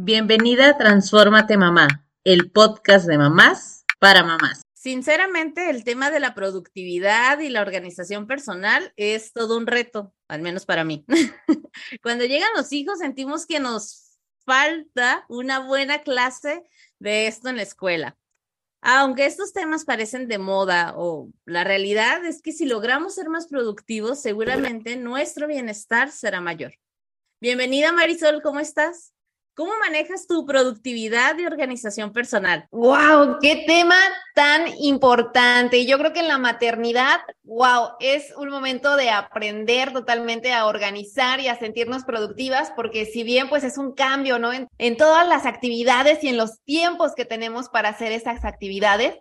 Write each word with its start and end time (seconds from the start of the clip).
Bienvenida 0.00 0.68
a 0.68 0.78
Transfórmate 0.78 1.56
Mamá, 1.56 2.06
el 2.22 2.52
podcast 2.52 3.08
de 3.08 3.18
mamás 3.18 3.84
para 3.98 4.22
mamás. 4.22 4.62
Sinceramente, 4.72 5.70
el 5.70 5.82
tema 5.82 6.12
de 6.12 6.20
la 6.20 6.36
productividad 6.36 7.40
y 7.40 7.48
la 7.48 7.62
organización 7.62 8.28
personal 8.28 8.92
es 8.94 9.32
todo 9.32 9.56
un 9.56 9.66
reto, 9.66 10.14
al 10.28 10.40
menos 10.40 10.66
para 10.66 10.84
mí. 10.84 11.04
Cuando 12.00 12.24
llegan 12.24 12.50
los 12.56 12.72
hijos 12.72 13.00
sentimos 13.00 13.44
que 13.44 13.58
nos 13.58 14.20
falta 14.46 15.24
una 15.28 15.66
buena 15.66 16.02
clase 16.02 16.62
de 17.00 17.26
esto 17.26 17.48
en 17.48 17.56
la 17.56 17.62
escuela. 17.62 18.16
Aunque 18.80 19.26
estos 19.26 19.52
temas 19.52 19.84
parecen 19.84 20.28
de 20.28 20.38
moda 20.38 20.94
o 20.96 21.28
la 21.44 21.64
realidad 21.64 22.24
es 22.24 22.40
que 22.40 22.52
si 22.52 22.66
logramos 22.66 23.16
ser 23.16 23.30
más 23.30 23.48
productivos, 23.48 24.22
seguramente 24.22 24.94
nuestro 24.94 25.48
bienestar 25.48 26.12
será 26.12 26.40
mayor. 26.40 26.74
Bienvenida 27.40 27.92
Marisol, 27.92 28.42
¿cómo 28.42 28.60
estás? 28.60 29.12
¿Cómo 29.58 29.72
manejas 29.80 30.28
tu 30.28 30.46
productividad 30.46 31.36
y 31.36 31.44
organización 31.44 32.12
personal? 32.12 32.68
¡Wow! 32.70 33.38
¡Qué 33.42 33.64
tema 33.66 33.96
tan 34.32 34.68
importante! 34.78 35.84
Yo 35.84 35.98
creo 35.98 36.12
que 36.12 36.20
en 36.20 36.28
la 36.28 36.38
maternidad, 36.38 37.18
wow, 37.42 37.88
es 37.98 38.32
un 38.36 38.50
momento 38.50 38.94
de 38.94 39.10
aprender 39.10 39.92
totalmente 39.92 40.52
a 40.52 40.66
organizar 40.66 41.40
y 41.40 41.48
a 41.48 41.58
sentirnos 41.58 42.04
productivas, 42.04 42.70
porque 42.76 43.04
si 43.04 43.24
bien 43.24 43.48
pues 43.48 43.64
es 43.64 43.78
un 43.78 43.94
cambio, 43.94 44.38
¿no? 44.38 44.52
En, 44.52 44.68
en 44.78 44.96
todas 44.96 45.26
las 45.26 45.44
actividades 45.44 46.22
y 46.22 46.28
en 46.28 46.36
los 46.36 46.60
tiempos 46.62 47.16
que 47.16 47.24
tenemos 47.24 47.68
para 47.68 47.88
hacer 47.88 48.12
esas 48.12 48.44
actividades, 48.44 49.16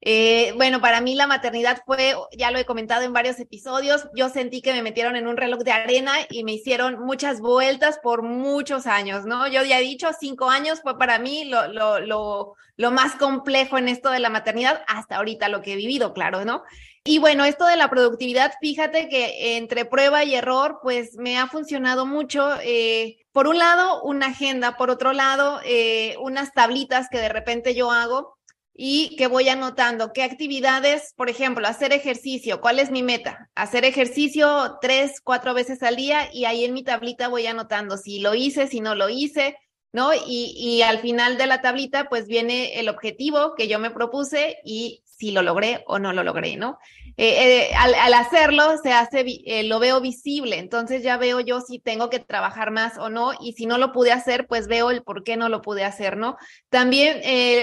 eh, 0.00 0.52
bueno, 0.56 0.80
para 0.80 1.00
mí 1.00 1.16
la 1.16 1.26
maternidad 1.26 1.82
fue, 1.84 2.14
ya 2.36 2.52
lo 2.52 2.58
he 2.58 2.64
comentado 2.64 3.02
en 3.02 3.12
varios 3.12 3.40
episodios, 3.40 4.08
yo 4.14 4.28
sentí 4.28 4.62
que 4.62 4.72
me 4.72 4.82
metieron 4.82 5.16
en 5.16 5.26
un 5.26 5.36
reloj 5.36 5.60
de 5.60 5.72
arena 5.72 6.12
y 6.30 6.44
me 6.44 6.52
hicieron 6.52 7.00
muchas 7.00 7.40
vueltas 7.40 7.98
por 8.00 8.22
muchos 8.22 8.86
años, 8.86 9.26
¿no? 9.26 9.48
Yo 9.48 9.64
ya 9.64 9.80
he 9.80 9.82
dicho, 9.82 10.08
cinco 10.18 10.50
años 10.50 10.82
fue 10.82 10.96
para 10.98 11.18
mí 11.18 11.46
lo, 11.46 12.54
más 12.92 13.16
complejo 13.16 13.76
en 13.76 13.88
esto 13.88 14.10
de 14.10 14.20
la 14.20 14.30
maternidad, 14.30 14.84
hasta 14.86 15.16
ahorita 15.16 15.48
lo 15.48 15.62
que 15.62 15.72
he 15.72 15.76
vivido, 15.76 16.12
claro, 16.12 16.44
¿no? 16.44 16.62
Y 17.02 17.18
bueno, 17.18 17.44
esto 17.44 17.66
de 17.66 17.76
la 17.76 17.90
productividad, 17.90 18.52
fíjate 18.60 19.08
que 19.08 19.56
entre 19.56 19.84
prueba 19.84 20.22
y 20.24 20.34
error, 20.34 20.78
pues 20.82 21.16
me 21.16 21.38
ha 21.38 21.48
funcionado 21.48 22.06
mucho. 22.06 22.50
Eh, 22.62 23.16
por 23.32 23.48
un 23.48 23.58
lado, 23.58 24.02
una 24.02 24.26
agenda, 24.26 24.76
por 24.76 24.90
otro 24.90 25.12
lado, 25.12 25.60
eh, 25.64 26.16
unas 26.20 26.52
tablitas 26.52 27.08
que 27.10 27.18
de 27.18 27.30
repente 27.30 27.74
yo 27.74 27.90
hago 27.90 28.37
y 28.80 29.16
que 29.16 29.26
voy 29.26 29.48
anotando 29.48 30.12
qué 30.12 30.22
actividades, 30.22 31.12
por 31.16 31.28
ejemplo, 31.28 31.66
hacer 31.66 31.92
ejercicio, 31.92 32.60
cuál 32.60 32.78
es 32.78 32.92
mi 32.92 33.02
meta, 33.02 33.50
hacer 33.56 33.84
ejercicio 33.84 34.78
tres, 34.80 35.20
cuatro 35.20 35.52
veces 35.52 35.82
al 35.82 35.96
día 35.96 36.30
y 36.32 36.44
ahí 36.44 36.64
en 36.64 36.74
mi 36.74 36.84
tablita 36.84 37.26
voy 37.26 37.48
anotando 37.48 37.96
si 37.96 38.20
lo 38.20 38.36
hice, 38.36 38.68
si 38.68 38.80
no 38.80 38.94
lo 38.94 39.08
hice, 39.08 39.56
¿no? 39.92 40.14
Y, 40.14 40.54
y 40.56 40.82
al 40.82 41.00
final 41.00 41.38
de 41.38 41.48
la 41.48 41.60
tablita 41.60 42.08
pues 42.08 42.28
viene 42.28 42.78
el 42.78 42.88
objetivo 42.88 43.56
que 43.56 43.66
yo 43.66 43.80
me 43.80 43.90
propuse 43.90 44.58
y 44.64 45.02
si 45.04 45.32
lo 45.32 45.42
logré 45.42 45.82
o 45.88 45.98
no 45.98 46.12
lo 46.12 46.22
logré, 46.22 46.56
¿no? 46.56 46.78
Eh, 47.20 47.70
eh, 47.70 47.74
al, 47.74 48.14
hacerlo 48.14 48.76
se 48.80 48.92
hace, 48.92 49.24
eh, 49.44 49.64
lo 49.64 49.80
veo 49.80 50.00
visible, 50.00 50.56
entonces 50.58 51.02
ya 51.02 51.16
veo 51.16 51.40
yo 51.40 51.60
si 51.60 51.80
tengo 51.80 52.10
que 52.10 52.20
trabajar 52.20 52.70
más 52.70 52.96
o 52.96 53.10
no, 53.10 53.32
y 53.40 53.54
si 53.54 53.66
no 53.66 53.76
lo 53.76 53.90
pude 53.90 54.12
hacer, 54.12 54.46
pues 54.46 54.68
veo 54.68 54.92
el 54.92 55.02
por 55.02 55.24
qué 55.24 55.36
no 55.36 55.48
lo 55.48 55.60
pude 55.60 55.84
hacer, 55.84 56.16
¿no? 56.16 56.36
También 56.68 57.20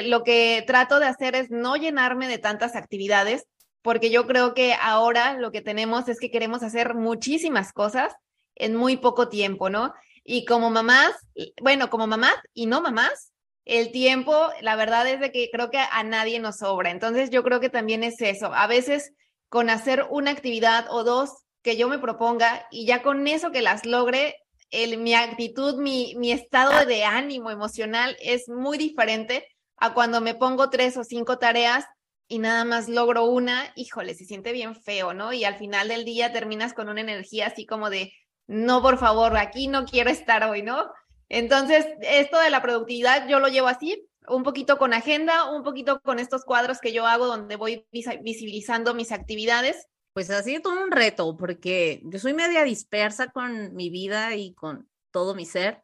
lo 0.09 0.23
que 0.23 0.61
trato 0.67 1.00
de 1.00 1.06
hacer 1.06 1.36
es 1.36 1.52
no 1.52 1.78
llenarme 1.78 2.28
de 2.28 2.38
tantas 2.38 2.76
actividades, 2.76 3.45
porque 3.81 4.09
yo 4.09 4.28
creo 4.28 4.53
que 4.53 4.73
ahora 4.73 5.36
lo 5.36 5.53
que 5.53 5.61
tenemos 5.61 6.09
es 6.09 6.20
que 6.20 6.31
queremos 6.31 6.61
hacer 6.61 6.94
muchísimas 6.94 7.72
cosas 7.72 8.14
en 8.56 8.76
muy 8.76 8.98
poco 8.98 9.30
tiempo, 9.30 9.70
¿no? 9.70 9.94
Y 10.26 10.44
como 10.44 10.70
mamás, 10.70 11.14
bueno, 11.61 11.89
como 11.89 12.08
mamás 12.08 12.36
y 12.53 12.66
no 12.66 12.81
mamás, 12.81 13.31
el 13.64 13.94
tiempo, 13.94 14.50
la 14.59 14.76
verdad 14.76 15.08
es 15.08 15.22
de 15.22 15.31
que 15.31 15.50
creo 15.50 15.70
que 15.70 15.80
a 15.80 16.03
nadie 16.03 16.39
nos 16.39 16.58
sobra. 16.58 16.92
Entonces 16.92 17.30
yo 17.30 17.42
creo 17.42 17.61
que 17.61 17.70
también 17.70 18.03
es 18.03 18.20
eso. 18.22 18.53
A 18.53 18.67
veces 18.67 19.14
con 19.50 19.70
hacer 19.70 20.06
una 20.10 20.32
actividad 20.32 20.88
o 20.89 21.04
dos 21.04 21.32
que 21.61 21.78
yo 21.78 21.88
me 21.88 22.00
proponga 22.00 22.67
y 22.72 22.86
ya 22.86 23.02
con 23.02 23.28
eso 23.28 23.52
que 23.52 23.61
las 23.61 23.86
logre, 23.86 24.36
el, 24.72 24.98
mi 24.98 25.14
actitud, 25.14 25.78
mi, 25.78 26.14
mi 26.17 26.32
estado 26.32 26.86
de 26.86 27.04
ánimo 27.06 27.52
emocional 27.52 28.16
es 28.20 28.50
muy 28.50 28.78
diferente 28.78 29.48
a 29.78 29.94
cuando 29.94 30.22
me 30.22 30.36
pongo 30.36 30.70
tres 30.70 30.98
o 30.98 31.04
cinco 31.04 31.38
tareas 31.38 31.86
y 32.28 32.39
nada 32.39 32.66
más 32.66 32.89
logro 32.89 33.26
una, 33.26 33.72
híjole, 33.76 34.16
se 34.16 34.26
siente 34.26 34.52
bien 34.52 34.76
feo, 34.76 35.14
¿no? 35.14 35.34
Y 35.34 35.44
al 35.44 35.58
final 35.58 35.88
del 35.88 36.05
día 36.05 36.34
terminas 36.34 36.73
con 36.73 36.89
una 36.89 37.02
energía 37.02 37.48
así 37.48 37.66
como 37.66 37.89
de, 37.89 38.14
no, 38.48 38.82
por 38.82 38.98
favor, 38.98 39.38
aquí 39.38 39.67
no 39.67 39.86
quiero 39.86 40.10
estar 40.10 40.44
hoy, 40.44 40.64
¿no? 40.64 40.89
Entonces, 41.30 41.86
esto 42.02 42.39
de 42.39 42.50
la 42.50 42.61
productividad 42.61 43.28
yo 43.28 43.39
lo 43.39 43.48
llevo 43.48 43.67
así, 43.67 44.08
un 44.27 44.43
poquito 44.43 44.77
con 44.77 44.93
agenda, 44.93 45.52
un 45.52 45.63
poquito 45.63 45.99
con 46.02 46.19
estos 46.19 46.45
cuadros 46.45 46.80
que 46.80 46.93
yo 46.93 47.05
hago 47.05 47.27
donde 47.27 47.55
voy 47.55 47.87
visibilizando 47.91 48.93
mis 48.93 49.11
actividades. 49.11 49.87
Pues 50.13 50.30
ha 50.30 50.41
sido 50.43 50.61
todo 50.61 50.83
un 50.83 50.91
reto 50.91 51.36
porque 51.37 52.02
yo 52.05 52.19
soy 52.19 52.33
media 52.33 52.63
dispersa 52.63 53.31
con 53.31 53.75
mi 53.75 53.89
vida 53.89 54.36
y 54.36 54.53
con 54.53 54.89
todo 55.11 55.36
mi 55.36 55.45
ser. 55.45 55.81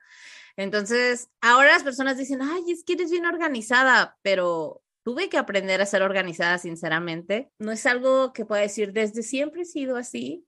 Entonces, 0.57 1.29
ahora 1.41 1.74
las 1.74 1.84
personas 1.84 2.18
dicen, 2.18 2.41
ay, 2.41 2.63
es 2.72 2.84
que 2.84 2.94
eres 2.94 3.12
bien 3.12 3.25
organizada, 3.25 4.18
pero 4.22 4.81
tuve 5.03 5.29
que 5.29 5.38
aprender 5.38 5.81
a 5.81 5.85
ser 5.85 6.03
organizada, 6.03 6.58
sinceramente. 6.58 7.52
No 7.59 7.72
es 7.72 7.85
algo 7.85 8.34
que 8.34 8.46
pueda 8.46 8.62
decir, 8.62 8.94
desde 8.94 9.23
siempre 9.23 9.62
he 9.63 9.66
sido 9.66 9.97
así. 9.97 10.46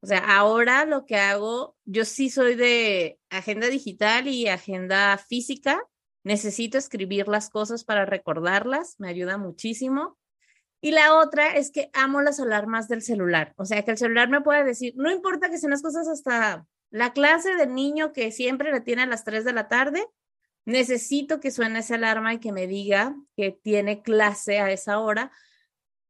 O 0.00 0.06
sea, 0.06 0.18
ahora 0.18 0.84
lo 0.84 1.06
que 1.06 1.16
hago, 1.16 1.76
yo 1.84 2.04
sí 2.04 2.28
soy 2.28 2.56
de 2.56 3.18
agenda 3.30 3.68
digital 3.68 4.28
y 4.28 4.48
agenda 4.48 5.16
física, 5.16 5.82
necesito 6.24 6.78
escribir 6.78 7.28
las 7.28 7.50
cosas 7.50 7.84
para 7.84 8.06
recordarlas, 8.06 8.96
me 8.98 9.08
ayuda 9.08 9.38
muchísimo. 9.38 10.18
Y 10.80 10.90
la 10.90 11.14
otra 11.14 11.56
es 11.56 11.70
que 11.70 11.90
amo 11.92 12.20
las 12.20 12.40
alarmas 12.40 12.88
del 12.88 13.02
celular, 13.02 13.54
o 13.56 13.64
sea, 13.64 13.82
que 13.84 13.92
el 13.92 13.98
celular 13.98 14.28
me 14.28 14.40
puede 14.40 14.64
decir, 14.64 14.94
no 14.96 15.10
importa 15.10 15.48
que 15.48 15.58
sean 15.58 15.70
las 15.70 15.82
cosas 15.82 16.08
hasta 16.08 16.66
la 16.90 17.12
clase 17.12 17.54
del 17.54 17.74
niño 17.74 18.12
que 18.12 18.30
siempre 18.32 18.70
le 18.72 18.80
tiene 18.80 19.02
a 19.02 19.06
las 19.06 19.24
3 19.24 19.44
de 19.44 19.52
la 19.52 19.68
tarde, 19.68 20.06
necesito 20.66 21.40
que 21.40 21.50
suene 21.50 21.78
esa 21.78 21.94
alarma 21.94 22.34
y 22.34 22.38
que 22.38 22.52
me 22.52 22.66
diga 22.66 23.16
que 23.36 23.52
tiene 23.62 24.02
clase 24.02 24.60
a 24.60 24.70
esa 24.70 24.98
hora, 24.98 25.30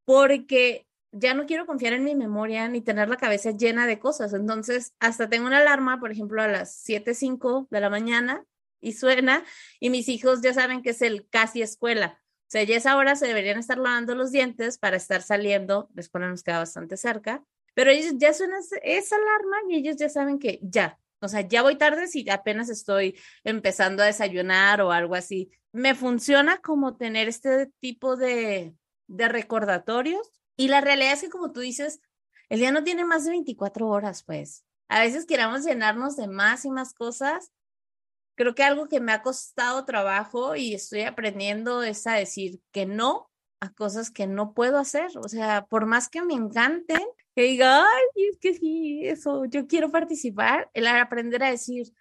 porque 0.04 0.86
ya 1.12 1.34
no 1.34 1.46
quiero 1.46 1.66
confiar 1.66 1.92
en 1.92 2.04
mi 2.04 2.16
memoria 2.16 2.69
ni 2.69 2.81
tener 2.81 3.08
la 3.08 3.16
cabeza 3.16 3.52
llena 3.52 3.86
de 3.86 4.00
cosas. 4.00 4.34
Entonces, 4.34 4.94
hasta 4.98 5.28
tengo 5.28 5.46
una 5.46 5.58
alarma, 5.58 6.00
por 6.00 6.10
ejemplo, 6.10 6.42
a 6.42 6.48
las 6.48 6.84
7.05 6.84 7.69
de 7.70 7.81
la 7.81 7.91
mañana 7.91 8.44
y 8.84 8.92
suena 8.92 9.44
y 9.80 9.90
mis 9.90 10.08
hijos 10.08 10.42
ya 10.42 10.52
saben 10.52 10.82
que 10.82 10.90
es 10.90 11.02
el 11.02 11.28
casi 11.28 11.62
escuela. 11.62 12.20
O 12.42 12.50
sea, 12.54 12.62
ya 12.62 12.76
esa 12.76 12.96
hora 12.96 13.16
se 13.16 13.26
deberían 13.26 13.58
estar 13.58 13.78
lavando 13.78 14.14
los 14.14 14.30
dientes 14.30 14.78
para 14.78 14.96
estar 14.96 15.22
saliendo, 15.22 15.88
la 15.94 16.02
escuela 16.02 16.28
nos 16.28 16.42
queda 16.42 16.58
bastante 16.58 16.96
cerca, 16.96 17.42
pero 17.74 17.90
ellos 17.90 18.14
ya 18.18 18.32
suena 18.32 18.58
esa 18.82 19.16
alarma 19.16 19.56
y 19.68 19.76
ellos 19.76 19.96
ya 19.96 20.08
saben 20.08 20.38
que 20.38 20.60
ya, 20.62 20.98
o 21.20 21.28
sea, 21.28 21.40
ya 21.40 21.62
voy 21.62 21.76
tarde 21.76 22.06
si 22.06 22.28
apenas 22.28 22.68
estoy 22.68 23.18
empezando 23.42 24.02
a 24.02 24.06
desayunar 24.06 24.82
o 24.82 24.92
algo 24.92 25.14
así. 25.14 25.50
Me 25.72 25.94
funciona 25.94 26.58
como 26.58 26.96
tener 26.96 27.28
este 27.28 27.72
tipo 27.80 28.16
de, 28.16 28.74
de 29.08 29.28
recordatorios 29.28 30.30
y 30.56 30.68
la 30.68 30.82
realidad 30.82 31.14
es 31.14 31.22
que 31.22 31.30
como 31.30 31.50
tú 31.50 31.60
dices, 31.60 32.00
el 32.50 32.60
día 32.60 32.70
no 32.70 32.84
tiene 32.84 33.04
más 33.04 33.24
de 33.24 33.30
24 33.30 33.88
horas, 33.88 34.22
pues. 34.22 34.64
A 34.88 35.00
veces 35.00 35.24
queramos 35.24 35.64
llenarnos 35.64 36.14
de 36.16 36.28
más 36.28 36.66
y 36.66 36.70
más 36.70 36.92
cosas 36.92 37.50
creo 38.34 38.54
que 38.54 38.62
algo 38.62 38.88
que 38.88 39.00
me 39.00 39.12
ha 39.12 39.22
costado 39.22 39.84
trabajo 39.84 40.56
y 40.56 40.74
estoy 40.74 41.02
aprendiendo 41.02 41.82
es 41.82 42.06
a 42.06 42.14
decir 42.14 42.60
que 42.72 42.86
no 42.86 43.30
a 43.60 43.72
cosas 43.72 44.10
que 44.10 44.26
no 44.26 44.52
puedo 44.54 44.78
hacer. 44.78 45.10
O 45.18 45.28
sea, 45.28 45.66
por 45.66 45.86
más 45.86 46.08
que 46.08 46.22
me 46.22 46.34
encanten, 46.34 47.02
que 47.34 47.42
diga, 47.42 47.82
ay, 47.82 48.28
es 48.30 48.38
que 48.38 48.54
sí, 48.54 49.00
eso, 49.04 49.44
yo 49.46 49.66
quiero 49.66 49.90
participar, 49.90 50.70
el 50.74 50.86
aprender 50.86 51.42
a 51.42 51.50
decir, 51.50 51.92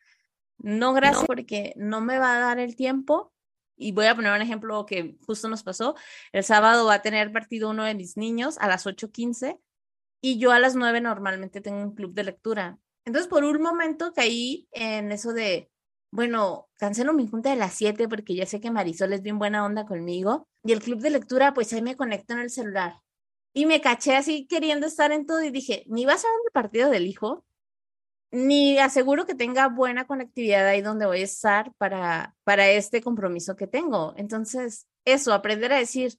no, 0.57 0.93
gracias, 0.93 1.25
porque 1.25 1.73
no 1.75 2.01
me 2.01 2.19
va 2.19 2.35
a 2.37 2.39
dar 2.39 2.59
el 2.59 2.75
tiempo. 2.75 3.33
Y 3.75 3.91
voy 3.91 4.05
a 4.05 4.15
poner 4.15 4.31
un 4.33 4.41
ejemplo 4.41 4.85
que 4.85 5.17
justo 5.25 5.47
nos 5.49 5.63
pasó. 5.63 5.95
El 6.31 6.43
sábado 6.43 6.85
va 6.85 6.95
a 6.95 7.01
tener 7.01 7.31
partido 7.31 7.71
uno 7.71 7.83
de 7.85 7.95
mis 7.95 8.17
niños 8.17 8.57
a 8.59 8.67
las 8.67 8.85
8.15 8.85 9.59
y 10.21 10.37
yo 10.37 10.51
a 10.51 10.59
las 10.59 10.75
9 10.75 11.01
normalmente 11.01 11.59
tengo 11.59 11.81
un 11.81 11.95
club 11.95 12.13
de 12.13 12.23
lectura. 12.23 12.77
Entonces, 13.03 13.27
por 13.27 13.43
un 13.43 13.61
momento 13.61 14.13
caí 14.13 14.67
en 14.71 15.11
eso 15.11 15.33
de, 15.33 15.72
bueno, 16.13 16.69
cancelo 16.77 17.11
mi 17.13 17.27
junta 17.27 17.49
de 17.49 17.55
las 17.55 17.73
7 17.73 18.07
porque 18.07 18.35
ya 18.35 18.45
sé 18.45 18.59
que 18.61 18.69
Marisol 18.69 19.13
es 19.13 19.23
bien 19.23 19.39
buena 19.39 19.65
onda 19.65 19.85
conmigo. 19.87 20.47
Y 20.63 20.71
el 20.71 20.79
club 20.79 20.99
de 20.99 21.09
lectura, 21.09 21.55
pues 21.55 21.73
ahí 21.73 21.81
me 21.81 21.95
conecto 21.95 22.33
en 22.33 22.39
el 22.39 22.51
celular. 22.51 23.01
Y 23.51 23.65
me 23.65 23.81
caché 23.81 24.15
así 24.15 24.45
queriendo 24.45 24.85
estar 24.85 25.11
en 25.11 25.25
todo 25.25 25.41
y 25.41 25.49
dije, 25.49 25.83
ni 25.87 26.05
vas 26.05 26.23
a 26.23 26.27
ver 26.27 26.37
el 26.45 26.51
partido 26.51 26.91
del 26.91 27.07
hijo, 27.07 27.43
ni 28.29 28.77
aseguro 28.77 29.25
que 29.25 29.33
tenga 29.33 29.69
buena 29.69 30.05
conectividad 30.05 30.67
ahí 30.67 30.81
donde 30.81 31.07
voy 31.07 31.21
a 31.21 31.23
estar 31.23 31.73
para, 31.79 32.35
para 32.43 32.69
este 32.69 33.01
compromiso 33.01 33.55
que 33.55 33.65
tengo. 33.65 34.13
Entonces, 34.15 34.87
eso, 35.05 35.33
aprender 35.33 35.73
a 35.73 35.79
decir, 35.79 36.13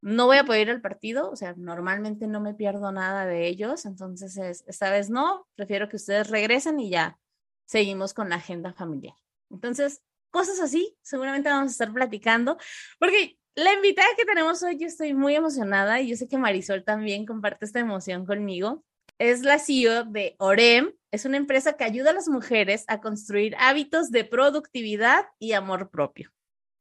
no 0.00 0.24
voy 0.26 0.38
a 0.38 0.44
poder 0.44 0.68
ir 0.68 0.70
al 0.70 0.80
partido, 0.80 1.30
o 1.30 1.36
sea, 1.36 1.52
normalmente 1.58 2.26
no 2.26 2.40
me 2.40 2.54
pierdo 2.54 2.90
nada 2.90 3.26
de 3.26 3.48
ellos, 3.48 3.84
entonces 3.84 4.38
esta 4.66 4.90
vez 4.90 5.10
no, 5.10 5.46
prefiero 5.56 5.90
que 5.90 5.96
ustedes 5.96 6.30
regresen 6.30 6.80
y 6.80 6.88
ya 6.90 7.18
seguimos 7.66 8.14
con 8.14 8.30
la 8.30 8.36
agenda 8.36 8.72
familiar. 8.72 9.14
Entonces, 9.50 10.02
cosas 10.30 10.60
así. 10.60 10.96
Seguramente 11.02 11.48
vamos 11.48 11.70
a 11.70 11.72
estar 11.72 11.92
platicando, 11.92 12.58
porque 12.98 13.38
la 13.54 13.72
invitada 13.72 14.08
que 14.16 14.26
tenemos 14.26 14.62
hoy, 14.62 14.76
yo 14.78 14.86
estoy 14.86 15.14
muy 15.14 15.34
emocionada 15.34 16.00
y 16.00 16.08
yo 16.08 16.16
sé 16.16 16.28
que 16.28 16.36
Marisol 16.36 16.84
también 16.84 17.24
comparte 17.24 17.64
esta 17.64 17.80
emoción 17.80 18.26
conmigo. 18.26 18.84
Es 19.18 19.40
la 19.40 19.58
CEO 19.58 20.04
de 20.04 20.36
Orem, 20.38 20.92
es 21.10 21.24
una 21.24 21.38
empresa 21.38 21.72
que 21.72 21.84
ayuda 21.84 22.10
a 22.10 22.12
las 22.14 22.28
mujeres 22.28 22.84
a 22.86 23.00
construir 23.00 23.56
hábitos 23.58 24.10
de 24.10 24.24
productividad 24.24 25.24
y 25.38 25.52
amor 25.52 25.90
propio. 25.90 26.30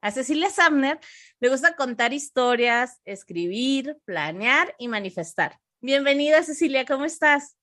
A 0.02 0.12
Cecilia 0.12 0.50
Samner 0.50 1.00
le 1.40 1.50
gusta 1.50 1.78
contar 1.78 2.12
historias, 2.12 3.00
escribir, 3.06 3.98
planear 4.04 4.76
y 4.78 4.90
manifestar. 4.90 5.60
Bienvenida, 5.80 6.44
Cecilia, 6.44 6.86
¿cómo 6.86 7.06
estás? 7.06 7.56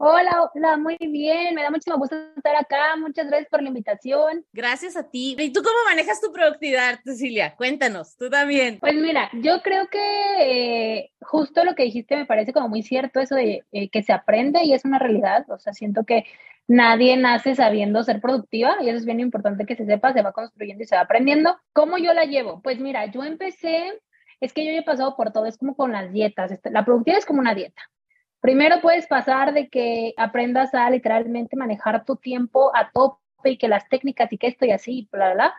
Hola, 0.00 0.48
hola, 0.54 0.76
muy 0.76 0.96
bien. 1.00 1.56
Me 1.56 1.62
da 1.62 1.70
muchísimo 1.70 1.98
gusto 1.98 2.14
estar 2.36 2.54
acá. 2.54 2.94
Muchas 2.96 3.26
gracias 3.26 3.50
por 3.50 3.60
la 3.60 3.68
invitación. 3.68 4.44
Gracias 4.52 4.96
a 4.96 5.10
ti. 5.10 5.34
¿Y 5.36 5.52
tú 5.52 5.60
cómo 5.60 5.74
manejas 5.86 6.20
tu 6.20 6.30
productividad, 6.30 7.00
Cecilia? 7.02 7.56
Cuéntanos, 7.56 8.16
tú 8.16 8.30
también. 8.30 8.78
Pues 8.78 8.94
mira, 8.94 9.28
yo 9.42 9.60
creo 9.60 9.88
que 9.88 9.98
eh, 10.38 11.10
justo 11.20 11.64
lo 11.64 11.74
que 11.74 11.82
dijiste 11.82 12.14
me 12.14 12.26
parece 12.26 12.52
como 12.52 12.68
muy 12.68 12.84
cierto, 12.84 13.18
eso 13.18 13.34
de 13.34 13.64
eh, 13.72 13.90
que 13.90 14.04
se 14.04 14.12
aprende 14.12 14.62
y 14.62 14.72
es 14.72 14.84
una 14.84 15.00
realidad. 15.00 15.44
O 15.50 15.58
sea, 15.58 15.72
siento 15.72 16.04
que 16.04 16.26
nadie 16.68 17.16
nace 17.16 17.56
sabiendo 17.56 18.04
ser 18.04 18.20
productiva 18.20 18.76
y 18.80 18.90
eso 18.90 18.98
es 18.98 19.04
bien 19.04 19.18
importante 19.18 19.66
que 19.66 19.74
se 19.74 19.84
sepa, 19.84 20.12
se 20.12 20.22
va 20.22 20.30
construyendo 20.30 20.84
y 20.84 20.86
se 20.86 20.94
va 20.94 21.02
aprendiendo. 21.02 21.58
¿Cómo 21.72 21.98
yo 21.98 22.14
la 22.14 22.24
llevo? 22.24 22.62
Pues 22.62 22.78
mira, 22.78 23.06
yo 23.06 23.24
empecé, 23.24 24.00
es 24.40 24.52
que 24.52 24.64
yo 24.64 24.70
he 24.70 24.82
pasado 24.84 25.16
por 25.16 25.32
todo, 25.32 25.46
es 25.46 25.58
como 25.58 25.74
con 25.74 25.90
las 25.90 26.12
dietas. 26.12 26.52
Este, 26.52 26.70
la 26.70 26.84
productividad 26.84 27.18
es 27.18 27.26
como 27.26 27.40
una 27.40 27.56
dieta. 27.56 27.82
Primero 28.40 28.80
puedes 28.80 29.06
pasar 29.06 29.52
de 29.52 29.68
que 29.68 30.14
aprendas 30.16 30.74
a 30.74 30.88
literalmente 30.90 31.56
manejar 31.56 32.04
tu 32.04 32.16
tiempo 32.16 32.70
a 32.74 32.90
tope 32.90 33.18
y 33.44 33.58
que 33.58 33.68
las 33.68 33.88
técnicas 33.88 34.32
y 34.32 34.38
que 34.38 34.48
esto 34.48 34.64
y 34.64 34.70
así, 34.70 35.08
bla, 35.10 35.26
bla, 35.26 35.34
bla. 35.34 35.54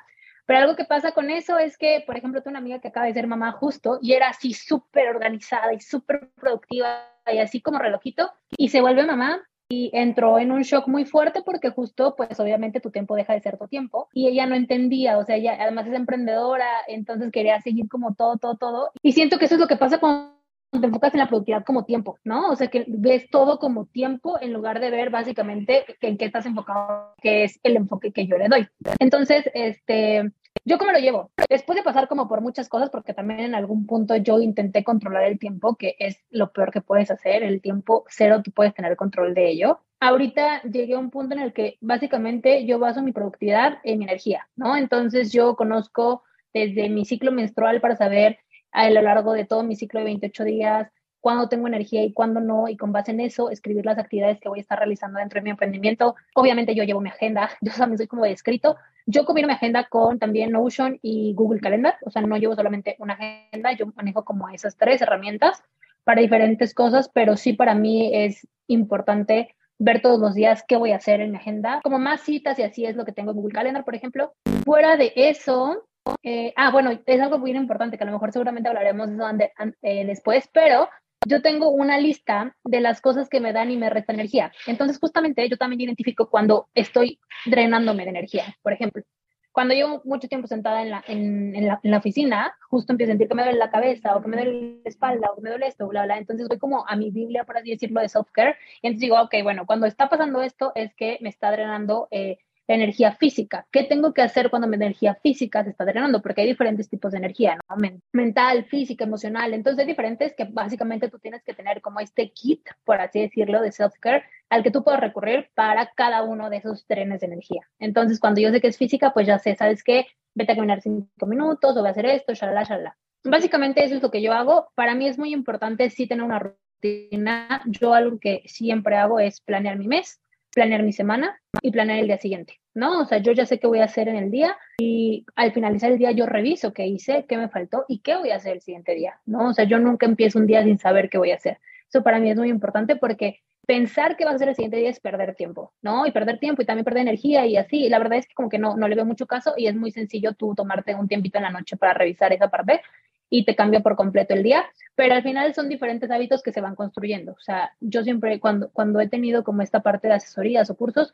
Pero 0.46 0.62
algo 0.62 0.76
que 0.76 0.86
pasa 0.86 1.12
con 1.12 1.30
eso 1.30 1.60
es 1.60 1.78
que, 1.78 2.04
por 2.08 2.18
ejemplo, 2.18 2.42
tengo 2.42 2.54
una 2.54 2.60
amiga 2.60 2.80
que 2.80 2.88
acaba 2.88 3.06
de 3.06 3.14
ser 3.14 3.28
mamá 3.28 3.52
justo 3.52 4.00
y 4.02 4.14
era 4.14 4.30
así 4.30 4.54
súper 4.54 5.10
organizada 5.10 5.74
y 5.74 5.80
súper 5.80 6.32
productiva 6.40 7.06
y 7.32 7.38
así 7.38 7.62
como 7.62 7.78
relojito 7.78 8.32
y 8.58 8.70
se 8.70 8.82
vuelve 8.82 9.06
mamá 9.06 9.44
y 9.70 9.92
entró 9.94 10.40
en 10.40 10.52
un 10.52 10.64
shock 10.64 10.88
muy 10.88 11.06
fuerte 11.06 11.44
porque 11.44 11.70
justo, 11.70 12.16
pues 12.16 12.40
obviamente 12.40 12.80
tu 12.80 12.90
tiempo 12.90 13.16
deja 13.16 13.34
de 13.34 13.42
ser 13.42 13.60
tu 13.60 13.68
tiempo 13.68 14.10
y 14.12 14.28
ella 14.28 14.48
no 14.48 14.56
entendía, 14.56 15.20
o 15.20 15.26
sea, 15.26 15.36
ella 15.36 15.56
además 15.60 15.86
es 15.86 15.94
emprendedora, 15.94 16.68
entonces 16.88 17.32
quería 17.32 17.62
seguir 17.62 17.88
como 17.88 18.16
todo, 18.16 18.38
todo, 18.38 18.56
todo. 18.58 18.92
Y 19.04 19.12
siento 19.12 19.38
que 19.38 19.46
eso 19.46 19.54
es 19.54 19.62
lo 19.62 19.68
que 19.68 19.76
pasa 19.76 20.00
con 20.00 20.39
te 20.72 20.86
enfocas 20.86 21.14
en 21.14 21.20
la 21.20 21.28
productividad 21.28 21.66
como 21.66 21.86
tiempo, 21.86 22.20
¿no? 22.24 22.50
O 22.50 22.56
sea, 22.56 22.68
que 22.68 22.86
ves 22.88 23.30
todo 23.30 23.60
como 23.60 23.88
tiempo 23.88 24.40
en 24.40 24.54
lugar 24.54 24.80
de 24.80 24.92
ver 24.92 25.10
básicamente 25.10 25.86
en 26.02 26.18
qué 26.18 26.26
estás 26.26 26.46
enfocado, 26.46 27.14
que 27.22 27.44
es 27.44 27.60
el 27.64 27.76
enfoque 27.76 28.12
que 28.12 28.28
yo 28.28 28.38
le 28.38 28.50
doy. 28.50 28.68
Entonces, 29.00 29.50
este, 29.54 30.32
¿yo 30.66 30.78
cómo 30.78 30.92
lo 30.92 31.00
llevo? 31.00 31.32
Después 31.50 31.76
de 31.76 31.84
pasar 31.84 32.08
como 32.08 32.28
por 32.28 32.42
muchas 32.42 32.70
cosas, 32.70 32.90
porque 32.92 33.14
también 33.14 33.40
en 33.40 33.56
algún 33.56 33.88
punto 33.88 34.16
yo 34.18 34.40
intenté 34.40 34.84
controlar 34.84 35.24
el 35.24 35.40
tiempo, 35.40 35.76
que 35.76 35.96
es 35.98 36.24
lo 36.30 36.52
peor 36.52 36.72
que 36.72 36.82
puedes 36.82 37.10
hacer, 37.10 37.42
el 37.42 37.62
tiempo 37.62 38.06
cero, 38.08 38.42
tú 38.44 38.52
puedes 38.52 38.74
tener 38.74 38.96
control 38.96 39.34
de 39.34 39.50
ello. 39.50 39.80
Ahorita 40.00 40.62
llegué 40.64 40.94
a 40.94 41.00
un 41.00 41.10
punto 41.10 41.36
en 41.36 41.42
el 41.42 41.52
que 41.52 41.78
básicamente 41.82 42.66
yo 42.66 42.80
baso 42.80 43.02
mi 43.02 43.12
productividad 43.12 43.80
en 43.84 44.00
mi 44.00 44.06
energía, 44.06 44.48
¿no? 44.56 44.78
Entonces 44.78 45.32
yo 45.32 45.56
conozco 45.56 46.24
desde 46.54 46.90
mi 46.90 47.06
ciclo 47.06 47.32
menstrual 47.32 47.82
para 47.82 47.96
saber 47.96 48.40
a 48.72 48.90
lo 48.90 49.02
largo 49.02 49.34
de 49.34 49.46
todo 49.46 49.64
mi 49.64 49.76
ciclo 49.76 50.00
de 50.00 50.06
28 50.06 50.44
días, 50.44 50.92
cuándo 51.22 51.50
tengo 51.50 51.68
energía 51.68 52.04
y 52.04 52.14
cuándo 52.14 52.40
no, 52.40 52.68
y 52.68 52.78
con 52.78 52.92
base 52.92 53.12
en 53.12 53.20
eso 53.20 53.50
escribir 53.50 53.86
las 53.86 53.98
actividades 53.98 54.40
que 54.40 54.50
voy 54.50 54.60
a 54.60 54.62
estar 54.62 54.80
realizando 54.80 55.20
dentro 55.20 55.40
de 55.40 55.44
mi 55.44 55.50
emprendimiento. 55.50 56.16
Obviamente 56.34 56.76
yo 56.76 56.84
llevo 56.84 57.02
mi 57.02 57.10
agenda, 57.10 57.50
yo 57.62 57.72
también 57.74 57.98
soy 57.98 58.08
como 58.08 58.24
de 58.24 58.32
escrito. 58.32 58.78
Yo 59.06 59.26
combino 59.26 59.48
mi 59.48 59.54
agenda 59.54 59.86
con 59.86 60.20
también 60.20 60.52
Notion 60.52 61.00
y 61.02 61.34
Google 61.34 61.60
Calendar, 61.60 61.98
o 62.06 62.12
sea, 62.12 62.22
no 62.22 62.38
llevo 62.38 62.56
solamente 62.56 62.96
una 63.00 63.14
agenda, 63.16 63.74
yo 63.74 63.88
manejo 63.96 64.24
como 64.24 64.50
esas 64.50 64.78
tres 64.78 65.02
herramientas 65.02 65.64
para 66.04 66.22
diferentes 66.22 66.74
cosas, 66.74 67.10
pero 67.14 67.36
sí 67.36 67.54
para 67.54 67.74
mí 67.74 68.12
es 68.14 68.48
importante 68.68 69.56
ver 69.80 70.02
todos 70.02 70.20
los 70.20 70.36
días 70.36 70.64
qué 70.68 70.76
voy 70.76 70.92
a 70.92 70.98
hacer 70.98 71.22
en 71.22 71.32
mi 71.32 71.38
agenda, 71.38 71.80
como 71.84 71.98
más 71.98 72.22
citas 72.22 72.60
y 72.60 72.64
así 72.64 72.86
es 72.86 72.96
lo 72.96 73.06
que 73.06 73.14
tengo 73.14 73.32
en 73.32 73.38
Google 73.38 73.54
Calendar, 73.54 73.86
por 73.86 73.96
ejemplo. 73.96 74.34
Fuera 74.66 74.98
de 74.98 75.14
eso, 75.16 75.86
eh, 76.24 76.54
ah, 76.56 76.72
bueno, 76.72 76.92
es 77.06 77.22
algo 77.22 77.40
muy 77.40 77.52
importante 77.52 77.98
que 77.98 78.04
a 78.04 78.08
lo 78.08 78.14
mejor 78.14 78.32
seguramente 78.32 78.70
hablaremos 78.70 79.10
de 79.10 79.16
eso 79.16 79.74
eh, 79.82 80.06
después, 80.06 80.50
pero 80.54 80.90
yo 81.28 81.42
tengo 81.42 81.70
una 81.70 81.98
lista 81.98 82.56
de 82.64 82.82
las 82.82 83.02
cosas 83.02 83.30
que 83.30 83.40
me 83.40 83.54
dan 83.54 83.72
y 83.72 83.78
me 83.78 83.90
restan 83.90 84.16
energía. 84.16 84.52
Entonces, 84.68 85.00
justamente 85.00 85.48
yo 85.50 85.58
también 85.58 85.82
identifico 85.82 86.30
cuando 86.30 86.70
estoy 86.74 87.20
drenándome 87.46 88.04
de 88.04 88.12
energía. 88.12 88.56
Por 88.62 88.74
ejemplo, 88.74 89.04
cuando 89.52 89.74
llevo 89.74 90.02
mucho 90.06 90.28
tiempo 90.28 90.48
sentada 90.48 90.82
en 90.82 90.90
la, 90.92 91.04
en, 91.08 91.68
la, 91.68 91.80
en 91.84 91.92
la, 91.92 91.98
oficina, 91.98 92.56
justo 92.70 92.94
empiezo 92.94 93.12
a 93.12 93.14
sentir 93.14 93.28
que 93.28 93.36
me 93.36 93.44
duele 93.44 93.58
la 93.58 93.72
cabeza 93.72 94.16
o 94.16 94.22
que 94.22 94.28
me 94.28 94.38
duele 94.38 94.80
la 94.84 94.90
espalda 94.90 95.28
o 95.32 95.36
que 95.36 95.42
me 95.42 95.50
duele 95.50 95.68
esto, 95.68 95.88
bla, 95.88 96.06
bla. 96.06 96.18
Entonces 96.18 96.48
voy 96.48 96.60
como 96.60 96.88
a 96.88 96.96
mi 96.96 97.12
Biblia, 97.12 97.44
por 97.44 97.58
así 97.58 97.72
decirlo, 97.72 98.00
de 98.00 98.08
self-care. 98.08 98.56
Y 98.82 98.88
entonces 98.88 99.02
digo, 99.02 99.20
ok, 99.22 99.36
bueno, 99.44 99.66
cuando 99.66 99.88
está 99.88 100.08
pasando 100.08 100.42
esto 100.42 100.72
es 100.76 100.94
que 100.96 101.18
me 101.22 101.30
está 101.30 101.52
drenando 101.52 102.08
eh, 102.12 102.38
energía 102.74 103.14
física. 103.14 103.66
¿Qué 103.72 103.84
tengo 103.84 104.14
que 104.14 104.22
hacer 104.22 104.50
cuando 104.50 104.68
mi 104.68 104.76
energía 104.76 105.16
física 105.16 105.64
se 105.64 105.72
está 105.72 105.86
drenando? 105.86 106.22
Porque 106.22 106.42
hay 106.42 106.48
diferentes 106.48 106.90
tipos 106.90 107.12
de 107.12 107.18
energía, 107.18 107.58
¿no? 107.70 107.76
Mental, 108.12 108.66
física, 108.66 109.06
emocional. 109.06 109.54
Entonces 109.54 109.88
diferentes 109.88 110.34
que 110.36 110.46
básicamente 110.46 111.10
tú 111.10 111.20
tienes 111.20 111.44
que 111.44 111.54
tener 111.54 111.82
como 111.82 112.00
este 112.00 112.32
kit, 112.32 112.62
por 112.84 113.02
así 113.02 113.22
decirlo, 113.22 113.62
de 113.62 113.72
self-care 113.72 114.24
al 114.50 114.64
que 114.64 114.72
tú 114.72 114.84
puedes 114.84 115.00
recurrir 115.00 115.50
para 115.56 115.92
cada 115.96 116.24
uno 116.24 116.50
de 116.50 116.58
esos 116.58 116.86
trenes 116.86 117.22
de 117.22 117.28
energía. 117.28 117.62
Entonces 117.80 118.20
cuando 118.20 118.42
yo 118.42 118.52
sé 118.52 118.62
que 118.62 118.68
es 118.68 118.78
física, 118.78 119.14
pues 119.14 119.28
ya 119.28 119.40
sé, 119.40 119.56
¿sabes 119.56 119.84
qué? 119.84 120.06
Vete 120.36 120.52
a 120.52 120.56
caminar 120.56 120.82
cinco 120.82 121.26
minutos 121.26 121.76
o 121.76 121.80
voy 121.80 121.88
a 121.88 121.92
hacer 121.92 122.06
esto, 122.06 122.34
shalala, 122.34 122.64
shalala. 122.64 122.98
Básicamente 123.24 123.84
eso 123.84 123.96
es 123.96 124.02
lo 124.02 124.12
que 124.12 124.22
yo 124.22 124.32
hago. 124.34 124.70
Para 124.76 124.96
mí 124.96 125.08
es 125.08 125.18
muy 125.18 125.34
importante 125.34 125.90
sí 125.90 126.08
tener 126.08 126.24
una 126.24 126.40
rutina. 126.40 127.62
Yo 127.66 127.94
algo 127.94 128.20
que 128.20 128.44
siempre 128.46 128.96
hago 128.96 129.20
es 129.20 129.42
planear 129.42 129.78
mi 129.78 129.88
mes 129.88 130.22
planear 130.52 130.84
mi 130.84 130.94
semana 130.94 131.40
y 131.62 131.72
planear 131.72 132.00
el 132.00 132.08
día 132.08 132.18
siguiente, 132.18 132.60
¿no? 132.74 133.02
O 133.02 133.06
sea, 133.06 133.20
yo 133.20 133.32
ya 133.32 133.46
sé 133.46 133.60
qué 133.60 133.68
voy 133.68 133.80
a 133.80 133.86
hacer 133.86 134.08
en 134.08 134.16
el 134.16 134.32
día 134.32 134.58
y 134.80 135.26
al 135.36 135.52
finalizar 135.54 135.92
el 135.92 135.98
día 135.98 136.12
yo 136.12 136.26
reviso 136.26 136.74
qué 136.74 136.88
hice, 136.88 137.26
qué 137.28 137.38
me 137.38 137.50
faltó 137.50 137.86
y 137.88 138.00
qué 138.00 138.18
voy 138.18 138.32
a 138.32 138.36
hacer 138.36 138.54
el 138.54 138.62
siguiente 138.62 138.96
día, 138.96 139.20
¿no? 139.26 139.50
O 139.50 139.54
sea, 139.54 139.66
yo 139.66 139.80
nunca 139.80 140.06
empiezo 140.06 140.40
un 140.40 140.48
día 140.48 140.64
sin 140.64 140.80
saber 140.80 141.10
qué 141.10 141.18
voy 141.18 141.32
a 141.32 141.36
hacer. 141.36 141.60
Eso 141.88 142.04
para 142.04 142.20
mí 142.20 142.30
es 142.30 142.38
muy 142.38 142.50
importante 142.50 142.96
porque 142.96 143.40
pensar 143.66 144.18
qué 144.18 144.26
vas 144.26 144.34
a 144.34 144.36
hacer 144.38 144.50
el 144.50 144.56
siguiente 144.56 144.78
día 144.78 144.90
es 144.90 145.00
perder 145.00 145.36
tiempo, 145.36 145.74
¿no? 145.82 146.08
Y 146.08 146.12
perder 146.12 146.40
tiempo 146.40 146.62
y 146.62 146.66
también 146.66 146.86
perder 146.86 147.02
energía 147.02 147.46
y 147.46 147.56
así. 147.56 147.86
Y 147.86 147.90
la 147.90 148.00
verdad 148.00 148.18
es 148.18 148.28
que 148.28 148.34
como 148.34 148.50
que 148.50 148.58
no, 148.58 148.76
no 148.76 148.88
le 148.88 148.96
veo 148.96 149.06
mucho 149.06 149.28
caso 149.28 149.54
y 149.58 149.68
es 149.68 149.76
muy 149.76 149.92
sencillo 149.92 150.34
tú 150.34 150.56
tomarte 150.56 150.96
un 150.96 151.08
tiempito 151.08 151.38
en 151.38 151.44
la 151.44 151.52
noche 151.52 151.78
para 151.78 151.94
revisar 151.94 152.34
esa 152.34 152.50
parte 152.50 152.82
y 153.30 153.46
te 153.46 153.56
cambia 153.56 153.82
por 153.82 153.96
completo 153.96 154.34
el 154.34 154.44
día, 154.44 154.66
pero 154.96 155.16
al 155.16 155.24
final 155.24 155.54
son 155.54 155.70
diferentes 155.70 156.10
hábitos 156.12 156.42
que 156.42 156.52
se 156.52 156.62
van 156.62 156.76
construyendo. 156.76 157.34
O 157.34 157.40
sea, 157.40 157.72
yo 157.80 158.04
siempre 158.04 158.40
cuando, 158.40 158.70
cuando 158.72 159.00
he 159.00 159.08
tenido 159.08 159.44
como 159.44 159.62
esta 159.62 159.82
parte 159.82 160.08
de 160.08 160.16
asesorías 160.16 160.70
o 160.70 160.76
cursos, 160.76 161.12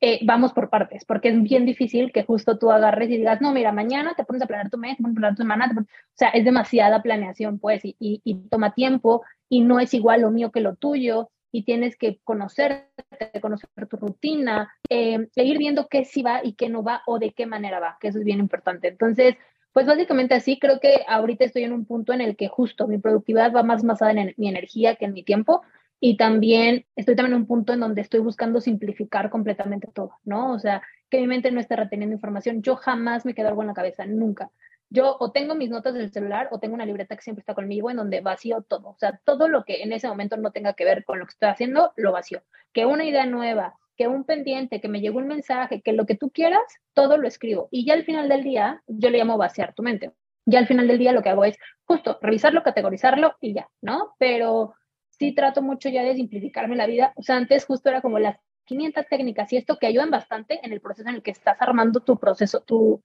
eh, 0.00 0.20
vamos 0.22 0.52
por 0.52 0.68
partes, 0.68 1.04
porque 1.04 1.28
es 1.28 1.42
bien 1.42 1.64
difícil 1.64 2.12
que 2.12 2.24
justo 2.24 2.58
tú 2.58 2.70
agarres 2.70 3.08
y 3.08 3.16
digas, 3.16 3.40
no, 3.40 3.52
mira, 3.52 3.72
mañana 3.72 4.14
te 4.14 4.24
pones 4.24 4.42
a 4.42 4.46
planear 4.46 4.68
tu 4.68 4.76
mes, 4.76 4.98
te 4.98 5.02
planear 5.02 5.34
tu 5.34 5.42
semana, 5.42 5.72
o 5.74 5.84
sea, 6.12 6.28
es 6.28 6.44
demasiada 6.44 7.02
planeación, 7.02 7.58
pues, 7.58 7.84
y, 7.84 7.96
y, 7.98 8.34
toma 8.50 8.74
tiempo 8.74 9.22
y 9.48 9.62
no 9.62 9.80
es 9.80 9.94
igual 9.94 10.20
lo 10.20 10.30
mío 10.30 10.52
que 10.52 10.60
lo 10.60 10.74
tuyo, 10.76 11.30
y 11.54 11.62
tienes 11.62 11.96
que 11.96 12.18
conocerte, 12.24 13.40
conocer 13.40 13.70
tu 13.88 13.96
rutina, 13.96 14.74
eh, 14.90 15.28
e 15.36 15.44
ir 15.44 15.56
viendo 15.56 15.86
qué 15.88 16.04
sí 16.04 16.20
va 16.20 16.40
y 16.42 16.54
qué 16.54 16.68
no 16.68 16.82
va 16.82 17.02
o 17.06 17.20
de 17.20 17.30
qué 17.30 17.46
manera 17.46 17.78
va, 17.78 17.96
que 18.00 18.08
eso 18.08 18.18
es 18.18 18.24
bien 18.24 18.40
importante. 18.40 18.88
Entonces, 18.88 19.36
pues 19.74 19.86
básicamente 19.86 20.34
así, 20.34 20.58
creo 20.60 20.78
que 20.78 21.04
ahorita 21.08 21.44
estoy 21.44 21.64
en 21.64 21.72
un 21.72 21.84
punto 21.84 22.12
en 22.12 22.20
el 22.20 22.36
que 22.36 22.46
justo 22.48 22.86
mi 22.86 22.98
productividad 22.98 23.52
va 23.52 23.64
más 23.64 23.82
basada 23.82 24.12
en 24.12 24.32
mi 24.36 24.48
energía 24.48 24.94
que 24.94 25.04
en 25.04 25.12
mi 25.12 25.24
tiempo 25.24 25.62
y 25.98 26.16
también 26.16 26.86
estoy 26.94 27.16
también 27.16 27.34
en 27.34 27.40
un 27.42 27.46
punto 27.48 27.72
en 27.72 27.80
donde 27.80 28.00
estoy 28.00 28.20
buscando 28.20 28.60
simplificar 28.60 29.30
completamente 29.30 29.88
todo, 29.92 30.20
¿no? 30.24 30.52
O 30.52 30.60
sea, 30.60 30.80
que 31.10 31.18
mi 31.20 31.26
mente 31.26 31.50
no 31.50 31.58
esté 31.58 31.74
reteniendo 31.74 32.14
información. 32.14 32.62
Yo 32.62 32.76
jamás 32.76 33.26
me 33.26 33.34
quedo 33.34 33.48
algo 33.48 33.62
en 33.62 33.68
la 33.68 33.74
cabeza, 33.74 34.06
nunca. 34.06 34.52
Yo 34.90 35.16
o 35.18 35.32
tengo 35.32 35.56
mis 35.56 35.70
notas 35.70 35.94
del 35.94 36.12
celular 36.12 36.48
o 36.52 36.60
tengo 36.60 36.74
una 36.74 36.86
libreta 36.86 37.16
que 37.16 37.22
siempre 37.22 37.40
está 37.40 37.54
conmigo 37.54 37.90
en 37.90 37.96
donde 37.96 38.20
vacío 38.20 38.62
todo. 38.62 38.90
O 38.90 38.96
sea, 38.96 39.20
todo 39.24 39.48
lo 39.48 39.64
que 39.64 39.82
en 39.82 39.92
ese 39.92 40.06
momento 40.06 40.36
no 40.36 40.52
tenga 40.52 40.74
que 40.74 40.84
ver 40.84 41.04
con 41.04 41.18
lo 41.18 41.26
que 41.26 41.32
estoy 41.32 41.48
haciendo, 41.48 41.92
lo 41.96 42.12
vacío. 42.12 42.42
Que 42.72 42.86
una 42.86 43.04
idea 43.04 43.26
nueva, 43.26 43.74
que 43.96 44.08
un 44.08 44.24
pendiente, 44.24 44.80
que 44.80 44.88
me 44.88 45.00
llegó 45.00 45.18
un 45.18 45.28
mensaje, 45.28 45.82
que 45.82 45.92
lo 45.92 46.06
que 46.06 46.16
tú 46.16 46.30
quieras, 46.30 46.62
todo 46.92 47.16
lo 47.16 47.28
escribo. 47.28 47.68
Y 47.70 47.86
ya 47.86 47.94
al 47.94 48.04
final 48.04 48.28
del 48.28 48.42
día, 48.42 48.82
yo 48.86 49.10
le 49.10 49.18
llamo 49.18 49.38
vaciar 49.38 49.74
tu 49.74 49.82
mente. 49.82 50.12
Ya 50.46 50.58
al 50.58 50.66
final 50.66 50.86
del 50.88 50.98
día 50.98 51.12
lo 51.12 51.22
que 51.22 51.30
hago 51.30 51.44
es 51.44 51.56
justo 51.84 52.18
revisarlo, 52.20 52.62
categorizarlo 52.62 53.36
y 53.40 53.54
ya, 53.54 53.68
¿no? 53.80 54.14
Pero 54.18 54.74
sí 55.10 55.32
trato 55.32 55.62
mucho 55.62 55.88
ya 55.88 56.02
de 56.02 56.14
simplificarme 56.14 56.76
la 56.76 56.86
vida. 56.86 57.12
O 57.16 57.22
sea, 57.22 57.36
antes 57.36 57.64
justo 57.64 57.88
era 57.88 58.02
como 58.02 58.18
las 58.18 58.36
500 58.66 59.06
técnicas 59.08 59.52
y 59.52 59.56
esto 59.56 59.78
que 59.78 59.86
ayudan 59.86 60.10
bastante 60.10 60.60
en 60.62 60.72
el 60.72 60.80
proceso 60.80 61.08
en 61.08 61.16
el 61.16 61.22
que 61.22 61.30
estás 61.30 61.60
armando 61.60 62.00
tu 62.00 62.18
proceso, 62.18 62.60
tu, 62.60 63.02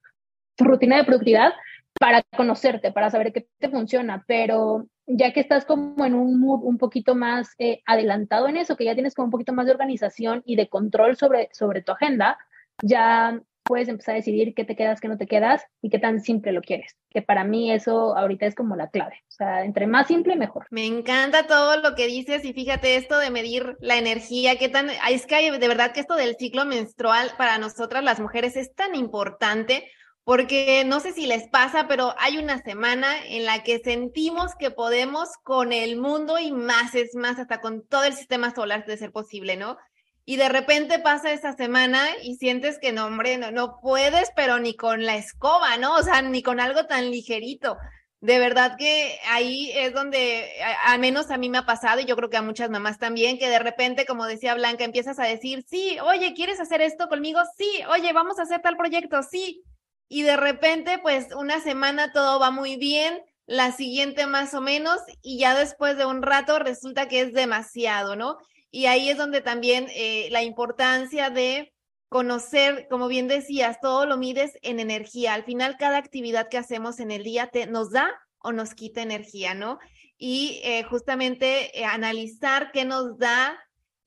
tu 0.56 0.64
rutina 0.64 0.96
de 0.96 1.04
productividad 1.04 1.52
para 2.00 2.22
conocerte, 2.34 2.92
para 2.92 3.10
saber 3.10 3.30
qué 3.30 3.46
te 3.58 3.68
funciona, 3.68 4.24
pero 4.26 4.86
ya 5.06 5.34
que 5.34 5.40
estás 5.40 5.66
como 5.66 6.02
en 6.06 6.14
un 6.14 6.40
mood 6.40 6.64
un 6.64 6.78
poquito 6.78 7.14
más 7.14 7.50
eh, 7.58 7.82
adelantado 7.84 8.48
en 8.48 8.56
eso, 8.56 8.74
que 8.74 8.86
ya 8.86 8.94
tienes 8.94 9.14
como 9.14 9.26
un 9.26 9.30
poquito 9.30 9.52
más 9.52 9.66
de 9.66 9.72
organización 9.72 10.42
y 10.46 10.56
de 10.56 10.70
control 10.70 11.18
sobre, 11.18 11.50
sobre 11.52 11.82
tu 11.82 11.92
agenda, 11.92 12.38
ya 12.82 13.38
puedes 13.64 13.88
empezar 13.88 14.14
a 14.14 14.16
decidir 14.16 14.54
qué 14.54 14.64
te 14.64 14.76
quedas, 14.76 14.98
qué 14.98 15.08
no 15.08 15.18
te 15.18 15.26
quedas 15.26 15.62
y 15.82 15.90
qué 15.90 15.98
tan 15.98 16.20
simple 16.20 16.52
lo 16.52 16.62
quieres. 16.62 16.96
Que 17.10 17.20
para 17.20 17.44
mí 17.44 17.70
eso 17.70 18.16
ahorita 18.16 18.46
es 18.46 18.54
como 18.54 18.76
la 18.76 18.88
clave. 18.88 19.16
O 19.28 19.32
sea, 19.32 19.66
entre 19.66 19.86
más 19.86 20.06
simple, 20.06 20.36
mejor. 20.36 20.68
Me 20.70 20.86
encanta 20.86 21.46
todo 21.46 21.82
lo 21.82 21.94
que 21.94 22.06
dices 22.06 22.46
y 22.46 22.54
fíjate 22.54 22.96
esto 22.96 23.18
de 23.18 23.30
medir 23.30 23.76
la 23.80 23.98
energía, 23.98 24.56
qué 24.58 24.70
tan, 24.70 24.88
es 25.10 25.26
que 25.26 25.52
de 25.52 25.68
verdad 25.68 25.92
que 25.92 26.00
esto 26.00 26.16
del 26.16 26.36
ciclo 26.36 26.64
menstrual 26.64 27.28
para 27.36 27.58
nosotras 27.58 28.02
las 28.02 28.20
mujeres 28.20 28.56
es 28.56 28.74
tan 28.74 28.94
importante 28.94 29.84
porque 30.30 30.84
no 30.86 31.00
sé 31.00 31.12
si 31.12 31.26
les 31.26 31.48
pasa, 31.48 31.88
pero 31.88 32.14
hay 32.20 32.38
una 32.38 32.62
semana 32.62 33.16
en 33.26 33.44
la 33.44 33.64
que 33.64 33.80
sentimos 33.80 34.54
que 34.54 34.70
podemos 34.70 35.28
con 35.42 35.72
el 35.72 35.96
mundo 35.96 36.38
y 36.38 36.52
más, 36.52 36.94
es 36.94 37.16
más, 37.16 37.40
hasta 37.40 37.60
con 37.60 37.84
todo 37.84 38.04
el 38.04 38.12
sistema 38.12 38.54
solar 38.54 38.86
de 38.86 38.96
ser 38.96 39.10
posible, 39.10 39.56
¿no? 39.56 39.76
Y 40.24 40.36
de 40.36 40.48
repente 40.48 41.00
pasa 41.00 41.32
esa 41.32 41.54
semana 41.54 42.06
y 42.22 42.36
sientes 42.36 42.78
que 42.78 42.92
no, 42.92 43.06
hombre, 43.06 43.38
no, 43.38 43.50
no 43.50 43.80
puedes, 43.82 44.30
pero 44.36 44.60
ni 44.60 44.76
con 44.76 45.04
la 45.04 45.16
escoba, 45.16 45.76
¿no? 45.78 45.96
O 45.96 46.02
sea, 46.04 46.22
ni 46.22 46.44
con 46.44 46.60
algo 46.60 46.86
tan 46.86 47.10
ligerito. 47.10 47.76
De 48.20 48.38
verdad 48.38 48.76
que 48.78 49.18
ahí 49.28 49.72
es 49.74 49.92
donde, 49.92 50.48
al 50.84 51.00
menos 51.00 51.32
a 51.32 51.38
mí 51.38 51.50
me 51.50 51.58
ha 51.58 51.66
pasado 51.66 52.02
y 52.02 52.04
yo 52.04 52.14
creo 52.14 52.30
que 52.30 52.36
a 52.36 52.42
muchas 52.42 52.70
mamás 52.70 53.00
también, 53.00 53.36
que 53.36 53.48
de 53.48 53.58
repente, 53.58 54.06
como 54.06 54.26
decía 54.26 54.54
Blanca, 54.54 54.84
empiezas 54.84 55.18
a 55.18 55.24
decir, 55.24 55.64
sí, 55.66 55.98
oye, 56.04 56.34
¿quieres 56.34 56.60
hacer 56.60 56.82
esto 56.82 57.08
conmigo? 57.08 57.40
Sí, 57.58 57.68
oye, 57.88 58.12
vamos 58.12 58.38
a 58.38 58.42
hacer 58.42 58.62
tal 58.62 58.76
proyecto, 58.76 59.24
sí 59.24 59.64
y 60.12 60.22
de 60.24 60.36
repente, 60.36 60.98
pues 60.98 61.28
una 61.36 61.60
semana 61.60 62.12
todo 62.12 62.40
va 62.40 62.50
muy 62.50 62.74
bien, 62.74 63.22
la 63.46 63.70
siguiente 63.70 64.26
más 64.26 64.54
o 64.54 64.60
menos, 64.60 64.98
y 65.22 65.38
ya 65.38 65.56
después 65.56 65.96
de 65.96 66.04
un 66.04 66.20
rato 66.20 66.58
resulta 66.58 67.06
que 67.06 67.20
es 67.20 67.32
demasiado, 67.32 68.16
¿no? 68.16 68.36
Y 68.72 68.86
ahí 68.86 69.08
es 69.08 69.16
donde 69.16 69.40
también 69.40 69.86
eh, 69.94 70.26
la 70.32 70.42
importancia 70.42 71.30
de 71.30 71.72
conocer, 72.08 72.88
como 72.90 73.06
bien 73.06 73.28
decías, 73.28 73.78
todo 73.80 74.04
lo 74.04 74.16
mides 74.16 74.58
en 74.62 74.80
energía. 74.80 75.32
Al 75.34 75.44
final, 75.44 75.76
cada 75.78 75.98
actividad 75.98 76.48
que 76.48 76.58
hacemos 76.58 76.98
en 76.98 77.12
el 77.12 77.22
día 77.22 77.46
te, 77.46 77.68
nos 77.68 77.92
da 77.92 78.10
o 78.38 78.50
nos 78.50 78.74
quita 78.74 79.02
energía, 79.02 79.54
¿no? 79.54 79.78
Y 80.18 80.60
eh, 80.64 80.82
justamente 80.82 81.78
eh, 81.78 81.84
analizar 81.84 82.72
qué 82.72 82.84
nos 82.84 83.16
da 83.16 83.56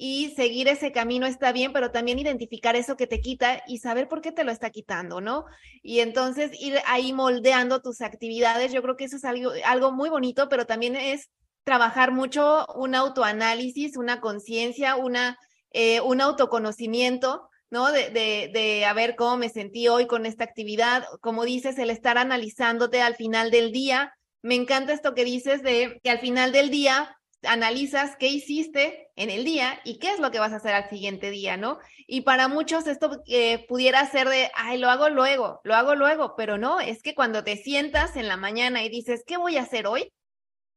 y 0.06 0.32
seguir 0.32 0.68
ese 0.68 0.92
camino 0.92 1.26
está 1.26 1.54
bien, 1.54 1.72
pero 1.72 1.92
también 1.92 2.20
identificar 2.20 2.76
eso 2.76 2.98
que 2.98 3.08
te 3.08 3.22
quita 3.22 3.64
y 3.68 3.78
saber 3.78 4.10
por 4.10 4.20
qué 4.20 4.34
te 4.34 4.44
lo 4.44 4.52
está 4.52 4.70
quitando, 4.70 5.22
¿no? 5.22 5.46
Y 5.82 6.02
entonces 6.02 6.52
ir 6.60 6.78
ahí 6.88 7.14
moldeando 7.14 7.82
tus 7.82 8.02
actividades, 8.02 8.74
yo 8.74 8.82
creo 8.82 8.98
que 8.98 9.06
eso 9.06 9.16
es 9.16 9.24
algo, 9.24 9.52
algo 9.64 9.94
muy 9.94 10.10
bonito, 10.10 10.50
pero 10.50 10.66
también 10.66 10.98
es 10.98 11.30
trabajar 11.64 12.12
mucho 12.12 12.66
un 12.76 12.96
autoanálisis, 12.96 13.96
una 13.96 14.20
conciencia, 14.20 14.98
una, 14.98 15.38
eh, 15.72 16.02
un 16.02 16.20
autoconocimiento, 16.20 17.48
¿no? 17.70 17.90
De, 17.90 18.10
de, 18.10 18.52
de 18.54 18.84
a 18.84 18.92
ver 18.92 19.16
cómo 19.16 19.38
me 19.38 19.48
sentí 19.48 19.88
hoy 19.88 20.06
con 20.06 20.26
esta 20.26 20.44
actividad, 20.44 21.06
como 21.22 21.46
dices, 21.46 21.80
el 21.80 21.90
estar 21.90 22.18
analizándote 22.18 23.02
al 23.02 23.16
final 23.16 23.52
del 23.52 23.72
día. 23.72 24.14
Me 24.42 24.56
encanta 24.56 24.92
esto 24.92 25.14
que 25.14 25.24
dices 25.24 25.64
de 25.64 26.02
que 26.04 26.10
al 26.10 26.20
final 26.20 26.52
del 26.52 26.72
día 26.72 27.16
analizas 27.46 28.16
qué 28.18 28.28
hiciste 28.28 29.12
en 29.16 29.30
el 29.30 29.44
día 29.44 29.80
y 29.84 30.00
qué 30.00 30.12
es 30.12 30.20
lo 30.20 30.32
que 30.32 30.40
vas 30.40 30.54
a 30.54 30.58
hacer 30.58 30.74
al 30.74 30.90
siguiente 30.90 31.30
día, 31.32 31.58
¿no? 31.58 31.80
Y 32.08 32.22
para 32.22 32.48
muchos 32.48 32.88
esto 32.88 33.22
eh, 33.28 33.66
pudiera 33.68 34.06
ser 34.10 34.30
de, 34.30 34.52
ay, 34.56 34.78
lo 34.78 34.90
hago 34.90 35.10
luego, 35.10 35.62
lo 35.64 35.76
hago 35.76 35.96
luego, 35.96 36.36
pero 36.36 36.58
no, 36.58 36.80
es 36.80 37.02
que 37.02 37.16
cuando 37.16 37.44
te 37.44 37.58
sientas 37.58 38.16
en 38.16 38.28
la 38.28 38.38
mañana 38.38 38.84
y 38.84 38.90
dices, 38.90 39.24
¿qué 39.26 39.38
voy 39.38 39.58
a 39.58 39.64
hacer 39.64 39.88
hoy? 39.88 40.12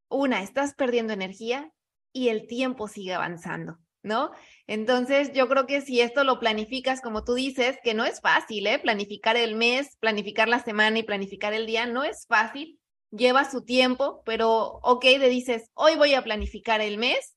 Una, 0.09 0.43
estás 0.43 0.75
perdiendo 0.75 1.13
energía 1.13 1.71
y 2.13 2.29
el 2.29 2.47
tiempo 2.47 2.89
sigue 2.89 3.15
avanzando, 3.15 3.79
¿no? 4.03 4.31
Entonces, 4.67 5.33
yo 5.33 5.49
creo 5.49 5.67
que 5.67 5.81
si 5.81 6.01
esto 6.01 6.25
lo 6.25 6.41
planificas 6.41 7.01
como 7.01 7.25
tú 7.25 7.35
dices, 7.35 7.79
que 7.83 7.95
no 7.95 8.05
es 8.05 8.21
fácil, 8.21 8.67
¿eh? 8.67 8.79
Planificar 8.79 9.37
el 9.37 9.57
mes, 9.57 9.97
planificar 10.01 10.49
la 10.49 10.63
semana 10.63 10.99
y 10.99 11.03
planificar 11.03 11.53
el 11.55 11.67
día, 11.67 11.87
no 11.87 12.05
es 12.05 12.27
fácil, 12.29 12.79
lleva 13.11 13.51
su 13.51 13.65
tiempo, 13.65 14.23
pero 14.25 14.81
ok, 14.83 15.05
le 15.05 15.29
dices, 15.29 15.71
hoy 15.75 15.97
voy 15.97 16.15
a 16.15 16.25
planificar 16.25 16.81
el 16.81 16.99
mes 16.99 17.37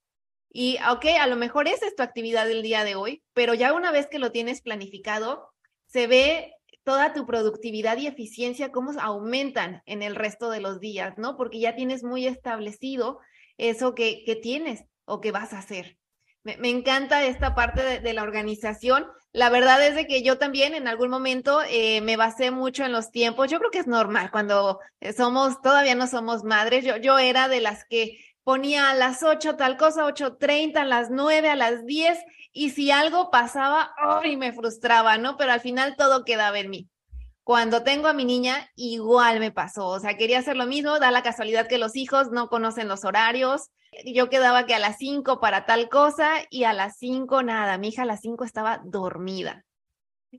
y 0.51 0.77
ok, 0.89 1.05
a 1.19 1.27
lo 1.27 1.35
mejor 1.35 1.67
esa 1.67 1.85
es 1.85 1.95
tu 1.95 2.03
actividad 2.03 2.47
del 2.47 2.63
día 2.63 2.83
de 2.83 2.95
hoy, 2.95 3.23
pero 3.33 3.53
ya 3.53 3.73
una 3.73 3.91
vez 3.91 4.07
que 4.07 4.19
lo 4.19 4.31
tienes 4.31 4.61
planificado, 4.61 5.49
se 5.87 6.07
ve 6.07 6.53
toda 6.83 7.13
tu 7.13 7.25
productividad 7.25 7.97
y 7.97 8.07
eficiencia 8.07 8.71
cómo 8.71 8.91
aumentan 8.99 9.83
en 9.85 10.01
el 10.01 10.15
resto 10.15 10.49
de 10.49 10.61
los 10.61 10.79
días, 10.79 11.17
¿no? 11.17 11.37
Porque 11.37 11.59
ya 11.59 11.75
tienes 11.75 12.03
muy 12.03 12.25
establecido 12.25 13.19
eso 13.57 13.93
que, 13.93 14.23
que 14.25 14.35
tienes 14.35 14.85
o 15.05 15.21
que 15.21 15.31
vas 15.31 15.53
a 15.53 15.59
hacer. 15.59 15.99
Me, 16.43 16.69
encanta 16.69 17.23
esta 17.25 17.53
parte 17.53 17.99
de, 17.99 18.13
la 18.13 18.23
organización. 18.23 19.05
La 19.31 19.49
verdad 19.49 19.85
es 19.85 19.95
de 19.95 20.07
que 20.07 20.23
yo 20.23 20.39
también 20.39 20.73
en 20.73 20.87
algún 20.87 21.09
momento 21.09 21.61
eh, 21.69 22.01
me 22.01 22.17
basé 22.17 22.49
mucho 22.49 22.83
en 22.83 22.91
los 22.91 23.11
tiempos. 23.11 23.49
Yo 23.49 23.59
creo 23.59 23.69
que 23.69 23.79
es 23.79 23.87
normal 23.87 24.31
cuando 24.31 24.79
eh, 25.01 25.13
somos, 25.13 25.61
todavía 25.61 25.93
no 25.95 26.07
somos 26.07 26.43
madres. 26.43 26.83
Yo, 26.83 26.97
yo 26.97 27.19
era 27.19 27.47
de 27.47 27.61
las 27.61 27.85
que 27.85 28.17
ponía 28.43 28.89
a 28.89 28.95
las 28.95 29.21
8 29.21 29.55
tal 29.55 29.77
cosa, 29.77 30.05
8.30, 30.05 30.77
a 30.77 30.85
las 30.85 31.11
9, 31.11 31.49
a 31.49 31.55
las 31.55 31.85
10, 31.85 32.17
y 32.51 32.71
si 32.71 32.89
algo 32.89 33.29
pasaba, 33.29 33.93
¡ay! 33.97 34.37
me 34.37 34.53
frustraba, 34.53 35.19
¿no? 35.19 35.37
Pero 35.37 35.51
al 35.51 35.61
final 35.61 35.95
todo 35.95 36.25
quedaba 36.25 36.57
en 36.57 36.71
mí. 36.71 36.89
Cuando 37.43 37.83
tengo 37.83 38.07
a 38.07 38.13
mi 38.13 38.25
niña, 38.25 38.69
igual 38.75 39.39
me 39.39 39.51
pasó. 39.51 39.87
O 39.87 39.99
sea, 39.99 40.17
quería 40.17 40.39
hacer 40.39 40.57
lo 40.57 40.65
mismo, 40.65 40.99
da 40.99 41.11
la 41.11 41.21
casualidad 41.23 41.67
que 41.67 41.77
los 41.77 41.95
hijos 41.95 42.31
no 42.31 42.49
conocen 42.49 42.87
los 42.87 43.05
horarios. 43.05 43.69
Yo 44.05 44.29
quedaba 44.29 44.65
que 44.65 44.75
a 44.75 44.79
las 44.79 44.97
5 44.97 45.39
para 45.39 45.65
tal 45.65 45.89
cosa 45.89 46.29
y 46.49 46.63
a 46.63 46.73
las 46.73 46.97
5 46.97 47.43
nada. 47.43 47.77
Mi 47.77 47.89
hija 47.89 48.03
a 48.03 48.05
las 48.05 48.21
5 48.21 48.43
estaba 48.43 48.81
dormida. 48.83 49.65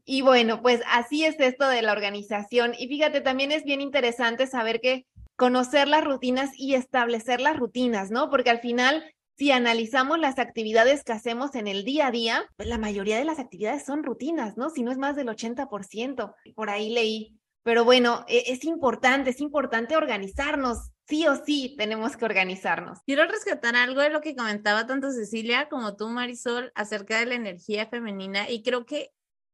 Y 0.05 0.23
bueno, 0.23 0.63
pues 0.63 0.83
así 0.87 1.25
es 1.25 1.39
esto 1.41 1.69
de 1.69 1.83
la 1.83 1.93
organización. 1.93 2.75
Y 2.79 2.89
fíjate, 2.89 3.21
también 3.21 3.53
es 3.53 3.65
bien 3.65 3.81
interesante 3.81 4.47
saber 4.47 4.81
que 4.81 5.07
conocer 5.37 5.89
las 5.89 6.05
rutinas 6.05 6.51
y 6.57 6.75
establecer 6.75 7.41
las 7.41 7.57
rutinas, 7.57 8.11
¿no? 8.11 8.31
Porque 8.31 8.51
al 8.51 8.61
final 8.61 9.05
si 9.41 9.53
analizamos 9.53 10.19
las 10.19 10.39
actividades 10.39 11.03
que 11.03 11.15
hacemos 11.15 11.55
en 11.55 11.67
el 11.67 11.83
día 11.83 12.09
a 12.09 12.11
día, 12.11 12.45
pues 12.59 12.69
la 12.69 12.77
mayoría 12.77 13.17
de 13.17 13.25
las 13.25 13.39
actividades 13.39 13.87
son 13.87 14.03
rutinas, 14.05 14.59
¿no? 14.59 14.69
Si 14.69 14.83
no 14.83 14.93
es 14.93 14.99
más 14.99 15.17
del 15.17 15.29
80%, 15.29 16.35
por 16.55 16.69
ahí 16.69 16.91
leí. 16.91 17.39
Pero 17.63 17.87
bueno, 17.87 18.23
e, 18.29 18.45
es 18.49 18.65
importante, 18.65 19.31
es 19.31 19.41
importante 19.41 19.97
organizarnos. 19.97 20.91
Sí 21.11 21.27
o 21.27 21.35
sí 21.45 21.75
tenemos 21.77 22.17
que 22.17 22.25
organizarnos. 22.25 23.01
Quiero 23.05 23.27
rescatar 23.27 23.75
algo 23.75 24.01
de 24.01 24.11
lo 24.11 24.21
que 24.21 24.37
comentaba 24.37 24.87
tanto 24.87 25.11
Cecilia 25.11 25.69
como 25.69 25.97
tú, 25.97 26.09
Marisol, 26.09 26.71
acerca 26.77 27.19
de 27.19 27.27
la 27.27 27.35
energía 27.35 27.87
femenina. 27.87 28.49
Y 28.49 28.63
creo 28.63 28.87
que 28.87 29.11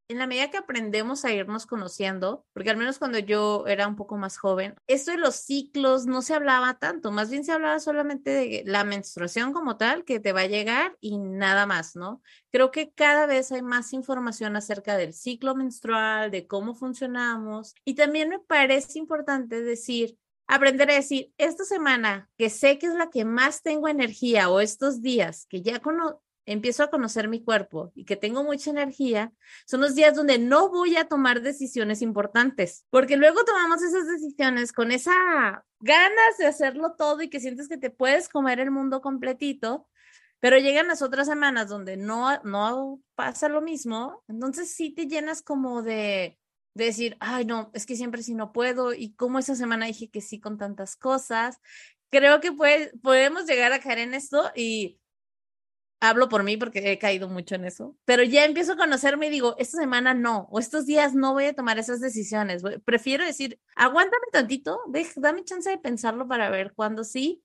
en 0.09 0.19
la 0.19 0.27
medida 0.27 0.51
que 0.51 0.59
aprendemos 0.59 1.25
a 1.25 1.33
irnos 1.33 1.67
conociendo, 1.67 2.45
porque 2.53 2.71
al 2.71 2.77
menos 2.77 2.99
cuando 2.99 3.19
yo 3.19 3.67
era 3.67 3.89
un 3.89 3.97
poco 3.97 4.17
más 4.17 4.37
joven, 4.39 4.75
esto 4.87 5.11
de 5.11 5.17
los 5.17 5.37
ciclos 5.37 6.07
no 6.07 6.23
se 6.23 6.35
hablaba 6.35 6.79
tanto, 6.79 7.11
más 7.11 7.31
bien 7.31 7.43
se 7.43 7.53
hablaba 7.53 7.81
solamente 7.81 8.31
de 8.31 8.63
la 8.67 8.85
menstruación 8.85 9.53
como 9.53 9.77
tal, 9.77 10.05
que 10.05 10.21
te 10.21 10.33
va 10.33 10.43
a 10.43 10.47
llegar 10.47 10.97
y 11.01 11.19
nada 11.19 11.67
más, 11.67 11.97
¿no? 11.97 12.23
Creo 12.53 12.71
que 12.71 12.93
cada 12.93 13.27
vez 13.27 13.51
hay 13.51 13.63
más 13.63 13.93
información 13.93 14.57
acerca 14.57 14.97
del 14.97 15.13
ciclo 15.13 15.55
menstrual, 15.57 16.31
de 16.31 16.47
cómo 16.47 16.75
funcionamos, 16.75 17.75
y 17.85 17.95
también 17.95 18.29
me 18.29 18.39
parece 18.39 18.99
importante 18.99 19.63
decir, 19.63 20.19
aprender 20.47 20.91
a 20.91 20.95
decir, 20.95 21.33
esta 21.39 21.65
semana 21.65 22.29
que 22.37 22.51
sé 22.51 22.79
que 22.79 22.87
es 22.87 22.95
la 22.95 23.11
que 23.11 23.25
más 23.25 23.63
tengo 23.63 23.89
energía 23.89 24.49
o 24.49 24.61
estos 24.61 25.03
días 25.03 25.47
que 25.49 25.63
ya 25.63 25.81
empiezo 26.47 26.85
a 26.85 26.91
conocer 26.91 27.29
mi 27.29 27.43
cuerpo 27.43 27.93
y 27.95 28.05
que 28.05 28.17
tengo 28.17 28.45
mucha 28.45 28.71
energía, 28.71 29.33
son 29.67 29.81
los 29.81 29.95
días 29.95 30.15
donde 30.15 30.39
no 30.39 30.71
voy 30.71 30.97
a 30.97 31.09
tomar 31.09 31.43
decisiones 31.43 32.03
importantes, 32.03 32.87
porque 32.91 33.17
luego 33.17 33.45
tomamos 33.45 33.83
esas 33.83 34.07
decisiones 34.07 34.73
con 34.73 34.93
esa 34.93 35.65
ganas 35.81 36.39
de 36.39 36.47
hacerlo 36.47 36.95
todo 36.97 37.23
y 37.23 37.29
que 37.29 37.41
sientes 37.41 37.69
que 37.69 37.79
te 37.79 37.91
puedes 37.91 38.29
comer 38.29 38.61
el 38.61 38.71
mundo 38.71 39.01
completito, 39.01 39.89
pero 40.39 40.59
llegan 40.59 40.89
las 40.89 41.03
otras 41.03 41.27
semanas 41.27 41.69
donde 41.69 41.97
no, 41.97 42.41
no 42.45 43.01
pasa 43.15 43.49
lo 43.49 43.61
mismo, 43.61 44.23
entonces 44.29 44.71
sí 44.71 44.91
te 44.91 45.07
llenas 45.07 45.43
como 45.43 45.83
de, 45.83 46.39
decir, 46.85 47.17
ay, 47.21 47.45
no, 47.45 47.71
es 47.75 47.87
que 47.87 47.97
siempre 47.97 48.23
sí 48.23 48.35
no 48.35 48.53
puedo 48.53 48.93
y 48.93 49.15
como 49.15 49.39
esa 49.39 49.55
semana 49.55 49.87
dije 49.87 50.11
que 50.11 50.21
sí 50.21 50.41
con 50.41 50.59
tantas 50.59 50.97
cosas. 50.97 51.59
Creo 52.11 52.41
que 52.41 52.53
puede, 52.53 52.93
podemos 52.99 53.47
llegar 53.47 53.73
a 53.73 53.81
caer 53.81 53.99
en 53.99 54.15
esto 54.15 54.51
y 54.55 55.01
hablo 56.01 56.29
por 56.29 56.43
mí 56.43 56.57
porque 56.57 56.93
he 56.93 56.99
caído 56.99 57.29
mucho 57.29 57.55
en 57.55 57.65
eso, 57.65 57.97
pero 58.05 58.23
ya 58.23 58.45
empiezo 58.45 58.73
a 58.73 58.77
conocerme 58.77 59.27
y 59.27 59.31
digo, 59.31 59.57
esta 59.59 59.79
semana 59.79 60.15
no, 60.15 60.47
o 60.51 60.59
estos 60.59 60.87
días 60.87 61.15
no 61.15 61.33
voy 61.33 61.47
a 61.47 61.55
tomar 61.55 61.79
esas 61.79 62.01
decisiones. 62.01 62.63
Prefiero 62.85 63.25
decir, 63.25 63.61
aguántame 63.75 64.27
tantito, 64.31 64.79
dame 65.17 65.45
chance 65.45 65.71
de 65.71 65.79
pensarlo 65.79 66.29
para 66.29 66.51
ver 66.51 66.75
cuándo 66.75 67.05
sí, 67.05 67.43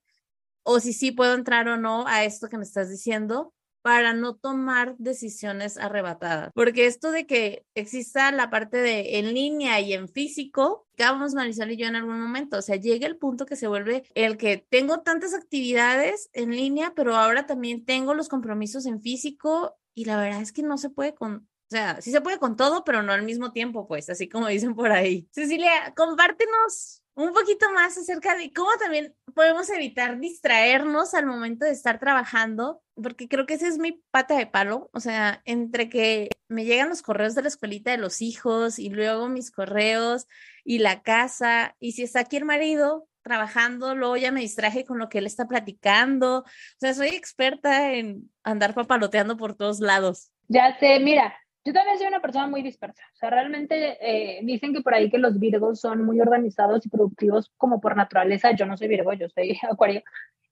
o 0.63 0.79
si 0.79 0.93
sí 0.93 1.11
puedo 1.11 1.33
entrar 1.33 1.67
o 1.69 1.77
no 1.77 2.05
a 2.07 2.23
esto 2.23 2.49
que 2.49 2.57
me 2.57 2.63
estás 2.63 2.89
diciendo, 2.89 3.53
para 3.81 4.13
no 4.13 4.35
tomar 4.35 4.95
decisiones 4.97 5.77
arrebatadas. 5.77 6.51
Porque 6.53 6.85
esto 6.85 7.11
de 7.11 7.25
que 7.25 7.65
exista 7.75 8.31
la 8.31 8.49
parte 8.49 8.77
de 8.77 9.19
en 9.19 9.33
línea 9.33 9.79
y 9.79 9.93
en 9.93 10.07
físico, 10.07 10.87
vamos 10.97 11.33
Marisol 11.33 11.71
y 11.71 11.77
yo 11.77 11.87
en 11.87 11.95
algún 11.95 12.19
momento, 12.19 12.57
o 12.57 12.61
sea, 12.61 12.75
llega 12.75 13.07
el 13.07 13.17
punto 13.17 13.45
que 13.45 13.55
se 13.55 13.67
vuelve 13.67 14.03
el 14.13 14.37
que 14.37 14.57
tengo 14.69 15.01
tantas 15.01 15.33
actividades 15.33 16.29
en 16.33 16.51
línea, 16.51 16.93
pero 16.95 17.15
ahora 17.15 17.45
también 17.45 17.85
tengo 17.85 18.13
los 18.13 18.29
compromisos 18.29 18.85
en 18.85 19.01
físico 19.01 19.75
y 19.93 20.05
la 20.05 20.17
verdad 20.17 20.41
es 20.41 20.51
que 20.51 20.63
no 20.63 20.77
se 20.77 20.89
puede 20.89 21.13
con 21.15 21.47
sea, 21.71 22.01
sí 22.01 22.11
se 22.11 22.21
puede 22.21 22.37
con 22.37 22.57
todo, 22.57 22.83
pero 22.83 23.01
no 23.01 23.13
al 23.13 23.23
mismo 23.23 23.53
tiempo, 23.53 23.87
pues, 23.87 24.09
así 24.09 24.27
como 24.27 24.47
dicen 24.47 24.75
por 24.75 24.91
ahí. 24.91 25.27
Cecilia, 25.31 25.93
compártenos 25.95 27.00
un 27.15 27.33
poquito 27.33 27.71
más 27.73 27.97
acerca 27.97 28.35
de 28.35 28.53
cómo 28.53 28.69
también 28.79 29.15
podemos 29.33 29.69
evitar 29.69 30.19
distraernos 30.19 31.13
al 31.13 31.25
momento 31.25 31.65
de 31.65 31.71
estar 31.71 31.99
trabajando, 31.99 32.81
porque 32.95 33.27
creo 33.27 33.45
que 33.45 33.55
ese 33.55 33.67
es 33.67 33.77
mi 33.77 34.01
pata 34.11 34.37
de 34.37 34.47
palo, 34.47 34.89
o 34.93 34.99
sea, 34.99 35.41
entre 35.45 35.89
que 35.89 36.29
me 36.47 36.65
llegan 36.65 36.89
los 36.89 37.01
correos 37.01 37.35
de 37.35 37.41
la 37.41 37.47
escuelita 37.47 37.91
de 37.91 37.97
los 37.97 38.21
hijos 38.21 38.79
y 38.79 38.89
luego 38.89 39.27
mis 39.27 39.51
correos 39.51 40.27
y 40.63 40.79
la 40.79 41.01
casa, 41.01 41.75
y 41.79 41.93
si 41.93 42.03
está 42.03 42.21
aquí 42.21 42.37
el 42.37 42.45
marido 42.45 43.07
trabajando, 43.23 43.93
luego 43.95 44.17
ya 44.17 44.31
me 44.31 44.41
distraje 44.41 44.83
con 44.83 44.97
lo 44.97 45.09
que 45.09 45.19
él 45.19 45.27
está 45.27 45.47
platicando, 45.47 46.39
o 46.39 46.45
sea, 46.79 46.93
soy 46.93 47.09
experta 47.09 47.93
en 47.93 48.31
andar 48.43 48.73
papaloteando 48.73 49.37
por 49.37 49.55
todos 49.55 49.79
lados. 49.79 50.31
Ya 50.47 50.77
sé, 50.79 50.99
mira, 50.99 51.33
yo 51.63 51.73
también 51.73 51.97
soy 51.97 52.07
una 52.07 52.21
persona 52.21 52.47
muy 52.47 52.61
dispersa. 52.61 53.03
O 53.13 53.15
sea, 53.15 53.29
realmente 53.29 53.97
eh, 54.01 54.39
dicen 54.43 54.73
que 54.73 54.81
por 54.81 54.93
ahí 54.93 55.09
que 55.09 55.17
los 55.17 55.39
virgos 55.39 55.79
son 55.79 56.03
muy 56.03 56.19
organizados 56.19 56.85
y 56.85 56.89
productivos 56.89 57.51
como 57.57 57.79
por 57.79 57.95
naturaleza. 57.95 58.51
Yo 58.51 58.65
no 58.65 58.77
soy 58.77 58.87
virgo, 58.87 59.13
yo 59.13 59.29
soy 59.29 59.59
acuario. 59.69 60.03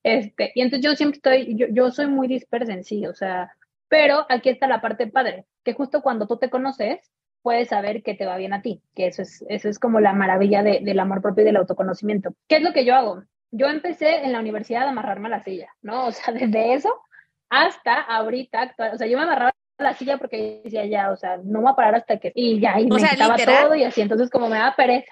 Este, 0.04 0.52
y 0.56 0.62
entonces 0.62 0.86
yo 0.86 0.96
siempre 0.96 1.18
estoy, 1.18 1.56
yo, 1.56 1.68
yo 1.72 1.92
soy 1.92 2.08
muy 2.08 2.28
dispersa 2.28 2.74
en 2.74 2.84
sí, 2.84 3.06
o 3.06 3.14
sea, 3.14 3.52
pero 3.90 4.26
aquí 4.30 4.50
está 4.50 4.68
la 4.68 4.82
parte 4.82 5.08
padre, 5.08 5.46
que 5.64 5.74
justo 5.74 6.02
cuando 6.02 6.26
tú 6.26 6.38
te 6.38 6.50
conoces, 6.50 7.12
puedes 7.42 7.70
saber 7.70 8.02
que 8.04 8.14
te 8.14 8.26
va 8.26 8.38
bien 8.38 8.54
a 8.54 8.62
ti, 8.62 8.82
que 8.96 9.08
eso 9.08 9.24
es, 9.24 9.44
eso 9.50 9.68
es 9.68 9.80
como 9.80 10.00
la 10.00 10.14
maravilla 10.14 10.64
de, 10.64 10.80
del 10.82 11.00
amor 11.00 11.22
propio 11.22 11.42
y 11.42 11.46
del 11.46 11.58
autoconocimiento. 11.58 12.34
¿Qué 12.48 12.58
es 12.58 12.64
lo 12.64 12.72
que 12.72 12.86
yo 12.86 12.96
hago? 12.96 13.24
Yo 13.52 13.68
empecé 13.68 14.24
en 14.24 14.32
la 14.32 14.40
universidad 14.40 14.84
a 14.84 14.90
amarrarme 14.90 15.28
a 15.28 15.32
la 15.32 15.44
silla, 15.44 15.68
¿no? 15.82 16.08
O 16.08 16.12
sea, 16.12 16.34
desde 16.34 16.74
eso 16.74 17.02
hasta 17.50 17.96
ahorita, 17.96 18.76
o 18.94 18.98
sea, 18.98 19.08
yo 19.08 19.18
me 19.18 19.24
amarraba 19.24 19.52
la 19.80 19.94
silla 19.94 20.18
porque 20.18 20.62
decía 20.64 20.86
ya, 20.86 21.12
o 21.12 21.16
sea, 21.16 21.38
no 21.44 21.62
voy 21.62 21.72
a 21.72 21.76
parar 21.76 21.96
hasta 21.96 22.18
que... 22.18 22.32
Y 22.36 22.60
ya, 22.60 22.80
y 22.80 22.88
me 22.88 22.98
quitaba 22.98 23.36
todo 23.38 23.76
y 23.76 23.84
así, 23.84 24.02
entonces 24.02 24.30
como 24.30 24.50
me 24.50 24.58
daba 24.58 24.76
pereza. 24.76 25.12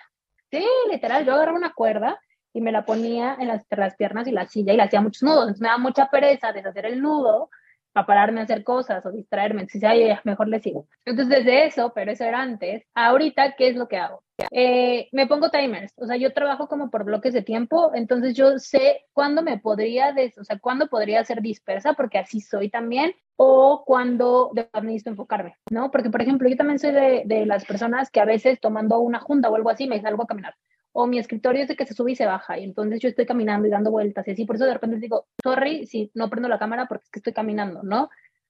Sí, 0.52 0.66
literal, 0.92 1.26
yo 1.26 1.34
agarraba 1.34 1.58
una 1.58 1.74
cuerda 1.74 2.20
y 2.54 2.62
me 2.62 2.72
la 2.72 2.86
ponía 2.86 3.38
en 3.40 3.48
las, 3.48 3.66
las 3.70 3.96
piernas 3.96 4.28
y 4.28 4.32
la 4.32 4.48
silla 4.48 4.74
y 4.74 4.78
la 4.78 4.86
hacía 4.86 5.02
muchos 5.02 5.24
nudos, 5.24 5.42
entonces 5.42 5.62
me 5.62 5.68
daba 5.68 5.80
mucha 5.80 6.10
pereza 6.10 6.54
deshacer 6.54 6.86
el 6.86 7.02
nudo 7.02 7.50
para 7.98 8.06
pararme 8.06 8.42
a 8.42 8.44
hacer 8.44 8.64
cosas 8.64 9.04
o 9.08 9.12
distraerme, 9.12 9.62
entonces 9.62 9.82
ya, 9.82 10.22
mejor 10.24 10.48
le 10.48 10.60
sigo. 10.60 10.88
Entonces 11.04 11.40
desde 11.40 11.66
eso, 11.66 11.94
pero 11.96 12.12
eso 12.12 12.24
era 12.26 12.42
antes, 12.42 12.84
ahorita, 12.94 13.56
¿qué 13.56 13.70
es 13.70 13.76
lo 13.76 13.88
que 13.88 13.98
hago? 13.98 14.22
Eh, 14.52 15.10
me 15.12 15.26
pongo 15.26 15.50
timers, 15.50 15.94
o 15.96 16.06
sea, 16.06 16.16
yo 16.16 16.32
trabajo 16.32 16.68
como 16.68 16.92
por 16.92 17.06
bloques 17.06 17.34
de 17.34 17.42
tiempo, 17.42 17.92
entonces 17.96 18.36
yo 18.36 18.60
sé 18.60 19.06
cuándo 19.14 19.42
me 19.42 19.58
podría, 19.58 20.12
des, 20.12 20.38
o 20.38 20.44
sea, 20.44 20.60
cuándo 20.60 20.90
podría 20.90 21.26
ser 21.26 21.42
dispersa, 21.42 21.94
porque 21.94 22.20
así 22.20 22.40
soy 22.40 22.70
también, 22.70 23.16
o 23.36 23.84
cuando 23.84 24.52
necesito 24.84 25.10
enfocarme, 25.10 25.56
¿no? 25.72 25.90
Porque, 25.90 26.12
por 26.12 26.22
ejemplo, 26.22 26.48
yo 26.48 26.56
también 26.56 26.78
soy 26.78 26.92
de, 26.92 27.24
de, 27.26 27.48
las 27.48 27.66
personas 27.66 28.12
que 28.12 28.20
a 28.20 28.26
veces 28.26 28.60
tomando 28.60 29.00
una 29.00 29.20
junta 29.20 29.50
o 29.50 29.56
algo 29.56 29.72
así 29.72 29.88
me 29.88 30.02
salgo 30.02 30.24
a 30.24 30.28
caminar. 30.28 30.54
O 31.00 31.06
mi 31.06 31.20
escritorio 31.20 31.62
es 31.62 31.68
de 31.68 31.76
que 31.76 31.86
se 31.86 31.94
sube 31.94 32.14
y 32.14 32.16
se 32.16 32.26
baja, 32.26 32.58
y 32.58 32.64
entonces 32.64 33.00
yo 33.00 33.08
estoy 33.08 33.28
caminando 33.28 33.68
y 33.68 33.70
dando 33.70 33.92
vueltas, 33.92 34.28
y 34.28 34.32
así, 34.32 34.46
por 34.46 34.56
eso 34.56 34.66
de 34.66 34.74
repente 34.74 34.98
digo, 34.98 35.28
sorry 35.44 35.86
si 35.86 36.10
no 36.16 36.28
prendo 36.28 36.50
la 36.50 36.58
cámara 36.58 36.88
porque 36.88 37.04
es 37.04 37.12
que 37.12 37.20
estoy 37.20 37.34
caminando, 37.34 37.84
¿no? 37.84 38.10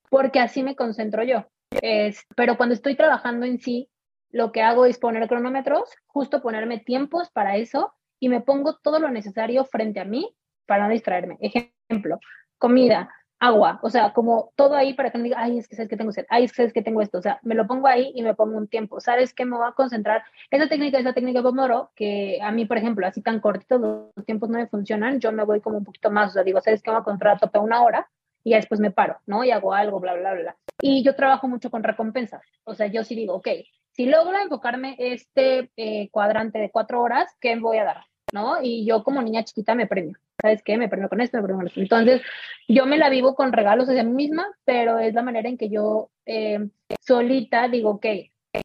Porque 0.10 0.40
así 0.40 0.64
me 0.64 0.78
concentro 0.78 1.24
yo. 1.24 1.46
Es, 1.82 2.26
pero 2.38 2.56
cuando 2.56 2.74
estoy 2.74 2.96
trabajando 2.96 3.46
en 3.46 3.60
sí, 3.60 3.90
lo 4.32 4.54
que 4.54 4.62
hago 4.62 4.86
es 4.86 4.98
poner 4.98 5.28
cronómetros, 5.28 5.94
justo 6.06 6.42
ponerme 6.42 6.80
tiempos 6.80 7.30
para 7.32 7.58
eso 7.58 7.94
y 8.18 8.30
me 8.30 8.40
pongo 8.40 8.78
todo 8.78 9.00
lo 9.00 9.10
necesario 9.10 9.66
frente 9.66 10.00
a 10.00 10.06
mí 10.06 10.34
para 10.66 10.86
no 10.86 10.94
distraerme. 10.94 11.38
Ejemplo, 11.42 12.18
comida, 12.58 13.10
agua, 13.40 13.80
o 13.84 13.90
sea, 13.90 14.14
como 14.14 14.52
todo 14.56 14.76
ahí 14.76 14.94
para 14.94 15.12
que 15.12 15.18
no 15.18 15.24
diga, 15.24 15.38
ay, 15.40 15.60
es 15.60 15.68
que 15.68 15.76
sabes 15.76 15.90
que 15.90 15.98
tengo 15.98 16.12
sed, 16.12 16.26
ay, 16.30 16.46
es 16.46 16.52
que 16.52 16.58
sabes 16.58 16.74
que 16.74 16.82
tengo 16.82 17.02
esto, 17.02 17.20
o 17.20 17.22
sea, 17.22 17.40
me 17.44 17.56
lo 17.56 17.68
pongo 17.68 17.88
ahí 17.88 18.12
y 18.16 18.24
me 18.24 18.34
pongo 18.34 18.58
un 18.58 18.68
tiempo, 18.68 19.00
¿sabes 19.00 19.34
qué? 19.34 19.46
Me 19.46 19.58
voy 19.58 19.68
a 19.68 19.74
concentrar. 19.74 20.24
Esa 20.50 20.68
técnica, 20.68 20.98
esa 20.98 21.14
técnica 21.14 21.40
de 21.40 21.44
Pomodoro, 21.44 21.92
que 21.96 22.40
a 22.42 22.52
mí, 22.52 22.66
por 22.66 22.78
ejemplo, 22.78 23.06
así 23.06 23.22
tan 23.22 23.40
cortitos 23.40 23.80
los 23.80 24.26
tiempos 24.26 24.50
no 24.50 24.58
me 24.58 24.68
funcionan, 24.68 25.20
yo 25.20 25.32
me 25.32 25.44
voy 25.44 25.62
como 25.62 25.78
un 25.78 25.84
poquito 25.84 26.10
más, 26.12 26.32
o 26.32 26.34
sea, 26.34 26.44
digo, 26.44 26.62
¿sabes 26.62 26.82
qué? 26.82 26.90
Me 26.90 26.96
voy 26.96 27.02
a 27.02 27.06
concentrar 27.06 27.36
a 27.36 27.40
tope 27.40 27.60
una 27.60 27.84
hora 27.84 28.10
y 28.44 28.52
ya 28.52 28.58
después 28.58 28.80
me 28.80 28.92
paro, 28.92 29.20
¿no? 29.26 29.44
Y 29.44 29.52
hago 29.52 29.74
algo, 29.74 30.00
bla, 30.00 30.16
bla, 30.16 30.34
bla. 30.34 30.58
Y 30.82 31.04
yo 31.04 31.16
trabajo 31.16 31.48
mucho 31.48 31.70
con 31.70 31.84
recompensas, 31.84 32.42
o 32.64 32.74
sea, 32.76 32.88
yo 32.88 33.04
sí 33.04 33.16
digo, 33.16 33.36
ok, 33.36 33.48
si 33.92 34.06
logro 34.06 34.38
enfocarme 34.38 34.96
este 35.00 35.72
eh, 35.76 36.10
cuadrante 36.12 36.60
de 36.60 36.70
cuatro 36.70 37.02
horas, 37.02 37.36
¿qué 37.42 37.56
voy 37.56 37.78
a 37.78 37.84
dar? 37.84 38.06
¿No? 38.34 38.62
Y 38.62 38.86
yo 38.86 39.04
como 39.04 39.22
niña 39.22 39.44
chiquita 39.44 39.74
me 39.74 39.88
premio. 39.88 40.18
¿Sabes 40.42 40.62
qué? 40.64 40.78
Me 40.78 40.90
premio 40.90 41.10
con 41.10 41.22
esto, 41.22 41.38
me 41.38 41.44
premio 41.44 41.60
con 41.60 41.68
esto. 41.68 41.80
Entonces, 41.80 42.22
yo 42.68 42.86
me 42.86 42.98
la 42.98 43.10
vivo 43.10 43.36
con 43.36 43.54
regalos 43.54 43.88
hacia 43.88 44.04
mí 44.04 44.12
misma, 44.12 44.48
pero 44.66 45.00
es 45.00 45.14
la 45.14 45.24
manera 45.24 45.48
en 45.48 45.58
que 45.58 45.70
yo 45.70 46.10
eh, 46.26 46.68
solita 47.00 47.68
digo, 47.70 47.92
ok, 47.92 48.06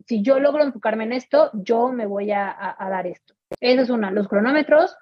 si 0.07 0.23
yo 0.23 0.39
logro 0.39 0.63
enfocarme 0.63 1.05
en 1.05 1.13
esto, 1.13 1.51
yo 1.55 1.89
me 1.89 2.07
voy 2.07 2.33
a, 2.33 2.77
dar 2.79 3.07
esto. 3.07 3.35
Esa 3.61 3.83
es 3.83 3.91
una. 3.91 4.11
Los 4.11 4.29
cronómetros, 4.29 4.97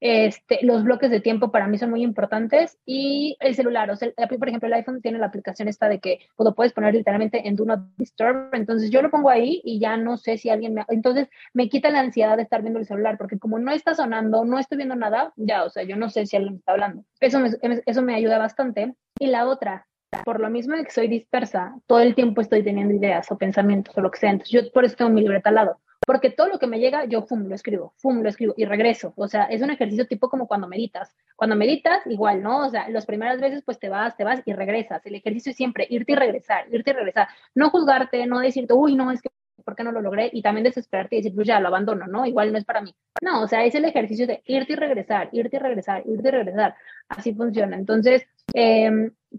este, 0.00 0.60
los 0.62 0.82
bloques 0.82 1.10
de 1.10 1.20
tiempo 1.20 1.52
para 1.52 1.66
mí 1.66 1.78
son 1.78 1.90
muy 1.90 2.02
importantes 2.02 2.78
y 2.86 3.36
el 3.40 3.54
celular, 3.54 3.90
o 3.90 3.96
sea, 3.96 4.10
por 4.38 4.48
ejemplo, 4.48 4.66
el 4.66 4.72
iPhone 4.74 5.02
tiene 5.02 5.18
la 5.18 5.26
aplicación 5.26 5.68
esta 5.68 5.88
de 5.88 6.00
que 6.00 6.20
pues, 6.36 6.44
lo 6.46 6.54
puedes 6.54 6.72
poner 6.72 6.94
literalmente 6.94 7.46
en 7.46 7.56
Do 7.56 7.66
Not 7.66 7.80
Disturb, 7.96 8.54
entonces 8.54 8.90
yo 8.90 9.02
lo 9.02 9.10
pongo 9.10 9.30
ahí 9.30 9.60
y 9.62 9.78
ya 9.78 9.96
no 9.96 10.16
sé 10.16 10.38
si 10.38 10.48
alguien 10.48 10.74
me... 10.74 10.84
Entonces 10.88 11.28
me 11.52 11.68
quita 11.68 11.90
la 11.90 12.00
ansiedad 12.00 12.36
de 12.36 12.44
estar 12.44 12.62
viendo 12.62 12.78
el 12.78 12.86
celular, 12.86 13.18
porque 13.18 13.38
como 13.38 13.58
no 13.58 13.72
está 13.72 13.94
sonando, 13.94 14.44
no 14.44 14.58
estoy 14.58 14.78
viendo 14.78 14.96
nada, 14.96 15.32
ya, 15.36 15.64
o 15.64 15.70
sea, 15.70 15.82
yo 15.82 15.96
no 15.96 16.08
sé 16.08 16.26
si 16.26 16.36
alguien 16.36 16.54
me 16.54 16.58
está 16.58 16.72
hablando. 16.72 17.04
Eso 17.20 17.38
me, 17.40 17.50
eso 17.84 18.02
me 18.02 18.14
ayuda 18.14 18.38
bastante. 18.38 18.94
Y 19.18 19.26
la 19.26 19.46
otra, 19.46 19.86
por 20.24 20.40
lo 20.40 20.48
mismo 20.48 20.74
que 20.76 20.90
soy 20.90 21.08
dispersa, 21.08 21.74
todo 21.86 22.00
el 22.00 22.14
tiempo 22.14 22.40
estoy 22.40 22.62
teniendo 22.62 22.94
ideas 22.94 23.30
o 23.30 23.36
pensamientos 23.36 23.96
o 23.96 24.00
lo 24.00 24.10
que 24.10 24.18
sea, 24.18 24.30
entonces 24.30 24.52
yo 24.52 24.72
por 24.72 24.84
eso 24.84 24.96
tengo 24.96 25.10
mi 25.10 25.20
libreta 25.20 25.50
al 25.50 25.56
lado 25.56 25.80
porque 26.06 26.30
todo 26.30 26.48
lo 26.48 26.58
que 26.58 26.66
me 26.66 26.80
llega, 26.80 27.04
yo 27.04 27.22
fum, 27.22 27.46
lo 27.46 27.54
escribo, 27.54 27.92
fum, 27.98 28.22
lo 28.22 28.28
escribo 28.28 28.54
y 28.56 28.64
regreso. 28.64 29.12
O 29.16 29.28
sea, 29.28 29.44
es 29.44 29.62
un 29.62 29.70
ejercicio 29.70 30.06
tipo 30.06 30.28
como 30.28 30.48
cuando 30.48 30.66
meditas. 30.66 31.14
Cuando 31.36 31.56
meditas, 31.56 32.06
igual, 32.06 32.42
¿no? 32.42 32.66
O 32.66 32.70
sea, 32.70 32.88
las 32.88 33.06
primeras 33.06 33.40
veces 33.40 33.62
pues 33.64 33.78
te 33.78 33.88
vas, 33.88 34.16
te 34.16 34.24
vas 34.24 34.40
y 34.44 34.52
regresas. 34.52 35.04
El 35.04 35.14
ejercicio 35.14 35.50
es 35.50 35.56
siempre 35.56 35.86
irte 35.90 36.12
y 36.12 36.16
regresar, 36.16 36.66
irte 36.72 36.90
y 36.90 36.94
regresar. 36.94 37.28
No 37.54 37.70
juzgarte, 37.70 38.26
no 38.26 38.40
decirte, 38.40 38.72
uy, 38.72 38.96
no, 38.96 39.10
es 39.10 39.20
que 39.20 39.28
¿por 39.62 39.76
qué 39.76 39.84
no 39.84 39.92
lo 39.92 40.00
logré? 40.00 40.30
Y 40.32 40.40
también 40.42 40.64
desesperarte 40.64 41.16
y 41.16 41.18
decir, 41.18 41.34
pues 41.34 41.46
ya, 41.46 41.60
lo 41.60 41.68
abandono, 41.68 42.06
¿no? 42.06 42.24
Igual 42.24 42.50
no 42.50 42.58
es 42.58 42.64
para 42.64 42.80
mí. 42.80 42.94
No, 43.20 43.42
o 43.42 43.46
sea, 43.46 43.64
es 43.64 43.74
el 43.74 43.84
ejercicio 43.84 44.26
de 44.26 44.42
irte 44.46 44.72
y 44.72 44.76
regresar, 44.76 45.28
irte 45.32 45.56
y 45.56 45.60
regresar, 45.60 46.02
irte 46.06 46.28
y 46.28 46.30
regresar. 46.30 46.74
Así 47.08 47.34
funciona. 47.34 47.76
Entonces, 47.76 48.26
eh, 48.54 48.90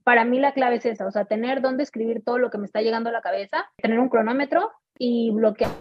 para 0.03 0.25
mí 0.25 0.39
la 0.39 0.53
clave 0.53 0.75
es 0.75 0.85
esa, 0.85 1.07
o 1.07 1.11
sea, 1.11 1.25
tener 1.25 1.61
dónde 1.61 1.83
escribir 1.83 2.23
todo 2.23 2.37
lo 2.37 2.49
que 2.51 2.59
me 2.59 2.65
está 2.65 2.81
llegando 2.81 3.09
a 3.09 3.13
la 3.13 3.21
cabeza, 3.21 3.65
tener 3.77 3.99
un 3.99 4.09
cronómetro 4.09 4.71
y 4.97 5.31
bloquear 5.31 5.71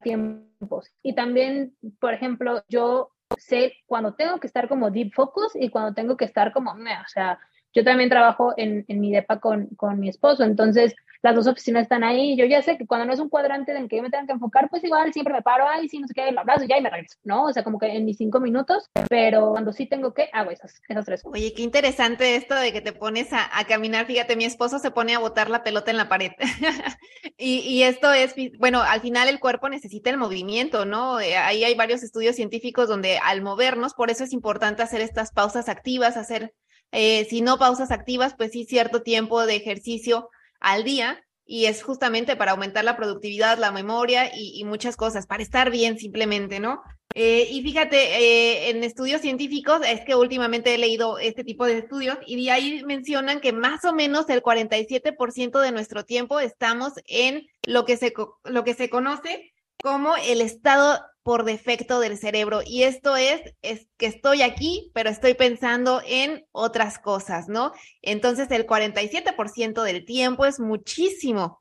tiempos. 0.00 0.90
Y 1.02 1.14
también, 1.14 1.76
por 2.00 2.14
ejemplo, 2.14 2.62
yo 2.68 3.12
sé 3.36 3.74
cuando 3.86 4.14
tengo 4.14 4.40
que 4.40 4.46
estar 4.46 4.68
como 4.68 4.90
deep 4.90 5.12
focus 5.14 5.52
y 5.54 5.68
cuando 5.70 5.94
tengo 5.94 6.16
que 6.16 6.24
estar 6.24 6.52
como, 6.52 6.72
o 6.72 7.08
sea, 7.08 7.38
yo 7.78 7.84
también 7.84 8.10
trabajo 8.10 8.54
en, 8.56 8.84
en 8.88 9.00
mi 9.00 9.12
depa 9.12 9.38
con, 9.38 9.66
con, 9.76 10.00
mi 10.00 10.08
esposo, 10.08 10.42
entonces 10.42 10.96
las 11.22 11.34
dos 11.34 11.46
oficinas 11.46 11.82
están 11.82 12.04
ahí. 12.04 12.36
Yo 12.36 12.44
ya 12.44 12.60
sé 12.62 12.76
que 12.76 12.86
cuando 12.86 13.06
no 13.06 13.12
es 13.12 13.20
un 13.20 13.28
cuadrante 13.28 13.72
en 13.72 13.78
el 13.78 13.88
que 13.88 13.96
yo 13.96 14.02
me 14.02 14.10
tenga 14.10 14.26
que 14.26 14.32
enfocar, 14.32 14.68
pues 14.68 14.82
igual 14.84 15.12
siempre 15.12 15.32
me 15.32 15.42
paro, 15.42 15.68
ahí 15.68 15.88
sí, 15.88 15.98
no 15.98 16.08
sé 16.08 16.14
qué, 16.14 16.30
lo 16.32 16.40
abrazo 16.40 16.64
ya 16.64 16.76
y 16.76 16.82
me 16.82 16.90
regreso, 16.90 17.18
¿no? 17.24 17.44
O 17.44 17.52
sea, 17.52 17.62
como 17.62 17.78
que 17.78 17.86
en 17.86 18.04
mis 18.04 18.16
cinco 18.16 18.40
minutos, 18.40 18.90
pero 19.08 19.50
cuando 19.50 19.72
sí 19.72 19.86
tengo 19.86 20.12
que, 20.12 20.28
hago 20.32 20.50
esas, 20.50 20.80
esas 20.88 21.04
tres. 21.04 21.22
Oye, 21.24 21.52
qué 21.54 21.62
interesante 21.62 22.34
esto 22.34 22.54
de 22.54 22.72
que 22.72 22.80
te 22.80 22.92
pones 22.92 23.32
a, 23.32 23.48
a 23.56 23.64
caminar. 23.64 24.06
Fíjate, 24.06 24.34
mi 24.34 24.44
esposo 24.44 24.78
se 24.80 24.90
pone 24.90 25.14
a 25.14 25.20
botar 25.20 25.50
la 25.50 25.62
pelota 25.62 25.90
en 25.90 25.98
la 25.98 26.08
pared. 26.08 26.32
y, 27.38 27.60
y, 27.60 27.84
esto 27.84 28.12
es, 28.12 28.34
bueno, 28.58 28.82
al 28.82 29.00
final 29.00 29.28
el 29.28 29.40
cuerpo 29.40 29.68
necesita 29.68 30.10
el 30.10 30.18
movimiento, 30.18 30.84
¿no? 30.84 31.20
Eh, 31.20 31.36
ahí 31.36 31.62
hay 31.62 31.74
varios 31.74 32.02
estudios 32.02 32.34
científicos 32.34 32.88
donde 32.88 33.18
al 33.18 33.42
movernos, 33.42 33.94
por 33.94 34.10
eso 34.10 34.24
es 34.24 34.32
importante 34.32 34.82
hacer 34.82 35.00
estas 35.00 35.32
pausas 35.32 35.68
activas, 35.68 36.16
hacer 36.16 36.54
eh, 36.92 37.26
si 37.28 37.40
no 37.40 37.58
pausas 37.58 37.90
activas, 37.90 38.34
pues 38.36 38.52
sí 38.52 38.64
cierto 38.64 39.02
tiempo 39.02 39.44
de 39.46 39.56
ejercicio 39.56 40.28
al 40.60 40.84
día 40.84 41.22
y 41.44 41.64
es 41.64 41.82
justamente 41.82 42.36
para 42.36 42.52
aumentar 42.52 42.84
la 42.84 42.96
productividad, 42.96 43.58
la 43.58 43.72
memoria 43.72 44.30
y, 44.34 44.62
muchas 44.64 44.96
cosas, 44.96 45.26
para 45.26 45.42
estar 45.42 45.70
bien 45.70 45.98
simplemente, 45.98 46.60
¿no? 46.60 46.82
Eh, 47.14 47.48
y 47.50 47.62
fíjate, 47.62 47.96
eh, 47.96 48.68
en 48.68 48.84
estudios 48.84 49.22
científicos, 49.22 49.80
es 49.88 50.02
que 50.02 50.14
últimamente 50.14 50.74
he 50.74 50.78
leído 50.78 51.18
este 51.18 51.44
tipo 51.44 51.64
de 51.64 51.78
estudios 51.78 52.18
y 52.26 52.44
de 52.44 52.50
ahí 52.50 52.84
mencionan 52.84 53.40
que 53.40 53.54
más 53.54 53.82
o 53.86 53.94
menos 53.94 54.28
el 54.28 54.42
47% 54.42 55.58
de 55.58 55.72
nuestro 55.72 56.04
tiempo 56.04 56.38
estamos 56.38 56.92
en 57.06 57.46
lo 57.66 57.86
que 57.86 57.96
se, 57.96 58.12
lo 58.44 58.62
que 58.62 58.74
se 58.74 58.90
conoce 58.90 59.54
como 59.82 60.16
el 60.16 60.42
estado 60.42 61.00
por 61.28 61.44
defecto 61.44 62.00
del 62.00 62.16
cerebro. 62.16 62.62
Y 62.64 62.84
esto 62.84 63.14
es, 63.14 63.42
es 63.60 63.86
que 63.98 64.06
estoy 64.06 64.40
aquí, 64.40 64.90
pero 64.94 65.10
estoy 65.10 65.34
pensando 65.34 66.00
en 66.06 66.46
otras 66.52 66.98
cosas, 66.98 67.48
¿no? 67.48 67.74
Entonces 68.00 68.50
el 68.50 68.66
47% 68.66 69.82
del 69.82 70.06
tiempo 70.06 70.46
es 70.46 70.58
muchísimo. 70.58 71.60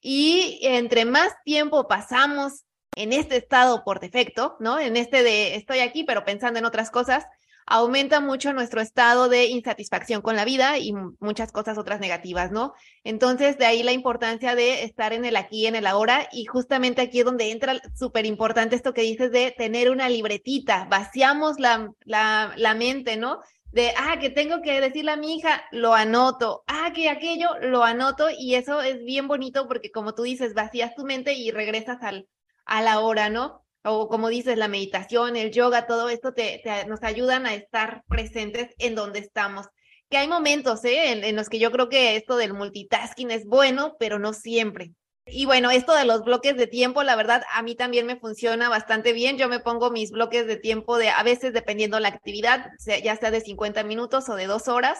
Y 0.00 0.60
entre 0.62 1.04
más 1.04 1.34
tiempo 1.44 1.88
pasamos 1.88 2.64
en 2.96 3.12
este 3.12 3.36
estado 3.36 3.84
por 3.84 4.00
defecto, 4.00 4.56
¿no? 4.60 4.78
En 4.78 4.96
este 4.96 5.22
de 5.22 5.56
estoy 5.56 5.80
aquí, 5.80 6.04
pero 6.04 6.24
pensando 6.24 6.58
en 6.58 6.64
otras 6.64 6.90
cosas, 6.90 7.26
aumenta 7.66 8.20
mucho 8.20 8.52
nuestro 8.52 8.80
estado 8.80 9.28
de 9.28 9.46
insatisfacción 9.46 10.22
con 10.22 10.36
la 10.36 10.44
vida 10.44 10.78
y 10.78 10.92
muchas 11.20 11.52
cosas 11.52 11.78
otras 11.78 12.00
negativas, 12.00 12.50
¿no? 12.50 12.74
Entonces, 13.04 13.58
de 13.58 13.66
ahí 13.66 13.82
la 13.82 13.92
importancia 13.92 14.54
de 14.54 14.84
estar 14.84 15.12
en 15.12 15.24
el 15.24 15.36
aquí, 15.36 15.66
en 15.66 15.76
el 15.76 15.86
ahora, 15.86 16.28
y 16.32 16.44
justamente 16.44 17.02
aquí 17.02 17.20
es 17.20 17.24
donde 17.24 17.50
entra 17.50 17.80
súper 17.94 18.26
importante 18.26 18.76
esto 18.76 18.94
que 18.94 19.02
dices 19.02 19.30
de 19.30 19.54
tener 19.56 19.90
una 19.90 20.08
libretita, 20.08 20.86
vaciamos 20.90 21.58
la, 21.58 21.92
la, 22.04 22.74
mente, 22.74 23.16
¿no? 23.16 23.40
de, 23.72 23.92
ah, 23.96 24.18
que 24.20 24.30
tengo 24.30 24.60
que 24.60 24.80
decirle 24.80 25.12
a 25.12 25.16
mi 25.16 25.36
hija, 25.36 25.62
lo 25.72 25.94
anoto, 25.94 26.62
ah, 26.66 26.92
que 26.94 27.08
aquello, 27.08 27.48
lo 27.60 27.84
anoto, 27.84 28.28
y 28.30 28.54
eso 28.54 28.82
es 28.82 29.02
bien 29.04 29.28
bonito 29.28 29.66
porque 29.66 29.90
como 29.90 30.14
tú 30.14 30.22
dices, 30.22 30.54
vacías 30.54 30.94
tu 30.94 31.04
mente 31.04 31.32
y 31.34 31.50
regresas 31.50 32.02
al, 32.02 32.28
a 32.66 32.82
la 32.82 33.30
¿no? 33.30 33.64
O 33.84 34.08
como 34.08 34.28
dices, 34.28 34.56
la 34.56 34.68
meditación, 34.68 35.36
el 35.36 35.50
yoga, 35.50 35.86
todo 35.86 36.08
esto 36.08 36.32
te, 36.32 36.62
nos 36.88 37.02
ayudan 37.02 37.46
a 37.46 37.54
estar 37.54 38.04
presentes 38.08 38.74
en 38.78 38.94
donde 38.94 39.18
estamos. 39.18 39.66
Que 40.08 40.18
hay 40.18 40.28
momentos, 40.28 40.84
¿eh? 40.84 41.12
En, 41.12 41.24
en 41.24 41.36
los 41.36 41.48
que 41.48 41.58
yo 41.58 41.72
creo 41.72 41.88
que 41.88 42.16
esto 42.16 42.36
del 42.36 42.54
multitasking 42.54 43.30
es 43.30 43.46
bueno, 43.46 43.96
pero 43.98 44.18
no 44.18 44.32
siempre. 44.32 44.92
Y 45.26 45.46
bueno, 45.46 45.70
esto 45.70 45.94
de 45.94 46.04
los 46.04 46.24
bloques 46.24 46.56
de 46.56 46.66
tiempo, 46.66 47.04
la 47.04 47.14
verdad, 47.14 47.44
a 47.52 47.62
mí 47.62 47.76
también 47.76 48.06
me 48.06 48.18
funciona 48.18 48.68
bastante 48.68 49.12
bien. 49.12 49.38
Yo 49.38 49.48
me 49.48 49.60
pongo 49.60 49.90
mis 49.90 50.10
bloques 50.10 50.46
de 50.46 50.56
tiempo 50.56 50.98
de, 50.98 51.10
a 51.10 51.22
veces 51.22 51.52
dependiendo 51.52 52.00
la 52.00 52.08
actividad, 52.08 52.70
ya 53.02 53.16
sea 53.16 53.30
de 53.30 53.40
50 53.40 53.84
minutos 53.84 54.28
o 54.28 54.34
de 54.34 54.46
dos 54.46 54.66
horas, 54.66 54.98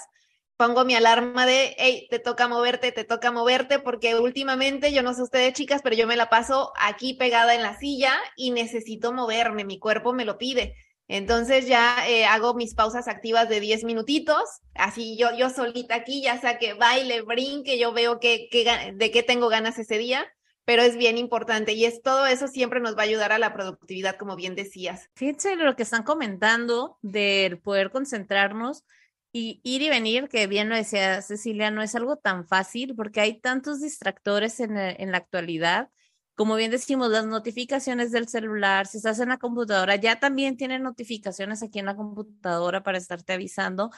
pongo 0.63 0.85
mi 0.85 0.95
alarma 0.95 1.45
de, 1.45 1.75
hey, 1.77 2.07
te 2.09 2.21
toca 2.21 2.47
moverte, 2.47 2.93
te 2.93 3.03
toca 3.03 3.33
moverte, 3.33 3.81
porque 3.81 4.15
últimamente, 4.15 4.93
yo 4.93 5.03
no 5.03 5.13
sé 5.13 5.23
ustedes 5.23 5.55
chicas, 5.55 5.81
pero 5.83 5.97
yo 5.97 6.07
me 6.07 6.15
la 6.15 6.31
paso 6.31 6.73
aquí 6.79 7.15
pegada 7.15 7.57
en 7.57 7.63
la 7.63 7.77
silla 7.81 8.13
y 8.37 8.53
necesito 8.53 9.13
moverme, 9.13 9.65
mi 9.65 9.81
cuerpo 9.81 10.13
me 10.13 10.25
lo 10.25 10.39
pide. 10.39 10.77
Entonces 11.09 11.67
ya 11.67 12.09
eh, 12.09 12.27
hago 12.27 12.55
mis 12.55 12.75
pausas 12.75 13.09
activas 13.09 13.49
de 13.49 13.59
10 13.59 13.83
minutitos, 13.83 14.61
así 14.77 15.17
yo, 15.19 15.37
yo 15.37 15.51
solita 15.51 15.97
aquí, 15.97 16.23
ya 16.23 16.41
sea 16.41 16.59
que 16.59 16.75
baile, 16.75 17.23
brinque, 17.23 17.77
yo 17.77 17.93
veo 17.93 18.21
que, 18.21 18.49
de 18.95 19.11
qué 19.11 19.25
tengo 19.25 19.49
ganas 19.49 19.81
ese 19.81 19.99
día, 19.99 20.33
pero 20.65 20.83
es 20.83 20.97
bien 20.97 21.19
importante 21.19 21.73
y 21.73 21.87
es 21.87 22.03
todo 22.03 22.25
eso 22.27 22.47
siempre 22.47 22.79
nos 22.79 22.97
va 22.97 23.01
a 23.01 23.07
ayudar 23.07 23.33
a 23.33 23.39
la 23.41 23.53
productividad, 23.53 24.15
como 24.15 24.37
bien 24.37 24.55
decías. 24.55 25.11
Fíjense 25.17 25.57
lo 25.57 25.75
que 25.75 25.83
están 25.83 26.05
comentando 26.05 26.99
del 27.03 27.59
poder 27.59 27.91
concentrarnos 27.91 28.85
y 29.33 29.61
ir 29.65 29.83
y 29.83 29.89
venir, 29.89 30.29
que 30.29 30.47
bien 30.47 30.69
lo 30.69 30.77
decía 30.77 31.23
Cecilia, 31.23 31.71
no 31.71 31.83
es 31.83 31.95
algo 31.95 32.17
tan 32.17 32.47
fácil 32.47 32.95
porque 32.95 33.21
hay 33.21 33.41
tantos 33.41 33.81
distractores 33.81 34.61
en, 34.61 34.77
en 34.77 35.11
la 35.11 35.19
actualidad 35.19 35.91
como 36.35 36.57
bien 36.57 36.71
decimos, 36.71 37.11
las 37.11 37.27
notificaciones 37.27 38.11
del 38.11 38.29
celular, 38.29 38.87
si 38.87 38.97
estás 38.99 39.21
en 39.21 39.29
la 39.29 39.39
computadora, 39.39 39.97
ya 39.97 40.19
también 40.19 40.57
tienen 40.57 40.83
notificaciones 40.83 41.63
aquí 41.63 41.79
en 41.79 41.87
la 41.87 41.97
computadora 41.97 42.83
para 42.83 42.99
estarte 42.99 43.35
avisando. 43.35 43.91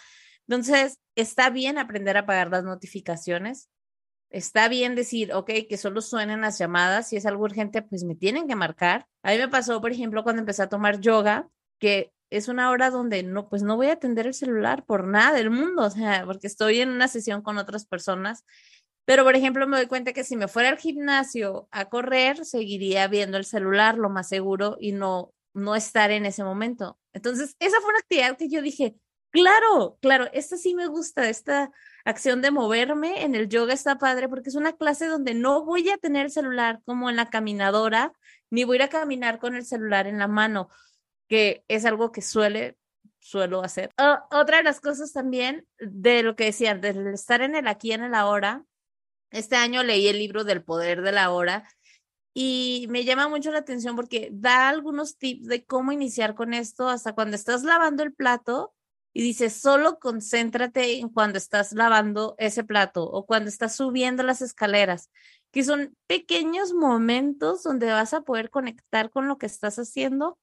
Entonces, 0.48 0.98
está 1.14 1.50
bien 1.50 1.78
aprender 1.78 2.16
a 2.16 2.20
apagar 2.20 2.50
las 2.50 2.64
notificaciones. 2.64 3.70
Está 4.30 4.68
bien 4.68 4.94
decir, 4.96 5.32
ok, 5.32 5.50
que 5.68 5.76
solo 5.76 6.00
suenen 6.00 6.40
las 6.40 6.58
llamadas. 6.58 7.08
Si 7.08 7.16
es 7.16 7.24
algo 7.24 7.44
urgente, 7.44 7.82
pues 7.82 8.04
me 8.04 8.16
tienen 8.16 8.48
que 8.48 8.56
marcar. 8.56 9.06
A 9.22 9.30
mí 9.30 9.38
me 9.38 9.48
pasó, 9.48 9.80
por 9.80 9.92
ejemplo, 9.92 10.24
cuando 10.24 10.40
empecé 10.40 10.62
a 10.62 10.68
tomar 10.68 11.00
yoga, 11.00 11.48
que 11.78 12.12
es 12.36 12.48
una 12.48 12.70
hora 12.70 12.90
donde 12.90 13.22
no, 13.22 13.48
pues 13.48 13.62
no 13.62 13.76
voy 13.76 13.88
a 13.88 13.94
atender 13.94 14.26
el 14.26 14.34
celular 14.34 14.84
por 14.84 15.06
nada 15.06 15.34
del 15.34 15.50
mundo, 15.50 15.84
o 15.84 15.90
sea, 15.90 16.24
porque 16.24 16.46
estoy 16.46 16.80
en 16.80 16.90
una 16.90 17.08
sesión 17.08 17.42
con 17.42 17.58
otras 17.58 17.86
personas 17.86 18.44
pero, 19.04 19.24
por 19.24 19.36
ejemplo, 19.36 19.66
me 19.66 19.76
doy 19.76 19.86
cuenta 19.86 20.12
que 20.12 20.24
si 20.24 20.36
me 20.36 20.48
fuera 20.48 20.70
al 20.70 20.78
gimnasio 20.78 21.68
a 21.70 21.86
correr, 21.90 22.44
seguiría 22.44 23.06
viendo 23.08 23.36
el 23.36 23.44
celular, 23.44 23.98
lo 23.98 24.08
más 24.08 24.28
seguro, 24.28 24.78
y 24.80 24.92
no, 24.92 25.34
no 25.52 25.76
estar 25.76 26.10
en 26.10 26.24
ese 26.26 26.42
momento. 26.42 26.98
Entonces, 27.12 27.54
esa 27.58 27.80
fue 27.80 27.90
una 27.90 27.98
actividad 27.98 28.38
que 28.38 28.48
yo 28.48 28.62
dije, 28.62 28.96
claro, 29.30 29.98
claro, 30.00 30.28
esta 30.32 30.56
sí 30.56 30.74
me 30.74 30.86
gusta, 30.86 31.28
esta 31.28 31.70
acción 32.06 32.40
de 32.40 32.50
moverme 32.50 33.24
en 33.24 33.34
el 33.34 33.48
yoga 33.48 33.74
está 33.74 33.98
padre 33.98 34.28
porque 34.28 34.48
es 34.48 34.54
una 34.54 34.72
clase 34.72 35.06
donde 35.06 35.34
no 35.34 35.64
voy 35.64 35.90
a 35.90 35.98
tener 35.98 36.26
el 36.26 36.32
celular 36.32 36.80
como 36.86 37.10
en 37.10 37.16
la 37.16 37.28
caminadora, 37.28 38.12
ni 38.50 38.64
voy 38.64 38.76
a 38.76 38.78
ir 38.78 38.82
a 38.84 38.88
caminar 38.88 39.38
con 39.38 39.54
el 39.54 39.66
celular 39.66 40.06
en 40.06 40.18
la 40.18 40.28
mano, 40.28 40.70
es 41.68 41.84
algo 41.84 42.12
que 42.12 42.22
suele 42.22 42.78
suelo 43.20 43.62
hacer. 43.64 43.90
otra 44.30 44.58
de 44.58 44.64
las 44.64 44.80
cosas 44.80 45.12
también 45.12 45.66
de 45.78 46.22
lo 46.22 46.36
que 46.36 46.44
decían, 46.44 46.82
de 46.82 46.90
estar 47.14 47.40
en 47.40 47.54
el 47.54 47.66
aquí 47.68 47.92
en 47.92 48.02
el 48.02 48.14
ahora, 48.14 48.64
este 49.30 49.56
año 49.56 49.82
leí 49.82 50.08
el 50.08 50.18
libro 50.18 50.44
del 50.44 50.62
poder 50.62 51.00
de 51.00 51.10
la 51.10 51.30
hora 51.30 51.66
y 52.34 52.86
me 52.90 53.04
llama 53.04 53.28
mucho 53.28 53.50
la 53.50 53.60
atención 53.60 53.96
porque 53.96 54.28
da 54.32 54.68
algunos 54.68 55.16
tips 55.16 55.46
de 55.46 55.64
cómo 55.64 55.92
iniciar 55.92 56.34
con 56.34 56.52
esto 56.52 56.88
hasta 56.88 57.14
cuando 57.14 57.36
estás 57.36 57.62
lavando 57.62 58.02
el 58.02 58.12
plato 58.12 58.74
y 59.14 59.22
dice, 59.22 59.48
solo 59.48 60.00
concéntrate 60.00 60.98
en 60.98 61.08
cuando 61.08 61.38
estás 61.38 61.72
lavando 61.72 62.34
ese 62.36 62.64
plato 62.64 63.04
o 63.04 63.24
cuando 63.24 63.48
estás 63.48 63.76
subiendo 63.76 64.24
las 64.24 64.42
escaleras, 64.42 65.10
que 65.52 65.62
son 65.62 65.96
pequeños 66.08 66.74
momentos 66.74 67.62
donde 67.62 67.86
vas 67.92 68.12
a 68.12 68.22
poder 68.22 68.50
conectar 68.50 69.10
con 69.10 69.28
lo 69.28 69.38
que 69.38 69.46
estás 69.46 69.78
haciendo. 69.78 70.36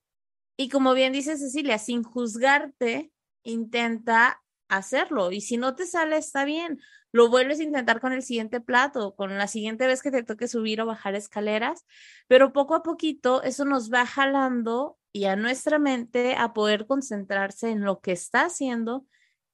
Y 0.58 0.70
como 0.70 0.94
bien 0.94 1.14
dice 1.14 1.38
Cecilia, 1.38 1.78
sin 1.78 2.04
juzgarte, 2.04 3.12
intenta 3.44 4.42
hacerlo. 4.68 5.32
Y 5.32 5.42
si 5.42 5.58
no 5.58 5.76
te 5.76 5.86
sale, 5.86 6.18
está 6.18 6.46
bien 6.46 6.80
lo 7.12 7.30
vuelves 7.30 7.60
a 7.60 7.64
intentar 7.64 8.00
con 8.00 8.14
el 8.14 8.24
siguiente 8.24 8.62
plato, 8.62 9.16
con 9.16 9.38
la 9.38 9.48
siguiente 9.48 9.88
vez 9.88 10.02
que 10.02 10.12
te 10.12 10.24
toque 10.24 10.48
subir 10.48 10.82
o 10.82 10.86
bajar 10.86 11.16
escaleras, 11.16 11.86
pero 12.28 12.54
poco 12.54 12.76
a 12.76 12.84
poquito 12.84 13.44
eso 13.44 13.66
nos 13.66 13.92
va 13.92 14.06
jalando 14.06 14.98
y 15.12 15.26
a 15.26 15.36
nuestra 15.36 15.78
mente 15.78 16.36
a 16.36 16.54
poder 16.54 16.88
concentrarse 16.88 17.70
en 17.70 17.84
lo 17.84 18.00
que 18.00 18.14
está 18.14 18.46
haciendo 18.46 19.06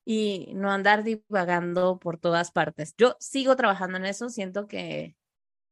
y 0.06 0.54
no 0.56 0.72
andar 0.72 1.04
divagando 1.04 2.00
por 2.00 2.18
todas 2.20 2.52
partes. 2.52 2.94
Yo 2.98 3.18
sigo 3.20 3.56
trabajando 3.56 3.98
en 3.98 4.06
eso, 4.06 4.30
siento 4.30 4.68
que, 4.68 5.16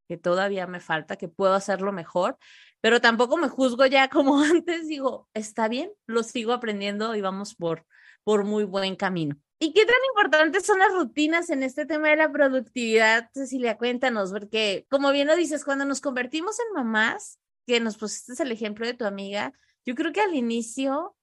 que 0.07 0.17
todavía 0.17 0.65
me 0.67 0.79
falta, 0.79 1.17
que 1.17 1.27
puedo 1.27 1.53
hacerlo 1.53 1.91
mejor, 1.91 2.37
pero 2.85 3.01
tampoco 3.01 3.35
me 3.37 3.49
juzgo 3.49 3.87
ya 3.87 4.09
como 4.09 4.39
antes, 4.43 4.87
digo, 4.87 5.27
está 5.33 5.67
bien, 5.67 5.91
lo 6.05 6.21
sigo 6.21 6.53
aprendiendo 6.53 7.15
y 7.15 7.21
vamos 7.21 7.55
por, 7.55 7.83
por 8.23 8.43
muy 8.43 8.63
buen 8.63 8.95
camino. 8.95 9.35
¿Y 9.57 9.73
qué 9.73 9.87
tan 9.87 9.95
importantes 10.11 10.67
son 10.67 10.77
las 10.77 10.93
rutinas 10.93 11.49
en 11.49 11.63
este 11.63 11.87
tema 11.87 12.09
de 12.09 12.17
la 12.17 12.31
productividad, 12.31 13.31
Cecilia? 13.33 13.79
Cuéntanos, 13.79 14.31
porque 14.31 14.85
como 14.87 15.11
bien 15.11 15.25
lo 15.25 15.35
dices, 15.35 15.65
cuando 15.65 15.83
nos 15.83 15.99
convertimos 15.99 16.59
en 16.59 16.75
mamás, 16.75 17.39
que 17.65 17.79
nos 17.79 17.97
pusiste 17.97 18.43
el 18.43 18.51
ejemplo 18.51 18.85
de 18.85 18.93
tu 18.93 19.05
amiga, 19.05 19.51
yo 19.83 19.95
creo 19.95 20.13
que 20.13 20.21
al 20.21 20.35
inicio, 20.35 21.15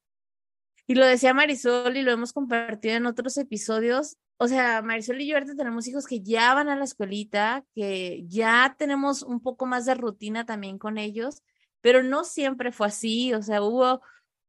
y 0.88 0.96
lo 0.96 1.06
decía 1.06 1.32
Marisol 1.32 1.96
y 1.96 2.02
lo 2.02 2.10
hemos 2.10 2.32
compartido 2.32 2.96
en 2.96 3.06
otros 3.06 3.36
episodios, 3.36 4.16
o 4.36 4.48
sea, 4.48 4.82
Marisol 4.82 5.20
y 5.20 5.28
yo 5.28 5.36
ahorita 5.36 5.54
tenemos 5.54 5.86
hijos 5.86 6.08
que 6.08 6.22
ya 6.22 6.54
van 6.54 6.68
a 6.68 6.74
la 6.74 6.82
escuelita, 6.82 7.64
que 7.76 8.24
ya 8.26 8.74
tenemos 8.76 9.22
un 9.22 9.40
poco 9.40 9.66
más 9.66 9.84
de 9.84 9.94
rutina 9.94 10.44
también 10.44 10.78
con 10.78 10.98
ellos, 10.98 11.44
pero 11.82 12.02
no 12.02 12.24
siempre 12.24 12.72
fue 12.72 12.86
así, 12.86 13.34
o 13.34 13.42
sea, 13.42 13.60
hubo, 13.60 14.00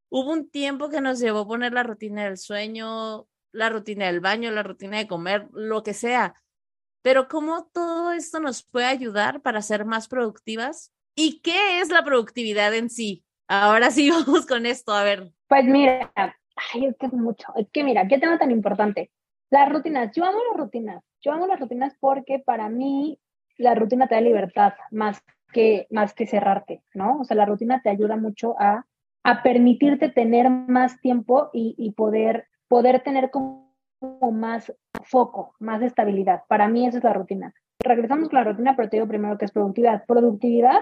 hubo 0.09 0.31
un 0.31 0.49
tiempo 0.49 0.89
que 0.89 1.01
nos 1.01 1.19
llevó 1.19 1.39
a 1.39 1.47
poner 1.47 1.73
la 1.73 1.83
rutina 1.83 2.23
del 2.23 2.37
sueño, 2.37 3.27
la 3.51 3.69
rutina 3.69 4.05
del 4.05 4.21
baño, 4.21 4.51
la 4.51 4.63
rutina 4.63 4.97
de 4.97 5.07
comer, 5.07 5.49
lo 5.51 5.83
que 5.83 5.93
sea. 5.93 6.35
Pero 7.01 7.27
cómo 7.27 7.69
todo 7.73 8.13
esto 8.13 8.39
nos 8.39 8.63
puede 8.63 8.85
ayudar 8.85 9.41
para 9.41 9.61
ser 9.61 9.83
más 9.83 10.07
productivas 10.07 10.93
y 11.15 11.41
qué 11.41 11.81
es 11.81 11.89
la 11.89 12.03
productividad 12.03 12.73
en 12.73 12.89
sí. 12.89 13.25
Ahora 13.47 13.91
sí 13.91 14.09
vamos 14.11 14.45
con 14.45 14.65
esto, 14.65 14.93
a 14.93 15.03
ver. 15.03 15.33
Pues 15.47 15.65
mira, 15.65 16.11
ay, 16.15 16.85
es 16.85 16.95
que 16.97 17.07
es 17.07 17.13
mucho. 17.13 17.47
Es 17.55 17.67
que 17.71 17.83
mira, 17.83 18.07
qué 18.07 18.19
tema 18.19 18.37
tan 18.37 18.51
importante. 18.51 19.11
Las 19.49 19.69
rutinas, 19.69 20.15
yo 20.15 20.23
amo 20.25 20.39
las 20.49 20.57
rutinas. 20.57 21.03
Yo 21.21 21.31
amo 21.31 21.47
las 21.47 21.59
rutinas 21.59 21.95
porque 21.99 22.39
para 22.39 22.69
mí 22.69 23.19
la 23.57 23.75
rutina 23.75 24.07
te 24.07 24.15
da 24.15 24.21
libertad 24.21 24.73
más 24.91 25.21
que, 25.53 25.87
más 25.89 26.13
que 26.13 26.27
cerrarte, 26.27 26.83
¿no? 26.93 27.19
O 27.21 27.23
sea, 27.23 27.37
la 27.37 27.45
rutina 27.45 27.81
te 27.81 27.89
ayuda 27.89 28.17
mucho 28.17 28.55
a, 28.59 28.85
a 29.23 29.43
permitirte 29.43 30.09
tener 30.09 30.49
más 30.49 30.99
tiempo 30.99 31.49
y, 31.53 31.75
y 31.77 31.91
poder 31.91 32.47
poder 32.73 33.03
tener 33.03 33.29
como 33.29 33.71
más 34.31 34.73
foco, 35.03 35.53
más 35.59 35.83
estabilidad. 35.83 36.41
Para 36.47 36.67
mí 36.67 36.87
esa 36.87 36.97
es 36.97 37.03
la 37.03 37.13
rutina. 37.13 37.53
Regresamos 37.77 38.29
con 38.29 38.39
la 38.39 38.45
rutina, 38.45 38.75
pero 38.75 38.89
te 38.89 38.97
digo 38.97 39.07
primero 39.07 39.37
que 39.37 39.45
es 39.45 39.51
productividad. 39.51 40.03
Productividad 40.07 40.79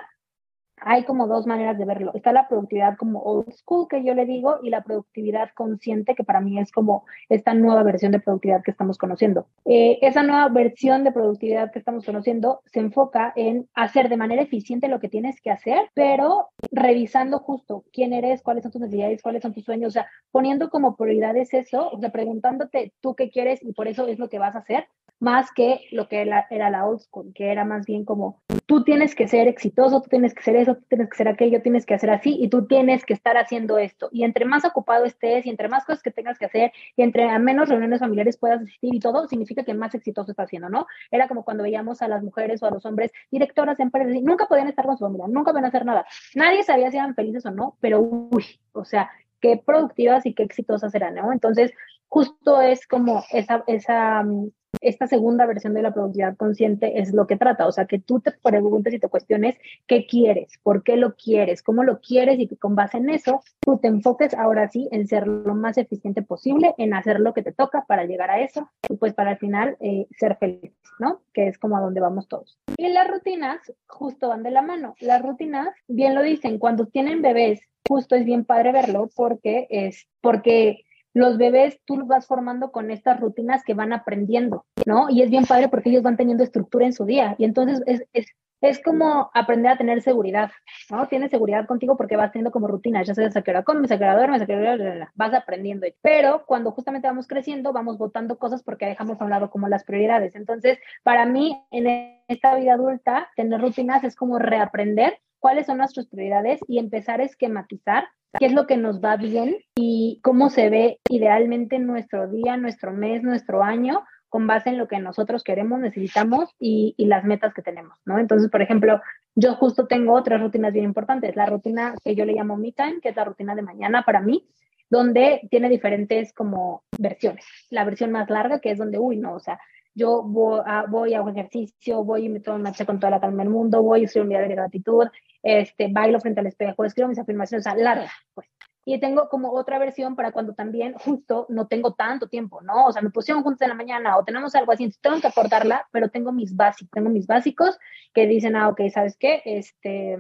hay 0.82 1.04
como 1.04 1.28
dos 1.28 1.48
maneras 1.48 1.78
de 1.78 1.86
verlo. 1.86 2.12
Está 2.14 2.34
la 2.34 2.48
productividad 2.48 2.98
como 2.98 3.22
old 3.22 3.52
school, 3.54 3.88
que 3.88 4.04
yo 4.04 4.14
le 4.14 4.26
digo, 4.26 4.60
y 4.64 4.70
la 4.70 4.84
productividad 4.84 5.50
consciente, 5.56 6.16
que 6.16 6.24
para 6.24 6.42
mí 6.42 6.60
es 6.60 6.72
como 6.72 7.06
esta 7.30 7.54
nueva 7.54 7.84
versión 7.84 8.12
de 8.12 8.20
productividad 8.20 8.64
que 8.64 8.72
estamos 8.72 8.98
conociendo. 8.98 9.48
Eh, 9.66 10.00
esa 10.02 10.24
nueva 10.24 10.50
versión 10.50 11.04
de 11.04 11.12
productividad 11.12 11.72
que 11.72 11.80
estamos 11.80 12.06
conociendo 12.06 12.62
se 12.66 12.80
enfoca 12.80 13.32
en 13.36 13.70
hacer 13.76 14.10
de 14.10 14.18
manera 14.18 14.42
eficiente 14.42 14.88
lo 14.88 15.00
que 15.00 15.10
tienes 15.10 15.40
que 15.42 15.52
hacer, 15.52 15.90
pero 15.94 16.50
revisando 16.72 17.40
justo 17.40 17.84
quién 17.94 18.14
eres, 18.14 18.42
cuáles 18.42 18.64
son 18.64 18.72
tus 18.72 18.82
necesidades, 18.82 19.22
cuáles 19.22 19.44
son 19.44 19.54
tus 19.54 19.64
sueños, 19.64 19.90
o 19.90 19.92
sea, 19.92 20.08
poniendo 20.32 20.70
como 20.70 20.96
prioridades 20.96 21.54
eso, 21.54 21.90
o 21.92 22.00
sea, 22.00 22.12
preguntándote 22.12 22.94
tú 23.02 23.16
qué 23.16 23.30
quieres 23.30 23.62
y 23.64 23.74
por 23.74 23.88
eso 23.88 24.08
es 24.08 24.20
lo 24.20 24.30
que 24.30 24.40
vas 24.40 24.56
a 24.56 24.60
hacer, 24.60 24.88
más 25.22 25.52
que 25.54 25.82
lo 25.92 26.08
que 26.08 26.22
era, 26.22 26.48
la 26.50 26.86
old 26.86 27.00
school, 27.00 27.32
que 27.34 27.52
era 27.52 27.64
más 27.64 27.86
bien 27.86 28.04
como 28.06 28.42
tú 28.72 28.86
tienes 28.86 29.16
que 29.16 29.28
ser 29.28 29.50
exitoso, 29.50 30.02
tú 30.02 30.08
tienes 30.08 30.34
que 30.34 30.44
ser 30.44 30.56
eso, 30.56 30.76
tú 30.76 30.86
tienes 30.88 31.10
que 31.10 31.18
ser 31.18 31.28
aquello, 31.28 31.62
tienes 31.62 31.86
que 31.86 31.94
hacer 31.94 32.10
así 32.10 32.38
y 32.40 32.48
tú 32.48 32.68
tienes 32.68 33.04
que 33.04 33.14
estar 33.14 33.36
haciendo 33.36 33.78
esto. 33.78 34.08
Y 34.14 34.24
entre 34.24 34.46
más 34.46 34.64
ocupado 34.64 35.04
estés 35.04 35.46
y 35.46 35.50
entre 35.50 35.68
más 35.68 35.84
cosas 35.84 36.02
que 36.02 36.10
tengas 36.10 36.40
que 36.40 36.46
hacer 36.46 36.72
y 36.96 37.02
entre 37.02 37.30
a 37.30 37.38
menos 37.38 37.68
reuniones 37.68 38.00
familiares 38.00 38.38
puedas 38.38 38.62
asistir 38.62 38.96
y 38.96 39.02
todo, 39.02 39.28
significa 39.28 39.66
que 39.66 39.74
más 39.74 39.94
exitoso 39.94 40.32
estás 40.32 40.46
haciendo, 40.46 40.70
¿no? 40.70 40.88
Era 41.12 41.28
como 41.28 41.44
cuando 41.44 41.64
veíamos 41.64 42.02
a 42.02 42.08
las 42.08 42.24
mujeres 42.24 42.64
o 42.64 42.66
a 42.66 42.72
los 42.72 42.86
hombres 42.86 43.12
directoras 43.30 43.76
de 43.76 43.84
empresas 43.84 44.16
y 44.16 44.22
nunca 44.22 44.46
podían 44.46 44.70
estar 44.70 44.86
con 44.86 44.98
su 44.98 45.04
familia, 45.04 45.28
nunca 45.28 45.52
podían 45.52 45.66
hacer 45.66 45.86
nada. 45.86 46.06
Nadie 46.36 46.64
sabía 46.64 46.92
si 46.92 46.96
eran 46.96 47.14
felices 47.14 47.46
o 47.46 47.52
no, 47.52 47.76
pero 47.82 48.00
uy, 48.00 48.46
o 48.72 48.86
sea, 48.86 49.12
qué 49.42 49.58
productivas 49.58 50.26
y 50.26 50.34
qué 50.34 50.44
exitosas 50.44 50.96
eran, 50.96 51.16
¿no? 51.16 51.34
Entonces, 51.34 51.74
justo 52.08 52.62
es 52.62 52.88
como 52.88 53.22
esa, 53.32 53.66
esa 53.68 54.24
mm, 54.24 54.50
esta 54.80 55.08
segunda 55.08 55.46
versión 55.46 55.74
de 55.74 55.82
la 55.82 55.94
productividad 55.94 56.38
consciente 56.38 57.00
es 57.00 57.14
lo 57.14 57.28
que 57.28 57.36
trata, 57.36 57.68
o 57.68 57.72
sea, 57.72 57.86
que 57.86 58.00
tú 58.00 58.20
te 58.20 58.32
preguntes 58.32 58.94
y 58.94 59.00
te 59.00 59.10
cuestiones 59.10 59.58
qué 59.88 60.06
quieres, 60.06 60.60
por 60.64 60.84
qué 60.84 60.96
lo 60.96 61.16
quieres, 61.16 61.62
cómo 61.62 61.84
lo 61.84 62.00
quieres 62.00 62.40
y 62.40 62.48
que 62.48 62.58
con 62.58 62.76
base 62.76 62.98
en 62.98 63.10
eso 63.10 63.42
tú 63.60 63.78
te 63.78 63.88
enfoques 63.88 64.34
ahora 64.34 64.70
sí 64.70 64.88
en 64.92 65.08
ser 65.08 65.28
lo 65.28 65.56
más 65.56 65.78
eficiente 65.78 66.22
posible, 66.22 66.74
en 66.78 66.94
hacer 66.94 67.20
lo 67.20 67.34
que 67.34 67.44
te 67.44 67.52
toca 67.52 67.86
para 67.88 68.06
llegar 68.06 68.32
a 68.32 68.42
eso 68.42 68.70
y 68.90 68.96
pues 68.96 69.14
para 69.14 69.32
al 69.32 69.38
final 69.38 69.78
eh, 69.80 70.08
ser 70.18 70.38
feliz, 70.38 70.74
¿no? 71.00 71.22
Que 71.34 71.48
es 71.48 71.58
como 71.58 71.78
a 71.78 71.82
donde 71.82 72.02
vamos 72.02 72.28
todos. 72.28 72.58
Y 72.78 72.88
las 72.90 73.10
rutinas 73.10 73.60
justo 73.88 74.30
van 74.30 74.44
de 74.44 74.52
la 74.52 74.62
mano. 74.62 74.96
Las 75.00 75.22
rutinas, 75.22 75.70
bien 75.88 76.16
lo 76.16 76.22
dicen, 76.22 76.60
cuando 76.60 76.88
tienen 76.88 77.22
bebés, 77.22 77.62
justo 77.88 78.16
es 78.16 78.26
bien 78.26 78.46
padre 78.46 78.72
verlo 78.72 79.10
porque 79.16 79.68
es 79.70 80.08
porque 80.22 80.86
los 81.14 81.38
bebés 81.38 81.80
tú 81.86 81.98
los 81.98 82.08
vas 82.08 82.28
formando 82.28 82.72
con 82.72 82.92
estas 82.92 83.20
rutinas 83.20 83.64
que 83.64 83.74
van 83.74 83.94
aprendiendo, 83.94 84.66
¿no? 84.86 85.10
Y 85.10 85.22
es 85.22 85.30
bien 85.30 85.46
padre 85.46 85.70
porque 85.70 85.90
ellos 85.90 86.04
van 86.04 86.18
teniendo 86.18 86.44
estructura 86.44 86.86
en 86.86 86.94
su 86.94 87.06
día. 87.06 87.36
Y 87.38 87.46
entonces 87.46 87.82
es, 87.86 88.04
es, 88.14 88.28
es 88.62 88.82
como 88.82 89.32
aprender 89.34 89.72
a 89.72 89.78
tener 89.78 90.02
seguridad, 90.02 90.52
¿no? 90.90 91.08
Tienes 91.08 91.32
seguridad 91.32 91.66
contigo 91.66 91.98
porque 91.98 92.16
vas 92.16 92.32
teniendo 92.32 92.52
como 92.52 92.68
rutinas, 92.68 93.08
ya 93.08 93.16
sabes 93.16 93.36
a 93.36 93.42
qué 93.42 93.52
hora 93.52 93.64
comes, 93.64 93.92
a 93.92 93.98
qué 93.98 94.04
hora 94.04 94.16
duermes, 94.16 94.42
a 94.42 94.46
qué 94.46 94.56
hora 94.56 95.12
vas 95.16 95.34
aprendiendo. 95.34 95.88
Pero 96.02 96.46
cuando 96.46 96.72
justamente 96.72 97.08
vamos 97.08 97.28
creciendo, 97.28 97.74
vamos 97.74 97.98
votando 97.98 98.38
cosas 98.38 98.64
porque 98.64 98.86
dejamos 98.86 99.20
a 99.20 99.24
un 99.26 99.32
lado 99.32 99.50
como 99.50 99.68
las 99.68 99.84
prioridades. 99.84 100.36
Entonces, 100.36 100.80
para 101.04 101.26
mí, 101.26 101.60
en 101.72 102.22
esta 102.28 102.56
vida 102.56 102.74
adulta, 102.74 103.30
tener 103.36 103.60
rutinas 103.60 104.04
es 104.04 104.16
como 104.16 104.38
reaprender 104.38 105.18
cuáles 105.42 105.66
son 105.66 105.80
nuestras 105.80 106.08
prioridades 106.08 106.62
y 106.68 106.80
empezar 106.80 107.20
a 107.20 107.26
esquematizar 107.26 108.06
qué 108.40 108.46
es 108.46 108.54
lo 108.54 108.68
que 108.68 108.78
nos 108.78 109.02
va 109.02 109.18
bien 109.18 109.58
y 109.76 110.22
cómo 110.24 110.50
se 110.50 110.70
ve 110.70 111.00
idealmente 111.10 111.80
nuestro 111.80 112.30
día, 112.30 112.56
nuestro 112.56 112.94
mes, 112.94 113.24
nuestro 113.24 113.64
año 113.64 114.04
con 114.30 114.48
base 114.48 114.70
en 114.70 114.78
lo 114.78 114.88
que 114.88 114.98
nosotros 115.00 115.44
queremos, 115.44 115.82
necesitamos 115.82 116.56
y, 116.58 116.96
las 117.00 117.26
metas 117.26 117.54
que 117.54 117.62
tenemos, 117.62 117.98
¿no? 118.06 118.18
Entonces, 118.18 118.50
por 118.50 118.62
ejemplo, 118.62 119.02
yo 119.36 119.56
justo 119.56 119.88
tengo 119.88 120.14
otras 120.14 120.40
rutinas 120.40 120.72
bien 120.72 120.86
importantes. 120.86 121.36
La 121.36 121.48
rutina 121.48 121.96
que 122.02 122.16
yo 122.16 122.24
le 122.24 122.32
llamo 122.32 122.56
Me 122.56 122.72
Time, 122.72 123.02
que 123.02 123.10
es 123.10 123.16
la 123.18 123.26
rutina 123.26 123.56
de 123.56 123.62
mañana 123.62 124.04
para 124.06 124.22
mí, 124.22 124.48
donde 124.90 125.42
tiene 125.52 125.68
diferentes 125.68 126.32
como 126.32 126.84
versiones. 126.98 127.46
La 127.72 127.84
versión 127.84 128.14
más 128.14 128.30
larga, 128.30 128.60
que 128.60 128.72
es 128.72 128.78
donde, 128.78 129.00
uy, 129.00 129.18
no, 129.18 129.34
o 129.34 129.40
sea, 129.42 129.60
yo 129.94 130.24
voy 130.24 130.62
a, 130.66 130.86
voy 130.88 131.16
un 131.16 131.30
ejercicio, 131.30 132.04
voy 132.04 132.26
y 132.26 132.30
me 132.30 132.40
tomo 132.40 132.58
una 132.58 132.74
con 132.86 133.00
toda 133.00 133.12
la 133.12 133.20
calma 133.20 133.44
del 133.44 133.52
mundo, 133.52 133.82
voy 133.82 134.04
a 134.04 134.06
hacer 134.06 134.22
un 134.22 134.30
día 134.30 134.40
de 134.40 134.48
gratitud, 134.48 135.08
este, 135.44 135.90
bailo 135.92 136.20
frente 136.20 136.40
al 136.40 136.48
espejo, 136.48 136.86
escribo 136.86 137.10
mis 137.10 137.20
afirmaciones, 137.20 137.66
o 137.66 137.70
sea, 137.70 137.82
larga, 137.82 138.12
pues. 138.34 138.48
Y 138.84 139.00
tengo 139.00 139.30
como 139.30 139.52
otra 139.52 139.78
versión 139.78 140.16
para 140.16 140.32
cuando 140.32 140.54
también 140.54 140.94
justo 140.94 141.46
no 141.50 141.68
tengo 141.68 141.94
tanto 141.94 142.28
tiempo, 142.28 142.62
¿no? 142.62 142.88
O 142.88 142.92
sea, 142.92 143.04
me 143.04 143.12
pusieron 143.12 143.44
juntos 143.44 143.62
en 143.62 143.70
la 143.70 143.76
mañana 143.76 144.18
o 144.18 144.24
tenemos 144.24 144.56
algo 144.56 144.72
así, 144.72 144.86
entonces 144.86 145.02
tengo 145.02 145.22
que 145.22 145.28
aportarla, 145.28 145.88
pero 145.92 146.10
tengo 146.10 146.32
mis 146.32 146.56
básicos, 146.56 146.90
tengo 146.92 147.10
mis 147.10 147.28
básicos 147.28 147.78
que 148.14 148.26
dicen, 148.26 148.56
ah, 148.56 148.70
ok, 148.70 148.82
¿sabes 148.92 149.16
qué? 149.18 149.42
Este, 149.46 150.18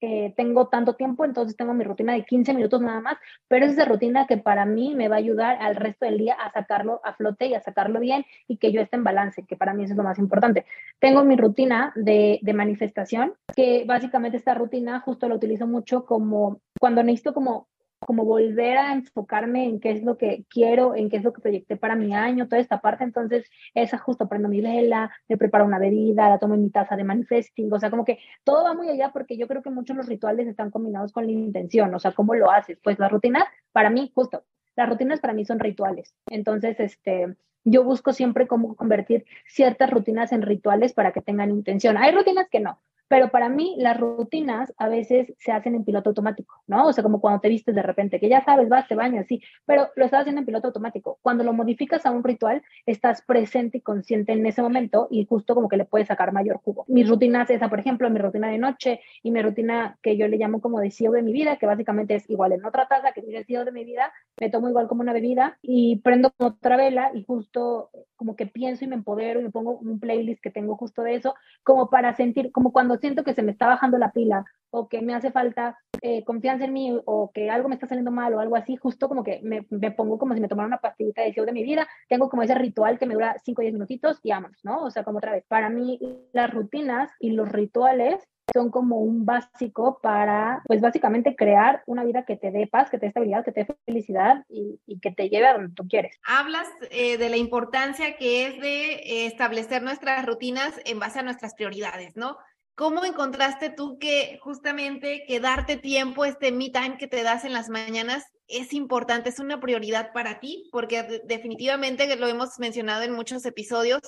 eh, 0.00 0.32
tengo 0.36 0.68
tanto 0.68 0.94
tiempo, 0.94 1.24
entonces 1.24 1.56
tengo 1.56 1.74
mi 1.74 1.84
rutina 1.84 2.14
de 2.14 2.24
15 2.24 2.54
minutos 2.54 2.80
nada 2.80 3.00
más, 3.00 3.18
pero 3.48 3.66
es 3.66 3.72
esa 3.72 3.84
rutina 3.84 4.26
que 4.26 4.36
para 4.36 4.64
mí 4.64 4.94
me 4.94 5.08
va 5.08 5.16
a 5.16 5.18
ayudar 5.18 5.58
al 5.60 5.76
resto 5.76 6.06
del 6.06 6.18
día 6.18 6.34
a 6.34 6.50
sacarlo 6.50 7.00
a 7.04 7.12
flote 7.14 7.46
y 7.46 7.54
a 7.54 7.60
sacarlo 7.60 8.00
bien 8.00 8.24
y 8.48 8.56
que 8.56 8.72
yo 8.72 8.80
esté 8.80 8.96
en 8.96 9.04
balance, 9.04 9.44
que 9.44 9.56
para 9.56 9.74
mí 9.74 9.84
eso 9.84 9.92
es 9.92 9.96
lo 9.96 10.02
más 10.04 10.18
importante. 10.18 10.64
Tengo 10.98 11.22
mi 11.24 11.36
rutina 11.36 11.92
de, 11.94 12.40
de 12.42 12.54
manifestación, 12.54 13.34
que 13.54 13.84
básicamente 13.86 14.38
esta 14.38 14.54
rutina 14.54 15.00
justo 15.00 15.28
la 15.28 15.34
utilizo 15.36 15.66
mucho 15.66 16.04
como 16.04 16.60
cuando 16.78 17.02
necesito 17.02 17.34
como 17.34 17.68
como 18.00 18.24
volver 18.24 18.78
a 18.78 18.92
enfocarme 18.92 19.64
en 19.64 19.78
qué 19.80 19.90
es 19.90 20.02
lo 20.02 20.16
que 20.16 20.44
quiero, 20.48 20.94
en 20.94 21.10
qué 21.10 21.18
es 21.18 21.24
lo 21.24 21.32
que 21.32 21.42
proyecté 21.42 21.76
para 21.76 21.94
mi 21.96 22.14
año, 22.14 22.48
toda 22.48 22.60
esta 22.60 22.80
parte. 22.80 23.04
Entonces, 23.04 23.48
esa 23.74 23.98
justo 23.98 24.28
prendo 24.28 24.48
mi 24.48 24.60
vela, 24.60 25.10
me 25.28 25.36
preparo 25.36 25.64
una 25.66 25.78
bebida, 25.78 26.28
la 26.28 26.38
tomo 26.38 26.54
en 26.54 26.62
mi 26.64 26.70
taza 26.70 26.96
de 26.96 27.04
manifesting, 27.04 27.72
o 27.72 27.78
sea, 27.78 27.90
como 27.90 28.04
que 28.04 28.18
todo 28.44 28.64
va 28.64 28.74
muy 28.74 28.88
allá 28.88 29.10
porque 29.12 29.36
yo 29.36 29.46
creo 29.46 29.62
que 29.62 29.70
muchos 29.70 29.96
los 29.96 30.06
rituales 30.06 30.46
están 30.48 30.70
combinados 30.70 31.12
con 31.12 31.26
la 31.26 31.32
intención, 31.32 31.94
o 31.94 31.98
sea, 31.98 32.12
¿cómo 32.12 32.34
lo 32.34 32.50
haces? 32.50 32.78
Pues 32.82 32.98
las 32.98 33.10
rutinas, 33.12 33.44
para 33.72 33.90
mí, 33.90 34.10
justo, 34.14 34.44
las 34.76 34.88
rutinas 34.88 35.20
para 35.20 35.34
mí 35.34 35.44
son 35.44 35.58
rituales. 35.58 36.14
Entonces, 36.26 36.80
este, 36.80 37.36
yo 37.64 37.84
busco 37.84 38.12
siempre 38.12 38.46
cómo 38.46 38.76
convertir 38.76 39.26
ciertas 39.46 39.90
rutinas 39.90 40.32
en 40.32 40.42
rituales 40.42 40.92
para 40.94 41.12
que 41.12 41.20
tengan 41.20 41.50
intención. 41.50 41.96
Hay 41.98 42.12
rutinas 42.12 42.48
que 42.50 42.60
no, 42.60 42.80
pero 43.10 43.28
para 43.32 43.48
mí 43.48 43.74
las 43.76 43.98
rutinas 43.98 44.72
a 44.78 44.88
veces 44.88 45.34
se 45.36 45.50
hacen 45.50 45.74
en 45.74 45.84
piloto 45.84 46.10
automático, 46.10 46.62
¿no? 46.68 46.86
O 46.86 46.92
sea, 46.92 47.02
como 47.02 47.20
cuando 47.20 47.40
te 47.40 47.48
vistes 47.48 47.74
de 47.74 47.82
repente, 47.82 48.20
que 48.20 48.28
ya 48.28 48.44
sabes, 48.44 48.68
vas, 48.68 48.86
te 48.86 48.94
bañas, 48.94 49.26
sí, 49.26 49.42
pero 49.66 49.88
lo 49.96 50.04
estás 50.04 50.20
haciendo 50.20 50.38
en 50.38 50.46
piloto 50.46 50.68
automático. 50.68 51.18
Cuando 51.20 51.42
lo 51.42 51.52
modificas 51.52 52.06
a 52.06 52.12
un 52.12 52.22
ritual, 52.22 52.62
estás 52.86 53.22
presente 53.22 53.78
y 53.78 53.80
consciente 53.80 54.30
en 54.30 54.46
ese 54.46 54.62
momento 54.62 55.08
y 55.10 55.26
justo 55.26 55.56
como 55.56 55.68
que 55.68 55.76
le 55.76 55.86
puedes 55.86 56.06
sacar 56.06 56.32
mayor 56.32 56.58
jugo. 56.58 56.84
Mis 56.86 57.08
rutinas, 57.08 57.50
esa, 57.50 57.68
por 57.68 57.80
ejemplo, 57.80 58.08
mi 58.10 58.20
rutina 58.20 58.46
de 58.46 58.58
noche 58.58 59.00
y 59.24 59.32
mi 59.32 59.42
rutina 59.42 59.98
que 60.02 60.16
yo 60.16 60.28
le 60.28 60.36
llamo 60.36 60.60
como 60.60 60.78
deseo 60.78 61.10
de 61.10 61.22
mi 61.22 61.32
vida, 61.32 61.56
que 61.56 61.66
básicamente 61.66 62.14
es 62.14 62.30
igual 62.30 62.52
en 62.52 62.64
otra 62.64 62.86
taza, 62.86 63.10
que 63.10 63.22
mi 63.22 63.32
deseo 63.32 63.64
de 63.64 63.72
mi 63.72 63.84
vida, 63.84 64.12
me 64.38 64.50
tomo 64.50 64.68
igual 64.68 64.86
como 64.86 65.02
una 65.02 65.12
bebida 65.12 65.58
y 65.62 65.96
prendo 65.96 66.32
otra 66.38 66.76
vela 66.76 67.10
y 67.12 67.24
justo 67.24 67.90
como 68.14 68.36
que 68.36 68.46
pienso 68.46 68.84
y 68.84 68.88
me 68.88 68.94
empodero 68.94 69.40
y 69.40 69.42
me 69.42 69.50
pongo 69.50 69.78
un 69.78 69.98
playlist 69.98 70.40
que 70.40 70.50
tengo 70.50 70.76
justo 70.76 71.02
de 71.02 71.16
eso, 71.16 71.34
como 71.64 71.90
para 71.90 72.14
sentir, 72.14 72.52
como 72.52 72.70
cuando 72.70 72.99
siento 73.00 73.24
que 73.24 73.34
se 73.34 73.42
me 73.42 73.52
está 73.52 73.66
bajando 73.66 73.98
la 73.98 74.12
pila 74.12 74.44
o 74.70 74.88
que 74.88 75.02
me 75.02 75.14
hace 75.14 75.32
falta 75.32 75.78
eh, 76.02 76.24
confianza 76.24 76.64
en 76.64 76.72
mí 76.72 76.98
o 77.04 77.30
que 77.32 77.50
algo 77.50 77.68
me 77.68 77.74
está 77.74 77.86
saliendo 77.86 78.10
mal 78.10 78.32
o 78.34 78.40
algo 78.40 78.56
así, 78.56 78.76
justo 78.76 79.08
como 79.08 79.24
que 79.24 79.40
me, 79.42 79.66
me 79.70 79.90
pongo 79.90 80.18
como 80.18 80.34
si 80.34 80.40
me 80.40 80.48
tomara 80.48 80.66
una 80.66 80.80
pastillita 80.80 81.22
de 81.22 81.28
deseo 81.28 81.44
de 81.44 81.52
mi 81.52 81.62
vida, 81.62 81.86
tengo 82.08 82.30
como 82.30 82.42
ese 82.42 82.54
ritual 82.54 82.98
que 82.98 83.06
me 83.06 83.14
dura 83.14 83.36
5 83.44 83.60
o 83.60 83.62
10 83.62 83.74
minutitos 83.74 84.18
y 84.22 84.30
vámonos, 84.30 84.60
¿no? 84.62 84.84
O 84.84 84.90
sea, 84.90 85.04
como 85.04 85.18
otra 85.18 85.32
vez, 85.32 85.44
para 85.48 85.68
mí 85.68 85.98
las 86.32 86.52
rutinas 86.52 87.10
y 87.18 87.32
los 87.32 87.50
rituales 87.50 88.26
son 88.52 88.70
como 88.70 88.98
un 88.98 89.24
básico 89.24 90.00
para, 90.02 90.62
pues 90.66 90.80
básicamente 90.80 91.36
crear 91.36 91.82
una 91.86 92.04
vida 92.04 92.24
que 92.24 92.36
te 92.36 92.50
dé 92.50 92.66
paz, 92.66 92.90
que 92.90 92.98
te 92.98 93.06
dé 93.06 93.08
estabilidad, 93.08 93.44
que 93.44 93.52
te 93.52 93.64
dé 93.64 93.76
felicidad 93.86 94.44
y, 94.48 94.80
que 95.00 95.12
te 95.12 95.28
lleve 95.28 95.46
a 95.46 95.54
donde 95.54 95.74
tú 95.74 95.86
quieres. 95.88 96.18
Hablas 96.24 96.68
eh, 96.90 97.16
de 97.16 97.28
la 97.28 97.36
importancia 97.36 98.16
que 98.16 98.46
es 98.46 98.60
de 98.60 98.92
eh, 98.94 99.26
establecer 99.26 99.82
nuestras 99.82 100.26
rutinas 100.26 100.80
en 100.84 100.98
base 100.98 101.20
a 101.20 101.22
nuestras 101.22 101.54
prioridades, 101.54 102.16
¿no? 102.16 102.36
¿Cómo 102.80 103.04
encontraste 103.04 103.68
tú 103.68 103.98
que 103.98 104.38
justamente 104.40 105.24
que 105.28 105.38
darte 105.38 105.76
tiempo, 105.76 106.24
este 106.24 106.50
me 106.50 106.70
time 106.70 106.96
que 106.96 107.06
te 107.06 107.22
das 107.22 107.44
en 107.44 107.52
las 107.52 107.68
mañanas, 107.68 108.24
es 108.48 108.72
importante, 108.72 109.28
es 109.28 109.38
una 109.38 109.60
prioridad 109.60 110.14
para 110.14 110.40
ti? 110.40 110.66
Porque 110.72 111.20
definitivamente 111.26 112.16
lo 112.16 112.26
hemos 112.26 112.58
mencionado 112.58 113.02
en 113.02 113.12
muchos 113.12 113.44
episodios, 113.44 114.00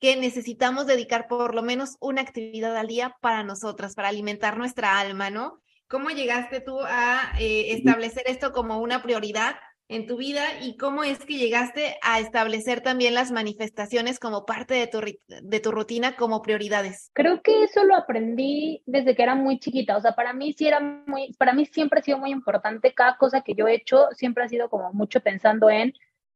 que 0.00 0.16
necesitamos 0.16 0.86
dedicar 0.86 1.28
por 1.28 1.54
lo 1.54 1.62
menos 1.62 1.98
una 2.00 2.22
actividad 2.22 2.74
al 2.78 2.86
día 2.86 3.14
para 3.20 3.42
nosotras, 3.42 3.94
para 3.94 4.08
alimentar 4.08 4.56
nuestra 4.56 4.98
alma, 4.98 5.28
¿no? 5.28 5.60
¿Cómo 5.86 6.08
llegaste 6.08 6.62
tú 6.62 6.80
a 6.80 7.34
eh, 7.38 7.72
establecer 7.72 8.22
esto 8.24 8.52
como 8.52 8.80
una 8.80 9.02
prioridad 9.02 9.56
en 9.88 10.06
tu 10.06 10.16
vida 10.16 10.42
y 10.62 10.76
cómo 10.76 11.04
es 11.04 11.18
que 11.24 11.36
llegaste 11.36 11.96
a 12.02 12.20
establecer 12.20 12.80
también 12.80 13.14
las 13.14 13.30
manifestaciones 13.30 14.18
como 14.18 14.46
parte 14.46 14.74
de 14.74 14.86
tu, 14.86 15.00
de 15.28 15.60
tu 15.60 15.70
rutina 15.70 16.16
como 16.16 16.42
prioridades? 16.42 17.10
Creo 17.12 17.42
que 17.42 17.64
eso 17.64 17.84
lo 17.84 17.94
aprendí 17.94 18.82
desde 18.86 19.14
que 19.14 19.22
era 19.22 19.34
muy 19.34 19.58
chiquita, 19.58 19.96
o 19.96 20.00
sea, 20.00 20.12
para 20.12 20.32
mí 20.32 20.52
sí 20.52 20.66
era 20.66 20.80
muy, 20.80 21.32
para 21.38 21.52
mí 21.52 21.66
siempre 21.66 22.00
ha 22.00 22.02
sido 22.02 22.18
muy 22.18 22.30
importante, 22.30 22.94
cada 22.94 23.16
cosa 23.16 23.42
que 23.42 23.54
yo 23.54 23.68
he 23.68 23.74
hecho 23.74 24.08
siempre 24.12 24.44
ha 24.44 24.48
sido 24.48 24.68
como 24.70 24.92
mucho 24.92 25.20
pensando 25.20 25.68
en 25.70 25.92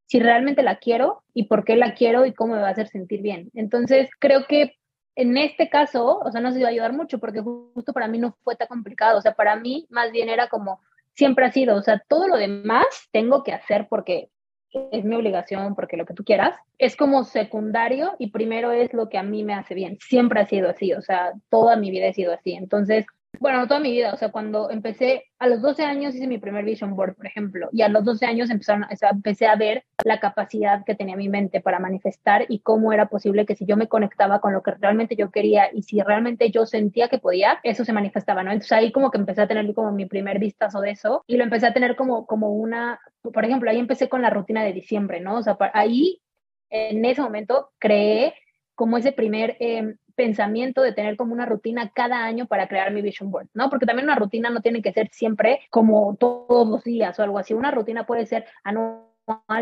si 0.07 0.21
realmente 0.21 0.63
la 0.63 0.79
quiero 0.79 1.23
y 1.35 1.45
por 1.45 1.65
qué 1.65 1.77
la 1.77 1.95
quiero 1.95 2.25
y 2.25 2.33
cómo 2.33 2.55
me 2.55 2.63
va 2.63 2.69
a 2.69 2.73
hacer 2.73 2.89
sentir 2.89 3.21
bien. 3.21 3.51
Entonces, 3.55 4.09
creo 4.19 4.47
que 4.47 4.79
en 5.15 5.37
este 5.37 5.69
caso, 5.69 6.21
o 6.21 6.31
sea, 6.31 6.41
no 6.41 6.53
se 6.53 6.61
iba 6.61 6.69
a 6.69 6.71
ayudar 6.71 6.93
mucho 6.93 7.19
porque 7.19 7.41
justo 7.41 7.93
para 7.93 8.09
mí 8.09 8.19
no 8.19 8.37
fue 8.43 8.57
tan 8.57 8.69
complicado, 8.69 9.19
o 9.19 9.21
sea, 9.21 9.35
para 9.35 9.57
mí 9.57 9.87
más 9.91 10.13
bien 10.13 10.29
era 10.29 10.49
como 10.49 10.81
siempre 11.19 11.45
ha 11.47 11.51
sido, 11.51 11.75
o 11.75 11.83
sea, 11.83 12.01
todo 12.07 12.29
lo 12.29 12.37
demás 12.37 12.87
tengo 13.11 13.43
que 13.43 13.53
hacer 13.53 13.89
porque 13.91 14.31
es 14.93 15.05
mi 15.05 15.17
obligación, 15.17 15.75
porque 15.75 15.97
lo 15.97 16.07
que 16.07 16.15
tú 16.15 16.23
quieras, 16.23 16.55
es 16.79 16.95
como 16.95 17.25
secundario 17.25 18.15
y 18.21 18.31
primero 18.31 18.71
es 18.71 18.95
lo 18.95 19.09
que 19.09 19.19
a 19.19 19.25
mí 19.25 19.43
me 19.43 19.55
hace 19.55 19.75
bien. 19.75 19.99
Siempre 20.01 20.41
ha 20.41 20.47
sido 20.47 20.71
así, 20.71 20.93
o 20.93 21.03
sea, 21.03 21.33
toda 21.49 21.75
mi 21.75 21.91
vida 21.91 22.09
ha 22.09 22.13
sido 22.13 22.33
así. 22.33 22.53
Entonces, 22.53 23.05
bueno, 23.41 23.69
toda 23.69 23.79
mi 23.81 23.93
vida, 23.93 24.13
o 24.13 24.17
sea, 24.17 24.31
cuando 24.31 24.71
empecé, 24.71 25.25
a 25.39 25.47
los 25.47 25.63
12 25.63 25.85
años 25.85 26.15
hice 26.15 26.27
mi 26.27 26.39
primer 26.39 26.65
vision 26.65 26.97
board, 26.97 27.15
por 27.15 27.27
ejemplo, 27.27 27.69
y 27.73 27.83
a 27.83 27.89
los 27.89 28.05
12 28.05 28.27
años 28.27 28.51
empezaron, 28.51 28.85
o 28.85 28.97
sea, 28.97 29.11
empecé 29.11 29.47
a 29.47 29.55
ver 29.55 29.85
la 30.05 30.19
capacidad 30.19 30.85
que 30.85 30.95
tenía 30.95 31.17
mi 31.17 31.29
mente 31.29 31.61
para 31.61 31.79
manifestar 31.79 32.47
y 32.49 32.61
cómo 32.61 32.93
era 32.93 33.07
posible 33.07 33.47
que 33.47 33.55
si 33.55 33.65
yo 33.65 33.77
me 33.77 33.87
conectaba 33.87 34.41
con 34.41 34.53
lo 34.53 34.63
que 34.63 34.73
realmente 34.73 35.15
yo 35.15 35.31
quería 35.31 35.69
y 35.73 35.83
si 35.83 36.01
realmente 36.01 36.51
yo 36.51 36.67
sentía 36.67 37.09
que 37.09 37.19
podía, 37.19 37.61
eso 37.63 37.85
se 37.85 37.93
manifestaba, 37.93 38.43
¿no? 38.43 38.51
Entonces 38.51 38.73
ahí 38.73 38.91
como 38.91 39.11
que 39.11 39.19
empecé 39.19 39.43
a 39.43 39.49
tener 39.49 39.73
como 39.75 39.93
mi 39.93 40.07
primer 40.07 40.39
vistazo 40.39 40.81
de 40.81 40.91
eso 40.91 41.23
y 41.27 41.37
lo 41.37 41.45
empecé 41.45 41.67
a 41.67 41.75
tener 41.75 41.95
como, 41.95 42.27
como 42.27 42.53
una, 42.53 43.01
por 43.23 43.45
ejemplo, 43.45 43.71
ahí 43.71 43.79
empecé 43.79 44.09
con 44.09 44.23
la 44.23 44.31
rutina 44.31 44.65
de 44.65 44.73
diciembre, 44.73 45.21
¿no? 45.21 45.37
O 45.37 45.43
sea, 45.43 45.57
ahí 45.75 46.21
en 46.71 47.05
ese 47.05 47.23
momento 47.23 47.71
creé 47.79 48.35
como 48.75 48.97
ese 48.97 49.13
primer 49.13 49.57
eh, 49.61 49.95
pensamiento 50.19 50.83
de 50.83 50.93
tener 50.93 51.17
como 51.17 51.33
una 51.33 51.47
rutina 51.47 51.93
cada 51.95 52.25
año 52.25 52.47
para 52.47 52.67
crear 52.67 52.93
mi 52.93 53.03
vision 53.03 53.31
board, 53.31 53.47
¿no? 53.55 53.71
Porque 53.71 53.87
también 53.87 54.07
una 54.07 54.17
rutina 54.17 54.51
no 54.51 54.61
tiene 54.61 54.83
que 54.83 54.93
ser 54.93 55.09
siempre 55.13 55.61
como 55.71 56.17
todos 56.17 56.69
los 56.69 56.83
días 56.83 57.17
o 57.19 57.23
algo 57.23 57.39
así. 57.39 57.55
Una 57.55 57.71
rutina 57.71 58.05
puede 58.05 58.27
ser 58.27 58.45
anual 58.65 59.08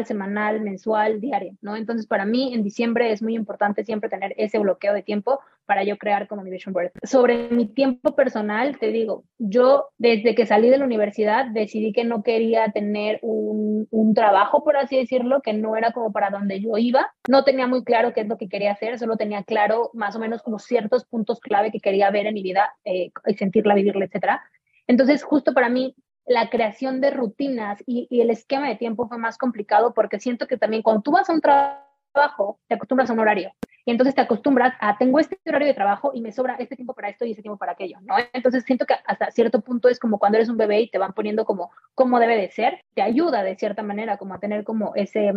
semanal, 0.04 0.60
mensual, 0.60 1.20
diario, 1.20 1.56
¿no? 1.60 1.76
Entonces, 1.76 2.06
para 2.06 2.24
mí 2.24 2.54
en 2.54 2.62
diciembre 2.62 3.12
es 3.12 3.22
muy 3.22 3.34
importante 3.34 3.84
siempre 3.84 4.08
tener 4.08 4.34
ese 4.36 4.58
bloqueo 4.58 4.94
de 4.94 5.02
tiempo 5.02 5.40
para 5.64 5.82
yo 5.82 5.98
crear 5.98 6.28
como 6.28 6.42
mi 6.42 6.50
vision 6.50 6.72
board. 6.72 6.92
Sobre 7.02 7.48
mi 7.50 7.66
tiempo 7.66 8.14
personal, 8.14 8.78
te 8.78 8.92
digo, 8.92 9.24
yo 9.38 9.88
desde 9.98 10.34
que 10.34 10.46
salí 10.46 10.70
de 10.70 10.78
la 10.78 10.84
universidad 10.84 11.46
decidí 11.46 11.92
que 11.92 12.04
no 12.04 12.22
quería 12.22 12.70
tener 12.70 13.18
un, 13.22 13.88
un 13.90 14.14
trabajo, 14.14 14.62
por 14.62 14.76
así 14.76 14.96
decirlo, 14.96 15.40
que 15.42 15.52
no 15.52 15.76
era 15.76 15.92
como 15.92 16.12
para 16.12 16.30
donde 16.30 16.60
yo 16.60 16.78
iba. 16.78 17.12
No 17.28 17.44
tenía 17.44 17.66
muy 17.66 17.82
claro 17.84 18.12
qué 18.12 18.20
es 18.20 18.28
lo 18.28 18.38
que 18.38 18.48
quería 18.48 18.72
hacer, 18.72 18.98
solo 18.98 19.16
tenía 19.16 19.42
claro 19.42 19.90
más 19.92 20.14
o 20.14 20.20
menos 20.20 20.42
como 20.42 20.58
ciertos 20.58 21.04
puntos 21.04 21.40
clave 21.40 21.72
que 21.72 21.80
quería 21.80 22.10
ver 22.10 22.26
en 22.26 22.34
mi 22.34 22.42
vida 22.42 22.74
eh, 22.84 23.10
y 23.26 23.34
sentirla, 23.34 23.74
vivirla, 23.74 24.04
etcétera. 24.04 24.42
Entonces, 24.86 25.22
justo 25.24 25.52
para 25.52 25.68
mí, 25.68 25.96
la 26.26 26.50
creación 26.50 27.00
de 27.00 27.10
rutinas 27.10 27.82
y, 27.86 28.08
el 28.20 28.30
esquema 28.30 28.68
de 28.68 28.76
tiempo 28.76 29.08
fue 29.08 29.18
más 29.18 29.38
complicado 29.38 29.94
porque 29.94 30.18
siento 30.18 30.46
que 30.46 30.56
también 30.56 30.82
cuando 30.82 31.02
tú 31.02 31.12
vas 31.12 31.30
a 31.30 31.32
un 31.32 31.40
trabajo, 31.40 32.58
te 32.68 32.74
acostumbras 32.74 33.08
a 33.08 33.12
un 33.12 33.20
horario. 33.20 33.52
Y 33.84 33.92
entonces 33.92 34.16
te 34.16 34.20
acostumbras 34.20 34.74
a, 34.80 34.98
tengo 34.98 35.20
este 35.20 35.38
horario 35.46 35.68
de 35.68 35.74
trabajo 35.74 36.10
y 36.12 36.20
me 36.20 36.32
sobra 36.32 36.56
este 36.58 36.74
tiempo 36.74 36.92
para 36.94 37.08
esto 37.08 37.24
y 37.24 37.30
ese 37.30 37.42
tiempo 37.42 37.56
para 37.56 37.72
aquello, 37.72 37.98
¿no? 38.02 38.16
Entonces 38.32 38.64
siento 38.64 38.84
que 38.84 38.94
hasta 39.06 39.30
cierto 39.30 39.60
punto 39.60 39.88
es 39.88 40.00
como 40.00 40.18
cuando 40.18 40.38
eres 40.38 40.48
un 40.48 40.56
bebé 40.56 40.80
y 40.80 40.90
te 40.90 40.98
van 40.98 41.12
poniendo 41.12 41.44
como 41.44 41.70
cómo 41.94 42.18
debe 42.18 42.36
de 42.36 42.50
ser, 42.50 42.80
te 42.94 43.02
ayuda 43.02 43.44
de 43.44 43.54
cierta 43.54 43.84
manera 43.84 44.16
como 44.16 44.34
a 44.34 44.40
tener 44.40 44.64
como 44.64 44.92
ese, 44.96 45.32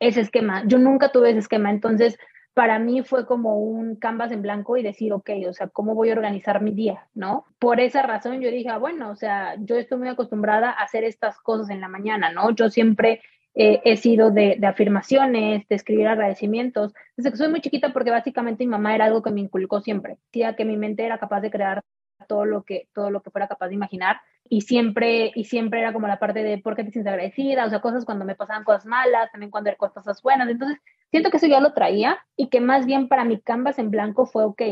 ese 0.00 0.20
esquema. 0.22 0.62
Yo 0.66 0.78
nunca 0.78 1.12
tuve 1.12 1.30
ese 1.30 1.40
esquema, 1.40 1.68
entonces 1.68 2.16
para 2.54 2.78
mí 2.78 3.02
fue 3.02 3.26
como 3.26 3.58
un 3.58 3.96
canvas 3.96 4.30
en 4.30 4.42
blanco 4.42 4.76
y 4.76 4.82
decir, 4.82 5.12
ok, 5.12 5.30
o 5.48 5.52
sea, 5.52 5.66
¿cómo 5.68 5.94
voy 5.94 6.10
a 6.10 6.14
organizar 6.14 6.62
mi 6.62 6.70
día? 6.70 7.08
¿No? 7.14 7.44
Por 7.58 7.80
esa 7.80 8.02
razón 8.02 8.40
yo 8.40 8.50
dije, 8.50 8.68
ah, 8.68 8.78
bueno, 8.78 9.10
o 9.10 9.16
sea, 9.16 9.56
yo 9.58 9.76
estoy 9.76 9.98
muy 9.98 10.08
acostumbrada 10.08 10.70
a 10.70 10.84
hacer 10.84 11.02
estas 11.04 11.38
cosas 11.40 11.70
en 11.70 11.80
la 11.80 11.88
mañana, 11.88 12.32
¿no? 12.32 12.50
Yo 12.52 12.70
siempre 12.70 13.20
eh, 13.56 13.80
he 13.84 13.96
sido 13.96 14.30
de, 14.30 14.58
afirmaciones, 14.64 15.66
de 15.68 15.74
escribir 15.74 16.06
agradecimientos, 16.06 16.94
desde 17.16 17.32
que 17.32 17.36
soy 17.36 17.48
muy 17.48 17.60
chiquita 17.60 17.92
porque 17.92 18.10
básicamente 18.10 18.64
mi 18.64 18.70
mamá 18.70 18.94
era 18.94 19.06
algo 19.06 19.22
que 19.22 19.30
me 19.30 19.40
inculcó 19.40 19.80
siempre, 19.80 20.18
decía 20.26 20.56
que 20.56 20.64
mi 20.64 20.76
mente 20.76 21.04
era 21.04 21.18
capaz 21.18 21.40
de 21.40 21.50
crear 21.50 21.82
todo 22.24 22.44
lo 22.44 22.62
que 22.62 22.88
todo 22.92 23.10
lo 23.10 23.22
que 23.22 23.30
fuera 23.30 23.48
capaz 23.48 23.68
de 23.68 23.74
imaginar 23.74 24.18
y 24.48 24.62
siempre 24.62 25.32
y 25.34 25.44
siempre 25.44 25.80
era 25.80 25.92
como 25.92 26.06
la 26.06 26.18
parte 26.18 26.42
de 26.42 26.58
por 26.58 26.76
qué 26.76 26.84
te 26.84 26.90
sientes 26.90 27.12
agradecida, 27.12 27.64
o 27.64 27.70
sea, 27.70 27.80
cosas 27.80 28.04
cuando 28.04 28.24
me 28.24 28.34
pasaban 28.34 28.64
cosas 28.64 28.86
malas, 28.86 29.30
también 29.32 29.50
cuando 29.50 29.70
eran 29.70 29.78
cosas 29.78 30.22
buenas, 30.22 30.48
entonces 30.48 30.78
siento 31.10 31.30
que 31.30 31.38
eso 31.38 31.46
ya 31.46 31.60
lo 31.60 31.72
traía 31.72 32.18
y 32.36 32.48
que 32.48 32.60
más 32.60 32.86
bien 32.86 33.08
para 33.08 33.24
mi 33.24 33.40
canvas 33.40 33.78
en 33.78 33.90
blanco 33.90 34.26
fue, 34.26 34.44
ok, 34.44 34.62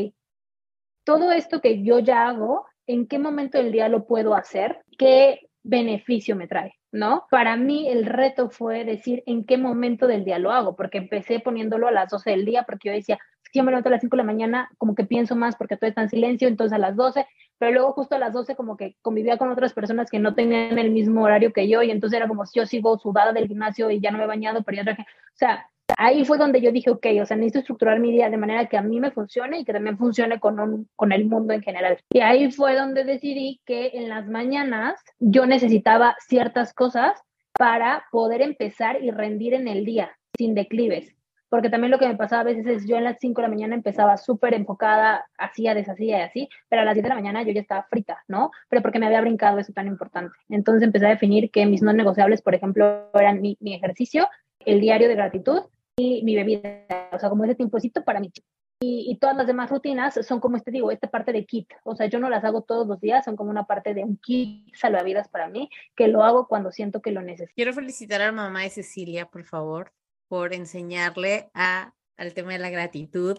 todo 1.03 1.31
esto 1.31 1.61
que 1.61 1.83
yo 1.83 1.99
ya 1.99 2.27
hago, 2.27 2.65
¿en 2.87 3.07
qué 3.07 3.19
momento 3.19 3.57
del 3.57 3.71
día 3.71 3.89
lo 3.89 4.05
puedo 4.05 4.35
hacer? 4.35 4.83
¿Qué 4.97 5.49
beneficio 5.63 6.35
me 6.35 6.47
trae? 6.47 6.75
¿No? 6.91 7.25
Para 7.31 7.55
mí 7.55 7.87
el 7.89 8.05
reto 8.05 8.49
fue 8.49 8.85
decir 8.85 9.23
en 9.25 9.45
qué 9.45 9.57
momento 9.57 10.05
del 10.05 10.25
día 10.25 10.37
lo 10.37 10.51
hago, 10.51 10.75
porque 10.75 10.99
empecé 10.99 11.39
poniéndolo 11.39 11.87
a 11.87 11.91
las 11.91 12.09
12 12.09 12.29
del 12.29 12.45
día, 12.45 12.63
porque 12.63 12.89
yo 12.89 12.93
decía, 12.93 13.19
si 13.53 13.59
yo 13.59 13.63
me 13.63 13.71
levanto 13.71 13.89
a 13.89 13.91
las 13.91 14.01
5 14.01 14.15
de 14.15 14.23
la 14.23 14.25
mañana, 14.25 14.71
como 14.79 14.95
que 14.95 15.05
pienso 15.05 15.35
más 15.35 15.55
porque 15.55 15.77
todo 15.77 15.87
está 15.87 16.01
en 16.01 16.09
silencio, 16.09 16.47
entonces 16.47 16.73
a 16.73 16.79
las 16.79 16.95
12, 16.95 17.27
pero 17.59 17.71
luego 17.71 17.93
justo 17.93 18.15
a 18.15 18.19
las 18.19 18.33
12 18.33 18.55
como 18.55 18.75
que 18.75 18.95
convivía 19.03 19.37
con 19.37 19.51
otras 19.51 19.73
personas 19.73 20.09
que 20.09 20.17
no 20.17 20.33
tenían 20.33 20.79
el 20.79 20.89
mismo 20.89 21.23
horario 21.23 21.53
que 21.53 21.67
yo 21.67 21.83
y 21.83 21.91
entonces 21.91 22.17
era 22.17 22.27
como 22.27 22.47
si 22.47 22.59
yo 22.59 22.65
sigo 22.65 22.97
sudada 22.97 23.31
del 23.31 23.47
gimnasio 23.47 23.91
y 23.91 24.01
ya 24.01 24.09
no 24.09 24.17
me 24.17 24.23
he 24.23 24.27
bañado, 24.27 24.63
pero 24.63 24.77
ya 24.77 24.83
traje, 24.83 25.03
o 25.03 25.35
sea, 25.35 25.69
ahí 25.97 26.25
fue 26.25 26.39
donde 26.39 26.61
yo 26.61 26.71
dije, 26.71 26.89
ok, 26.89 27.05
o 27.21 27.25
sea, 27.27 27.37
necesito 27.37 27.59
estructurar 27.59 27.99
mi 27.99 28.11
día 28.11 28.27
de 28.31 28.37
manera 28.37 28.65
que 28.65 28.77
a 28.77 28.81
mí 28.81 28.99
me 28.99 29.11
funcione 29.11 29.59
y 29.59 29.65
que 29.65 29.73
también 29.73 29.99
funcione 29.99 30.39
con, 30.39 30.89
con 30.95 31.11
el 31.11 31.25
mundo 31.25 31.53
en 31.53 31.61
general. 31.61 31.99
Y 32.11 32.21
ahí 32.21 32.51
fue 32.51 32.75
donde 32.75 33.03
decidí 33.03 33.61
que 33.67 33.91
en 33.93 34.09
las 34.09 34.27
mañanas 34.27 34.99
yo 35.19 35.45
necesitaba 35.45 36.15
ciertas 36.27 36.73
cosas 36.73 37.21
para 37.55 38.05
poder 38.11 38.41
empezar 38.41 39.03
y 39.03 39.11
rendir 39.11 39.53
en 39.53 39.67
el 39.67 39.85
día 39.85 40.17
sin 40.35 40.55
declives. 40.55 41.13
Porque 41.53 41.69
también 41.69 41.91
lo 41.91 41.99
que 41.99 42.07
me 42.07 42.15
pasaba 42.15 42.41
a 42.41 42.45
veces 42.45 42.65
es 42.65 42.87
yo 42.87 42.95
en 42.97 43.03
las 43.03 43.19
5 43.19 43.39
de 43.39 43.47
la 43.47 43.53
mañana 43.53 43.75
empezaba 43.75 44.17
súper 44.17 44.55
enfocada, 44.55 45.27
hacía, 45.37 45.75
deshacía 45.75 46.17
y 46.17 46.21
así, 46.23 46.49
pero 46.67 46.81
a 46.81 46.85
las 46.85 46.95
10 46.95 47.03
de 47.03 47.09
la 47.09 47.13
mañana 47.13 47.43
yo 47.43 47.51
ya 47.51 47.61
estaba 47.61 47.83
frita, 47.91 48.23
¿no? 48.27 48.49
Pero 48.69 48.81
porque 48.81 48.97
me 48.97 49.05
había 49.05 49.21
brincado 49.21 49.59
eso 49.59 49.71
tan 49.71 49.85
importante. 49.85 50.35
Entonces 50.49 50.81
empecé 50.81 51.05
a 51.05 51.09
definir 51.09 51.51
que 51.51 51.67
mis 51.67 51.83
no 51.83 51.93
negociables, 51.93 52.41
por 52.41 52.55
ejemplo, 52.55 53.07
eran 53.13 53.39
mi, 53.39 53.55
mi 53.59 53.75
ejercicio, 53.75 54.27
el 54.65 54.81
diario 54.81 55.07
de 55.07 55.13
gratitud 55.13 55.61
y 55.95 56.23
mi 56.23 56.35
bebida, 56.35 56.87
o 57.11 57.19
sea, 57.19 57.29
como 57.29 57.43
ese 57.43 57.53
tiempocito 57.53 58.03
para 58.03 58.19
mí. 58.19 58.31
Y, 58.79 59.11
y, 59.11 59.17
todas 59.17 59.37
las 59.37 59.45
demás 59.45 59.69
rutinas 59.69 60.15
son 60.25 60.39
como 60.39 60.57
este 60.57 60.71
digo, 60.71 60.89
esta 60.89 61.11
parte 61.11 61.33
de 61.33 61.45
kit. 61.45 61.71
O 61.83 61.95
sea, 61.95 62.07
yo 62.07 62.19
no 62.19 62.31
las 62.31 62.43
hago 62.45 62.63
todos 62.63 62.87
los 62.87 62.99
días, 62.99 63.25
son 63.25 63.35
como 63.35 63.51
una 63.51 63.67
parte 63.67 63.93
de 63.93 64.03
un 64.03 64.17
kit 64.17 64.73
salvavidas 64.73 65.27
para 65.27 65.49
mí, 65.49 65.69
que 65.95 66.07
lo 66.07 66.23
hago 66.23 66.47
cuando 66.47 66.71
siento 66.71 66.99
que 66.99 67.11
lo 67.11 67.21
necesito. 67.21 67.53
Quiero 67.55 67.73
felicitar 67.73 68.23
a 68.23 68.25
la 68.25 68.31
mamá 68.31 68.61
de 68.61 68.71
Cecilia, 68.71 69.27
por 69.27 69.43
favor, 69.43 69.91
por 70.33 70.51
enseñarle 70.55 71.51
a, 71.53 71.93
al 72.17 72.33
tema 72.33 72.53
de 72.53 72.57
la 72.57 72.71
gratitud, 72.71 73.37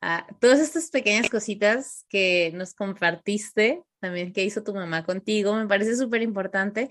a 0.00 0.28
todas 0.40 0.60
estas 0.60 0.90
pequeñas 0.90 1.28
cositas 1.28 2.06
que 2.08 2.52
nos 2.54 2.72
compartiste, 2.72 3.82
también 3.98 4.32
que 4.32 4.44
hizo 4.44 4.62
tu 4.62 4.72
mamá 4.72 5.04
contigo, 5.04 5.56
me 5.56 5.66
parece 5.66 5.96
súper 5.96 6.22
importante 6.22 6.88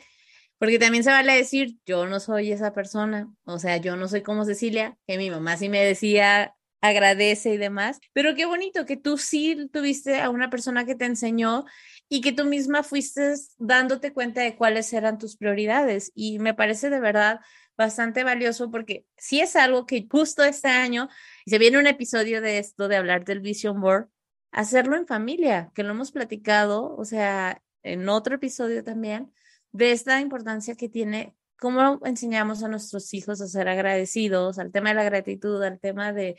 porque 0.58 0.78
también 0.78 1.06
se 1.06 1.10
vale 1.12 1.38
decir, 1.38 1.78
yo 1.86 2.06
no 2.06 2.20
soy 2.20 2.52
esa 2.52 2.74
persona, 2.74 3.34
o 3.46 3.58
sea, 3.58 3.78
yo 3.78 3.96
no 3.96 4.10
soy 4.10 4.24
como 4.24 4.44
Cecilia, 4.44 4.98
que 5.08 5.18
mi 5.18 5.30
mamá 5.30 5.56
sí 5.56 5.70
me 5.70 5.86
decía 5.86 6.54
agradece 6.82 7.54
y 7.54 7.58
demás, 7.58 8.02
pero 8.12 8.36
qué 8.36 8.46
bonito 8.46 8.86
que 8.86 8.98
tú 8.98 9.18
sí 9.18 9.70
tuviste 9.72 10.20
a 10.20 10.30
una 10.30 10.50
persona 10.50 10.86
que 10.86 10.96
te 10.96 11.06
enseñó 11.06 11.63
y 12.10 12.20
que 12.20 12.34
tú 12.34 12.44
misma 12.44 12.84
fuiste 12.84 13.36
dándote 13.58 14.12
cuenta 14.12 14.41
de 14.41 14.58
cuáles 14.58 14.91
eran 14.91 15.18
tus 15.18 15.38
prioridades 15.38 16.12
y 16.13 16.39
me 16.39 16.54
parece 16.54 16.89
de 16.89 17.00
verdad 17.00 17.39
bastante 17.78 18.24
valioso 18.24 18.72
porque 18.72 19.06
si 19.18 19.42
es 19.42 19.56
algo 19.56 19.86
que 19.86 20.08
justo 20.10 20.44
este 20.44 20.70
año, 20.70 21.10
se 21.46 21.58
viene 21.58 21.78
un 21.78 21.88
episodio 21.88 22.42
de 22.42 22.60
esto, 22.60 22.88
de 22.88 22.96
hablar 22.96 23.26
del 23.26 23.42
Vision 23.42 23.82
Board, 23.82 24.10
hacerlo 24.52 24.96
en 24.98 25.08
familia, 25.08 25.72
que 25.76 25.84
lo 25.84 25.92
hemos 25.92 26.12
platicado, 26.12 26.96
o 26.96 27.06
sea, 27.06 27.62
en 27.84 28.08
otro 28.10 28.36
episodio 28.36 28.84
también, 28.84 29.34
de 29.72 29.92
esta 29.92 30.22
importancia 30.22 30.76
que 30.76 30.90
tiene 30.90 31.36
cómo 31.60 32.00
enseñamos 32.06 32.64
a 32.64 32.68
nuestros 32.68 33.14
hijos 33.14 33.42
a 33.42 33.48
ser 33.48 33.68
agradecidos, 33.68 34.60
al 34.60 34.72
tema 34.72 34.90
de 34.90 34.96
la 34.96 35.04
gratitud, 35.04 35.62
al 35.62 35.80
tema 35.80 36.14
de 36.14 36.38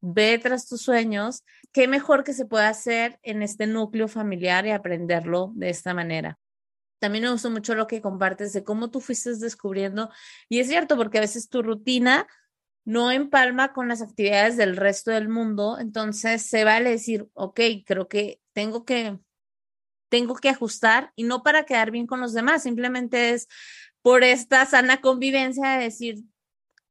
ve 0.00 0.38
tras 0.38 0.66
tus 0.66 0.80
sueños, 0.80 1.44
qué 1.72 1.86
mejor 1.86 2.24
que 2.24 2.32
se 2.32 2.46
pueda 2.46 2.68
hacer 2.68 3.18
en 3.22 3.42
este 3.42 3.66
núcleo 3.66 4.08
familiar 4.08 4.66
y 4.66 4.70
aprenderlo 4.70 5.52
de 5.54 5.70
esta 5.70 5.94
manera. 5.94 6.39
También 7.00 7.24
me 7.24 7.30
gustó 7.32 7.50
mucho 7.50 7.74
lo 7.74 7.88
que 7.88 8.00
compartes 8.00 8.52
de 8.52 8.62
cómo 8.62 8.90
tú 8.90 9.00
fuiste 9.00 9.34
descubriendo, 9.34 10.10
y 10.48 10.60
es 10.60 10.68
cierto, 10.68 10.96
porque 10.96 11.18
a 11.18 11.22
veces 11.22 11.48
tu 11.48 11.62
rutina 11.62 12.28
no 12.84 13.10
empalma 13.10 13.72
con 13.72 13.88
las 13.88 14.02
actividades 14.02 14.56
del 14.56 14.76
resto 14.76 15.10
del 15.10 15.28
mundo, 15.28 15.78
entonces 15.78 16.42
se 16.42 16.64
vale 16.64 16.90
decir, 16.90 17.28
ok, 17.34 17.60
creo 17.84 18.08
que 18.08 18.40
tengo 18.52 18.84
que 18.84 19.18
tengo 20.08 20.34
que 20.34 20.48
ajustar 20.48 21.12
y 21.14 21.22
no 21.22 21.42
para 21.42 21.64
quedar 21.64 21.90
bien 21.90 22.06
con 22.06 22.20
los 22.20 22.32
demás, 22.32 22.64
simplemente 22.64 23.30
es 23.30 23.48
por 24.02 24.24
esta 24.24 24.66
sana 24.66 25.00
convivencia 25.00 25.70
de 25.70 25.84
decir 25.84 26.24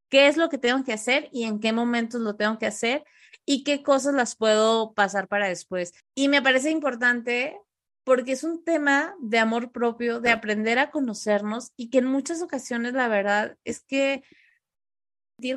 qué 0.09 0.27
es 0.27 0.37
lo 0.37 0.49
que 0.49 0.57
tengo 0.57 0.83
que 0.83 0.93
hacer 0.93 1.29
y 1.31 1.43
en 1.43 1.59
qué 1.59 1.73
momentos 1.73 2.21
lo 2.21 2.35
tengo 2.35 2.57
que 2.57 2.65
hacer 2.65 3.03
y 3.45 3.63
qué 3.63 3.83
cosas 3.83 4.13
las 4.13 4.35
puedo 4.35 4.93
pasar 4.93 5.27
para 5.27 5.47
después. 5.47 5.93
Y 6.15 6.29
me 6.29 6.41
parece 6.41 6.71
importante 6.71 7.59
porque 8.09 8.31
es 8.31 8.43
un 8.43 8.63
tema 8.63 9.15
de 9.19 9.37
amor 9.37 9.71
propio, 9.71 10.19
de 10.19 10.31
aprender 10.31 10.79
a 10.79 10.89
conocernos 10.89 11.73
y 11.77 11.91
que 11.91 11.99
en 11.99 12.05
muchas 12.05 12.41
ocasiones 12.41 12.93
la 12.93 13.07
verdad 13.07 13.55
es 13.65 13.81
que 13.81 14.23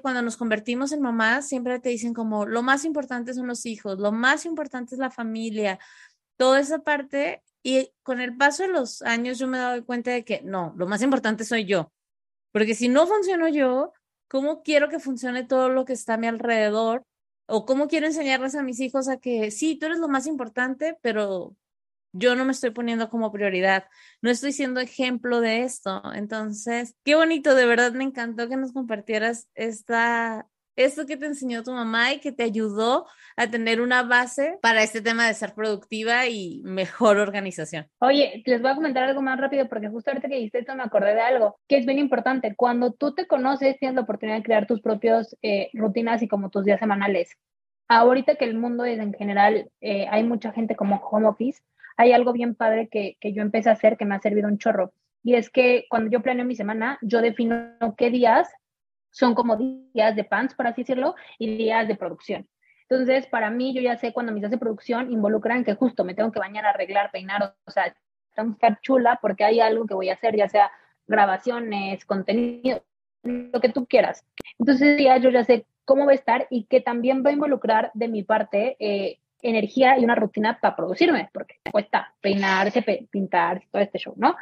cuando 0.02 0.20
nos 0.20 0.36
convertimos 0.36 0.92
en 0.92 1.00
mamás, 1.00 1.48
siempre 1.48 1.80
te 1.80 1.88
dicen 1.88 2.12
como 2.12 2.44
lo 2.44 2.62
más 2.62 2.84
importante 2.84 3.32
son 3.32 3.46
los 3.46 3.64
hijos, 3.64 3.98
lo 3.98 4.12
más 4.12 4.44
importante 4.44 4.94
es 4.94 4.98
la 4.98 5.10
familia, 5.10 5.78
toda 6.36 6.60
esa 6.60 6.80
parte 6.80 7.42
y 7.62 7.90
con 8.02 8.20
el 8.20 8.36
paso 8.36 8.64
de 8.64 8.68
los 8.68 9.00
años 9.00 9.38
yo 9.38 9.46
me 9.46 9.56
he 9.56 9.60
dado 9.62 9.86
cuenta 9.86 10.10
de 10.10 10.22
que 10.22 10.42
no, 10.42 10.74
lo 10.76 10.86
más 10.86 11.00
importante 11.00 11.46
soy 11.46 11.64
yo. 11.64 11.90
Porque 12.52 12.74
si 12.74 12.90
no 12.90 13.06
funciono 13.06 13.48
yo, 13.48 13.94
¿cómo 14.28 14.62
quiero 14.62 14.90
que 14.90 14.98
funcione 14.98 15.42
todo 15.42 15.70
lo 15.70 15.86
que 15.86 15.94
está 15.94 16.14
a 16.14 16.18
mi 16.18 16.26
alrededor? 16.26 17.02
O 17.46 17.64
cómo 17.64 17.88
quiero 17.88 18.08
enseñarles 18.08 18.54
a 18.56 18.62
mis 18.62 18.78
hijos 18.80 19.08
a 19.08 19.16
que 19.16 19.50
sí, 19.50 19.76
tú 19.76 19.86
eres 19.86 20.00
lo 20.00 20.08
más 20.08 20.26
importante, 20.26 20.98
pero 21.00 21.56
yo 22.12 22.34
no 22.34 22.44
me 22.44 22.52
estoy 22.52 22.70
poniendo 22.70 23.08
como 23.08 23.32
prioridad, 23.32 23.84
no 24.20 24.30
estoy 24.30 24.52
siendo 24.52 24.80
ejemplo 24.80 25.40
de 25.40 25.62
esto. 25.62 26.02
Entonces, 26.14 26.96
qué 27.04 27.14
bonito, 27.14 27.54
de 27.54 27.66
verdad 27.66 27.92
me 27.92 28.04
encantó 28.04 28.48
que 28.48 28.56
nos 28.56 28.72
compartieras 28.72 29.48
esta, 29.54 30.46
esto 30.76 31.06
que 31.06 31.16
te 31.16 31.26
enseñó 31.26 31.62
tu 31.62 31.72
mamá 31.72 32.12
y 32.12 32.20
que 32.20 32.32
te 32.32 32.42
ayudó 32.42 33.06
a 33.36 33.48
tener 33.48 33.80
una 33.80 34.02
base 34.02 34.58
para 34.62 34.82
este 34.82 35.00
tema 35.00 35.26
de 35.26 35.34
ser 35.34 35.54
productiva 35.54 36.26
y 36.28 36.60
mejor 36.64 37.18
organización. 37.18 37.88
Oye, 37.98 38.42
les 38.46 38.60
voy 38.60 38.70
a 38.70 38.74
comentar 38.74 39.04
algo 39.04 39.22
más 39.22 39.38
rápido 39.38 39.68
porque 39.68 39.88
justo 39.88 40.10
ahorita 40.10 40.28
que 40.28 40.36
dijiste 40.36 40.60
esto 40.60 40.74
me 40.74 40.82
acordé 40.82 41.14
de 41.14 41.20
algo 41.20 41.58
que 41.68 41.78
es 41.78 41.86
bien 41.86 41.98
importante. 41.98 42.54
Cuando 42.56 42.92
tú 42.92 43.14
te 43.14 43.26
conoces, 43.26 43.78
tienes 43.78 43.96
la 43.96 44.02
oportunidad 44.02 44.36
de 44.36 44.44
crear 44.44 44.66
tus 44.66 44.80
propios 44.80 45.36
eh, 45.42 45.70
rutinas 45.72 46.22
y 46.22 46.28
como 46.28 46.50
tus 46.50 46.64
días 46.64 46.80
semanales. 46.80 47.36
Ahorita 47.88 48.36
que 48.36 48.46
el 48.46 48.56
mundo 48.56 48.84
es 48.84 48.98
en 48.98 49.12
general, 49.12 49.70
eh, 49.80 50.06
hay 50.10 50.24
mucha 50.24 50.52
gente 50.52 50.76
como 50.76 50.96
home 50.96 51.26
office, 51.26 51.60
hay 52.02 52.12
algo 52.12 52.32
bien 52.32 52.54
padre 52.54 52.88
que, 52.88 53.16
que 53.20 53.32
yo 53.32 53.42
empecé 53.42 53.70
a 53.70 53.72
hacer 53.72 53.96
que 53.96 54.04
me 54.04 54.14
ha 54.14 54.20
servido 54.20 54.48
un 54.48 54.58
chorro. 54.58 54.92
Y 55.22 55.34
es 55.34 55.50
que 55.50 55.86
cuando 55.88 56.10
yo 56.10 56.20
planeo 56.20 56.44
mi 56.44 56.56
semana, 56.56 56.98
yo 57.02 57.20
defino 57.22 57.76
qué 57.96 58.10
días 58.10 58.48
son 59.12 59.34
como 59.34 59.56
días 59.56 60.16
de 60.16 60.24
pants, 60.24 60.54
por 60.54 60.66
así 60.66 60.82
decirlo, 60.82 61.14
y 61.38 61.56
días 61.56 61.86
de 61.86 61.96
producción. 61.96 62.48
Entonces, 62.88 63.26
para 63.26 63.50
mí, 63.50 63.72
yo 63.74 63.80
ya 63.80 63.96
sé 63.96 64.12
cuando 64.12 64.32
mis 64.32 64.42
días 64.42 64.50
de 64.50 64.58
producción 64.58 65.12
involucran 65.12 65.64
que 65.64 65.74
justo 65.74 66.04
me 66.04 66.14
tengo 66.14 66.32
que 66.32 66.40
bañar, 66.40 66.66
arreglar, 66.66 67.10
peinar, 67.10 67.54
o 67.64 67.70
sea, 67.70 67.94
tengo 68.34 68.50
que 68.50 68.66
estar 68.66 68.80
chula 68.80 69.18
porque 69.22 69.44
hay 69.44 69.60
algo 69.60 69.86
que 69.86 69.94
voy 69.94 70.08
a 70.08 70.14
hacer, 70.14 70.36
ya 70.36 70.48
sea 70.48 70.70
grabaciones, 71.06 72.04
contenido, 72.04 72.82
lo 73.22 73.60
que 73.60 73.68
tú 73.68 73.86
quieras. 73.86 74.26
Entonces, 74.58 75.00
ya 75.00 75.16
yo 75.18 75.30
ya 75.30 75.44
sé 75.44 75.66
cómo 75.84 76.06
va 76.06 76.12
a 76.12 76.16
estar 76.16 76.46
y 76.50 76.64
que 76.64 76.80
también 76.80 77.22
va 77.24 77.30
a 77.30 77.34
involucrar 77.34 77.90
de 77.94 78.08
mi 78.08 78.22
parte 78.22 78.76
eh, 78.78 79.20
energía 79.42 79.98
y 79.98 80.04
una 80.04 80.14
rutina 80.14 80.58
para 80.60 80.76
producirme, 80.76 81.28
porque 81.32 81.56
cuesta 81.70 82.14
peinarse, 82.20 82.82
pintar, 83.10 83.62
todo 83.70 83.82
este 83.82 83.98
show, 83.98 84.14
¿no? 84.16 84.36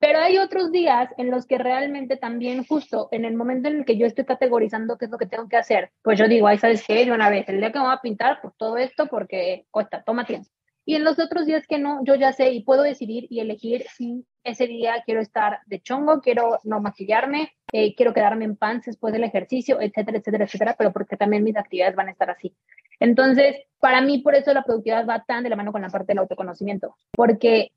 Pero 0.00 0.18
hay 0.18 0.38
otros 0.38 0.72
días 0.72 1.10
en 1.18 1.30
los 1.30 1.46
que 1.46 1.58
realmente 1.58 2.16
también 2.16 2.64
justo 2.64 3.08
en 3.12 3.26
el 3.26 3.36
momento 3.36 3.68
en 3.68 3.80
el 3.80 3.84
que 3.84 3.98
yo 3.98 4.06
estoy 4.06 4.24
categorizando 4.24 4.96
qué 4.96 5.04
es 5.04 5.10
lo 5.10 5.18
que 5.18 5.26
tengo 5.26 5.46
que 5.46 5.58
hacer, 5.58 5.90
pues 6.02 6.18
yo 6.18 6.26
digo, 6.26 6.46
ay, 6.46 6.56
¿sabes 6.56 6.82
qué? 6.86 7.04
De 7.04 7.12
una 7.12 7.28
vez, 7.28 7.46
el 7.50 7.58
día 7.58 7.70
que 7.70 7.78
me 7.78 7.84
voy 7.84 7.94
a 7.94 8.00
pintar, 8.00 8.40
pues 8.40 8.54
todo 8.56 8.78
esto 8.78 9.06
porque 9.08 9.66
cuesta, 9.70 10.02
toma 10.02 10.24
tiempo. 10.24 10.48
Y 10.86 10.94
en 10.94 11.04
los 11.04 11.18
otros 11.18 11.46
días 11.46 11.66
que 11.66 11.78
no, 11.78 12.02
yo 12.04 12.14
ya 12.14 12.32
sé 12.32 12.50
y 12.50 12.64
puedo 12.64 12.82
decidir 12.82 13.26
y 13.28 13.40
elegir 13.40 13.84
si 13.94 14.24
ese 14.42 14.66
día 14.66 15.02
quiero 15.04 15.20
estar 15.20 15.60
de 15.66 15.80
chongo, 15.80 16.20
quiero 16.22 16.58
no 16.64 16.80
maquillarme, 16.80 17.52
eh, 17.70 17.94
quiero 17.94 18.14
quedarme 18.14 18.46
en 18.46 18.56
pants 18.56 18.86
después 18.86 19.12
del 19.12 19.24
ejercicio, 19.24 19.80
etcétera, 19.80 20.18
etcétera, 20.18 20.44
etcétera, 20.44 20.74
pero 20.78 20.92
porque 20.92 21.18
también 21.18 21.44
mis 21.44 21.56
actividades 21.56 21.94
van 21.94 22.08
a 22.08 22.12
estar 22.12 22.30
así. 22.30 22.56
Entonces, 23.00 23.56
para 23.80 24.00
mí, 24.00 24.18
por 24.18 24.34
eso 24.34 24.52
la 24.52 24.62
productividad 24.62 25.06
va 25.06 25.24
tan 25.24 25.42
de 25.42 25.50
la 25.50 25.56
mano 25.56 25.72
con 25.72 25.82
la 25.82 25.88
parte 25.88 26.08
del 26.08 26.18
autoconocimiento, 26.18 26.96
porque 27.12 27.72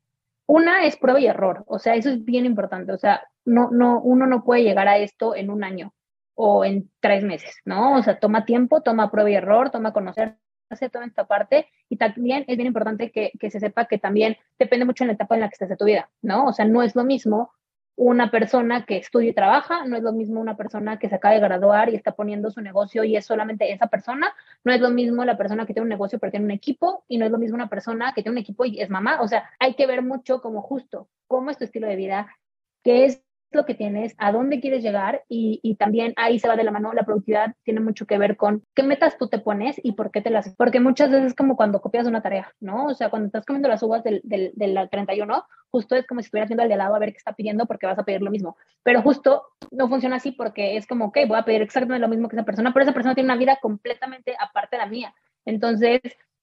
una 0.46 0.84
es 0.84 0.96
prueba 0.96 1.18
y 1.18 1.26
error, 1.26 1.64
o 1.66 1.78
sea, 1.78 1.94
eso 1.94 2.10
es 2.10 2.24
bien 2.24 2.44
importante, 2.44 2.92
o 2.92 2.98
sea, 2.98 3.26
no, 3.44 3.70
no, 3.70 4.00
uno 4.00 4.26
no 4.26 4.44
puede 4.44 4.62
llegar 4.62 4.88
a 4.88 4.98
esto 4.98 5.34
en 5.34 5.50
un 5.50 5.64
año 5.64 5.94
o 6.34 6.64
en 6.64 6.90
tres 7.00 7.24
meses, 7.24 7.56
¿no? 7.64 7.96
O 7.96 8.02
sea, 8.02 8.18
toma 8.18 8.44
tiempo, 8.44 8.82
toma 8.82 9.10
prueba 9.10 9.30
y 9.30 9.34
error, 9.34 9.70
toma 9.70 9.92
conocerse, 9.92 10.38
toda 10.90 11.06
esta 11.06 11.26
parte 11.26 11.68
y 11.88 11.96
también 11.96 12.44
es 12.48 12.56
bien 12.56 12.66
importante 12.66 13.12
que, 13.12 13.32
se 13.50 13.60
sepa 13.60 13.86
que 13.86 13.98
también 13.98 14.36
depende 14.58 14.84
mucho 14.84 15.04
en 15.04 15.08
la 15.08 15.14
etapa 15.14 15.36
en 15.36 15.42
la 15.42 15.48
que 15.48 15.54
estés 15.54 15.68
de 15.68 15.76
tu 15.76 15.84
vida, 15.84 16.10
¿no? 16.20 16.46
O 16.46 16.52
sea, 16.52 16.64
no 16.64 16.82
es 16.82 16.96
lo 16.96 17.04
mismo 17.04 17.52
una 17.96 18.30
persona 18.30 18.84
que 18.84 18.96
estudia 18.96 19.30
y 19.30 19.34
trabaja, 19.34 19.84
no 19.86 19.96
es 19.96 20.02
lo 20.02 20.12
mismo 20.12 20.40
una 20.40 20.56
persona 20.56 20.98
que 20.98 21.08
se 21.08 21.14
acaba 21.14 21.34
de 21.34 21.40
graduar 21.40 21.90
y 21.90 21.94
está 21.94 22.12
poniendo 22.12 22.50
su 22.50 22.60
negocio 22.60 23.04
y 23.04 23.16
es 23.16 23.24
solamente 23.24 23.72
esa 23.72 23.86
persona, 23.86 24.34
no 24.64 24.72
es 24.72 24.80
lo 24.80 24.90
mismo 24.90 25.24
la 25.24 25.36
persona 25.36 25.64
que 25.64 25.74
tiene 25.74 25.84
un 25.84 25.90
negocio 25.90 26.18
pero 26.18 26.32
tiene 26.32 26.46
un 26.46 26.50
equipo 26.50 27.04
y 27.08 27.18
no 27.18 27.26
es 27.26 27.30
lo 27.30 27.38
mismo 27.38 27.54
una 27.54 27.68
persona 27.68 28.12
que 28.12 28.22
tiene 28.22 28.34
un 28.34 28.42
equipo 28.42 28.64
y 28.64 28.80
es 28.80 28.90
mamá, 28.90 29.20
o 29.20 29.28
sea, 29.28 29.50
hay 29.60 29.74
que 29.74 29.86
ver 29.86 30.02
mucho 30.02 30.42
como 30.42 30.62
justo 30.62 31.08
cómo 31.28 31.50
es 31.50 31.58
tu 31.58 31.64
estilo 31.64 31.86
de 31.86 31.96
vida, 31.96 32.36
qué 32.82 33.04
es 33.04 33.22
lo 33.54 33.64
que 33.64 33.74
tienes, 33.74 34.14
a 34.18 34.32
dónde 34.32 34.60
quieres 34.60 34.82
llegar 34.82 35.24
y, 35.28 35.60
y, 35.62 35.76
también 35.76 36.12
ahí 36.16 36.38
se 36.38 36.48
va 36.48 36.56
de 36.56 36.64
la 36.64 36.70
mano. 36.70 36.92
La 36.92 37.04
productividad 37.04 37.54
tiene 37.64 37.80
mucho 37.80 38.06
que 38.06 38.18
ver 38.18 38.36
con 38.36 38.64
qué 38.74 38.82
metas 38.82 39.16
tú 39.18 39.28
te 39.28 39.38
pones 39.38 39.80
y 39.82 39.92
por 39.92 40.10
qué 40.10 40.20
te 40.20 40.30
las... 40.30 40.54
Porque 40.56 40.80
muchas 40.80 41.10
veces 41.10 41.26
es 41.26 41.34
como 41.34 41.56
cuando 41.56 41.80
copias 41.80 42.06
una 42.06 42.22
tarea, 42.22 42.52
¿no? 42.60 42.86
O 42.86 42.94
sea, 42.94 43.10
cuando 43.10 43.26
estás 43.26 43.44
comiendo 43.44 43.68
las 43.68 43.82
uvas 43.82 44.02
del, 44.04 44.20
del, 44.24 44.52
del 44.54 44.88
31, 44.90 45.44
justo 45.70 45.96
es 45.96 46.06
como 46.06 46.20
si 46.20 46.26
estuvieras 46.26 46.48
viendo 46.48 46.62
al 46.62 46.68
de 46.68 46.76
lado 46.76 46.94
a 46.94 46.98
ver 46.98 47.10
qué 47.10 47.18
está 47.18 47.32
pidiendo 47.32 47.66
porque 47.66 47.86
vas 47.86 47.98
a 47.98 48.04
pedir 48.04 48.22
lo 48.22 48.30
mismo. 48.30 48.56
Pero 48.82 49.02
justo 49.02 49.42
no 49.70 49.88
funciona 49.88 50.16
así 50.16 50.32
porque 50.32 50.76
es 50.76 50.86
como, 50.86 51.06
ok, 51.06 51.18
voy 51.26 51.38
a 51.38 51.44
pedir 51.44 51.62
exactamente 51.62 52.00
lo 52.00 52.08
mismo 52.08 52.28
que 52.28 52.36
esa 52.36 52.44
persona, 52.44 52.72
pero 52.72 52.84
esa 52.84 52.94
persona 52.94 53.14
tiene 53.14 53.26
una 53.26 53.38
vida 53.38 53.58
completamente 53.60 54.36
aparte 54.38 54.76
de 54.76 54.82
la 54.82 54.88
mía. 54.88 55.14
Entonces, 55.44 56.00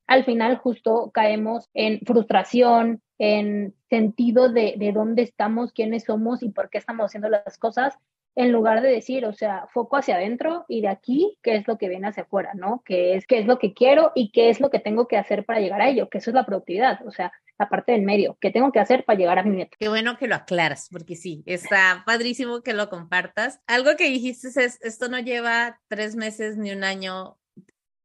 al 0.07 0.26
final 0.26 0.57
justo 0.57 1.12
caemos 1.14 1.70
en 1.74 2.01
frustración, 2.05 3.01
en 3.24 3.76
sentido 3.88 4.50
de, 4.50 4.74
de 4.78 4.92
dónde 4.92 5.22
estamos, 5.22 5.74
quiénes 5.74 6.06
somos 6.06 6.42
y 6.42 6.50
por 6.50 6.72
qué 6.72 6.80
estamos 6.80 7.06
haciendo 7.06 7.30
las 7.30 7.60
cosas, 7.60 8.00
en 8.36 8.52
lugar 8.52 8.82
de 8.82 8.90
decir, 8.90 9.26
o 9.28 9.34
sea, 9.34 9.68
foco 9.72 9.98
hacia 9.98 10.16
adentro 10.16 10.66
y 10.68 10.82
de 10.82 10.88
aquí, 10.88 11.38
qué 11.44 11.56
es 11.56 11.68
lo 11.68 11.78
que 11.78 11.88
viene 11.88 12.08
hacia 12.08 12.24
afuera, 12.24 12.54
¿no? 12.56 12.82
¿Qué 12.84 13.14
es, 13.14 13.28
qué 13.28 13.38
es 13.38 13.46
lo 13.46 13.60
que 13.60 13.76
quiero 13.76 14.12
y 14.16 14.32
qué 14.32 14.50
es 14.50 14.60
lo 14.60 14.72
que 14.72 14.80
tengo 14.80 15.08
que 15.08 15.18
hacer 15.18 15.46
para 15.46 15.60
llegar 15.60 15.82
a 15.82 15.90
ello? 15.90 16.10
Que 16.10 16.18
eso 16.18 16.32
es 16.32 16.34
la 16.34 16.48
productividad, 16.48 17.06
o 17.06 17.12
sea, 17.12 17.32
la 17.60 17.70
parte 17.70 17.92
del 17.92 18.02
medio, 18.02 18.38
¿qué 18.42 18.50
tengo 18.50 18.72
que 18.72 18.80
hacer 18.80 19.06
para 19.06 19.20
llegar 19.20 19.38
a 19.38 19.44
mi 19.44 19.56
meta? 19.56 19.78
Qué 19.80 19.88
bueno 19.88 20.18
que 20.18 20.28
lo 20.28 20.34
aclaras, 20.34 20.90
porque 20.92 21.16
sí, 21.16 21.44
está 21.46 22.02
padrísimo 22.08 22.64
que 22.64 22.74
lo 22.74 22.90
compartas. 22.90 23.62
Algo 23.68 23.92
que 23.98 24.10
dijiste 24.10 24.48
es, 24.48 24.82
esto 24.82 25.10
no 25.10 25.20
lleva 25.20 25.80
tres 25.88 26.16
meses 26.16 26.58
ni 26.58 26.72
un 26.72 26.84
año, 26.84 27.38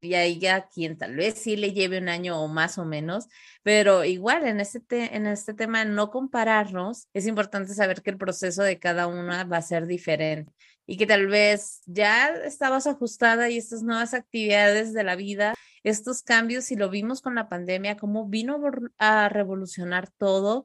y 0.06 0.14
hay 0.14 0.38
ya 0.38 0.68
quien 0.68 0.96
tal 0.96 1.16
vez 1.16 1.34
sí 1.38 1.56
le 1.56 1.72
lleve 1.72 1.98
un 1.98 2.08
año 2.08 2.40
o 2.40 2.48
más 2.48 2.78
o 2.78 2.84
menos, 2.84 3.26
pero 3.62 4.04
igual 4.04 4.46
en 4.46 4.60
este, 4.60 5.16
en 5.16 5.26
este 5.26 5.54
tema 5.54 5.84
no 5.84 6.10
compararnos, 6.10 7.08
es 7.12 7.26
importante 7.26 7.74
saber 7.74 8.02
que 8.02 8.10
el 8.10 8.18
proceso 8.18 8.62
de 8.62 8.78
cada 8.78 9.06
una 9.06 9.44
va 9.44 9.58
a 9.58 9.62
ser 9.62 9.86
diferente 9.86 10.52
y 10.86 10.96
que 10.96 11.06
tal 11.06 11.26
vez 11.26 11.82
ya 11.86 12.28
estabas 12.44 12.86
ajustada 12.86 13.50
y 13.50 13.58
estas 13.58 13.82
nuevas 13.82 14.14
actividades 14.14 14.92
de 14.94 15.04
la 15.04 15.16
vida, 15.16 15.54
estos 15.82 16.22
cambios, 16.22 16.70
y 16.70 16.76
lo 16.76 16.88
vimos 16.90 17.20
con 17.20 17.34
la 17.34 17.48
pandemia, 17.48 17.96
cómo 17.96 18.26
vino 18.26 18.60
a 18.98 19.28
revolucionar 19.28 20.08
todo 20.10 20.64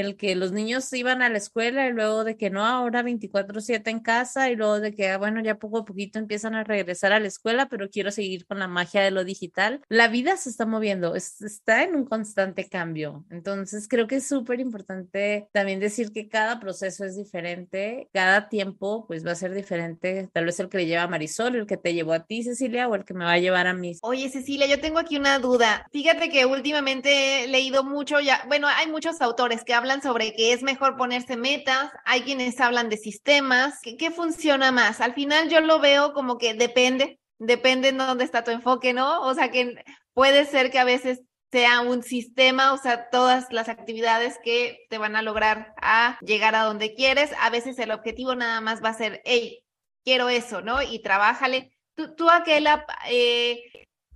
el 0.00 0.16
que 0.16 0.34
los 0.34 0.52
niños 0.52 0.92
iban 0.92 1.22
a 1.22 1.30
la 1.30 1.38
escuela 1.38 1.88
y 1.88 1.92
luego 1.92 2.22
de 2.22 2.36
que 2.36 2.50
no, 2.50 2.66
ahora 2.66 3.02
24/7 3.02 3.90
en 3.90 4.00
casa 4.00 4.50
y 4.50 4.56
luego 4.56 4.78
de 4.78 4.94
que, 4.94 5.08
ah, 5.08 5.16
bueno, 5.16 5.40
ya 5.42 5.58
poco 5.58 5.78
a 5.78 5.84
poquito 5.86 6.18
empiezan 6.18 6.54
a 6.54 6.64
regresar 6.64 7.12
a 7.12 7.20
la 7.20 7.28
escuela, 7.28 7.68
pero 7.70 7.88
quiero 7.88 8.10
seguir 8.10 8.46
con 8.46 8.58
la 8.58 8.68
magia 8.68 9.00
de 9.00 9.10
lo 9.10 9.24
digital. 9.24 9.80
La 9.88 10.08
vida 10.08 10.36
se 10.36 10.50
está 10.50 10.66
moviendo, 10.66 11.14
está 11.14 11.82
en 11.82 11.96
un 11.96 12.04
constante 12.04 12.68
cambio. 12.68 13.24
Entonces, 13.30 13.88
creo 13.88 14.06
que 14.06 14.16
es 14.16 14.28
súper 14.28 14.60
importante 14.60 15.48
también 15.52 15.80
decir 15.80 16.12
que 16.12 16.28
cada 16.28 16.60
proceso 16.60 17.04
es 17.06 17.16
diferente, 17.16 18.10
cada 18.12 18.50
tiempo 18.50 19.06
pues 19.06 19.26
va 19.26 19.32
a 19.32 19.34
ser 19.34 19.54
diferente, 19.54 20.28
tal 20.32 20.44
vez 20.44 20.60
el 20.60 20.68
que 20.68 20.78
le 20.78 20.86
lleva 20.86 21.04
a 21.04 21.08
Marisol, 21.08 21.56
el 21.56 21.66
que 21.66 21.78
te 21.78 21.94
llevó 21.94 22.12
a 22.12 22.26
ti, 22.26 22.42
Cecilia, 22.42 22.86
o 22.86 22.94
el 22.94 23.04
que 23.04 23.14
me 23.14 23.24
va 23.24 23.32
a 23.32 23.38
llevar 23.38 23.66
a 23.66 23.72
mí. 23.72 23.96
Oye, 24.02 24.28
Cecilia, 24.28 24.66
yo 24.66 24.78
tengo 24.78 24.98
aquí 24.98 25.16
una 25.16 25.38
duda. 25.38 25.88
Fíjate 25.90 26.28
que 26.28 26.44
últimamente 26.44 27.44
he 27.44 27.48
leído 27.48 27.82
mucho 27.82 28.20
ya, 28.20 28.44
bueno, 28.46 28.68
hay 28.68 28.90
muchos 28.90 29.22
autores 29.22 29.64
que 29.64 29.72
hablan 29.72 29.85
sobre 30.02 30.34
que 30.34 30.52
es 30.52 30.62
mejor 30.62 30.96
ponerse 30.96 31.36
metas, 31.36 31.90
hay 32.04 32.22
quienes 32.22 32.60
hablan 32.60 32.88
de 32.88 32.96
sistemas, 32.96 33.80
¿qué, 33.82 34.10
funciona 34.10 34.72
más? 34.72 35.00
Al 35.00 35.14
final 35.14 35.48
yo 35.48 35.60
lo 35.60 35.80
veo 35.80 36.12
como 36.12 36.38
que 36.38 36.54
depende, 36.54 37.18
depende 37.38 37.88
en 37.88 37.98
dónde 37.98 38.24
está 38.24 38.44
tu 38.44 38.50
enfoque, 38.50 38.92
¿no? 38.92 39.22
O 39.22 39.34
sea 39.34 39.50
que 39.50 39.82
puede 40.12 40.44
ser 40.46 40.70
que 40.70 40.78
a 40.78 40.84
veces 40.84 41.20
sea 41.52 41.80
un 41.80 42.02
sistema, 42.02 42.72
o 42.72 42.78
sea, 42.78 43.08
todas 43.10 43.46
las 43.52 43.68
actividades 43.68 44.38
que 44.42 44.86
te 44.90 44.98
van 44.98 45.16
a 45.16 45.22
lograr 45.22 45.74
a 45.80 46.18
llegar 46.20 46.54
a 46.54 46.64
donde 46.64 46.94
quieres. 46.94 47.30
A 47.40 47.50
veces 47.50 47.78
el 47.78 47.92
objetivo 47.92 48.34
nada 48.34 48.60
más 48.60 48.82
va 48.82 48.90
a 48.90 48.94
ser, 48.94 49.22
hey, 49.24 49.62
quiero 50.04 50.28
eso, 50.28 50.60
¿no? 50.60 50.82
Y 50.82 51.00
trabájale. 51.00 51.72
Tú, 51.94 52.14
tú 52.14 52.28
Aquela, 52.30 52.84
eh, 53.08 53.62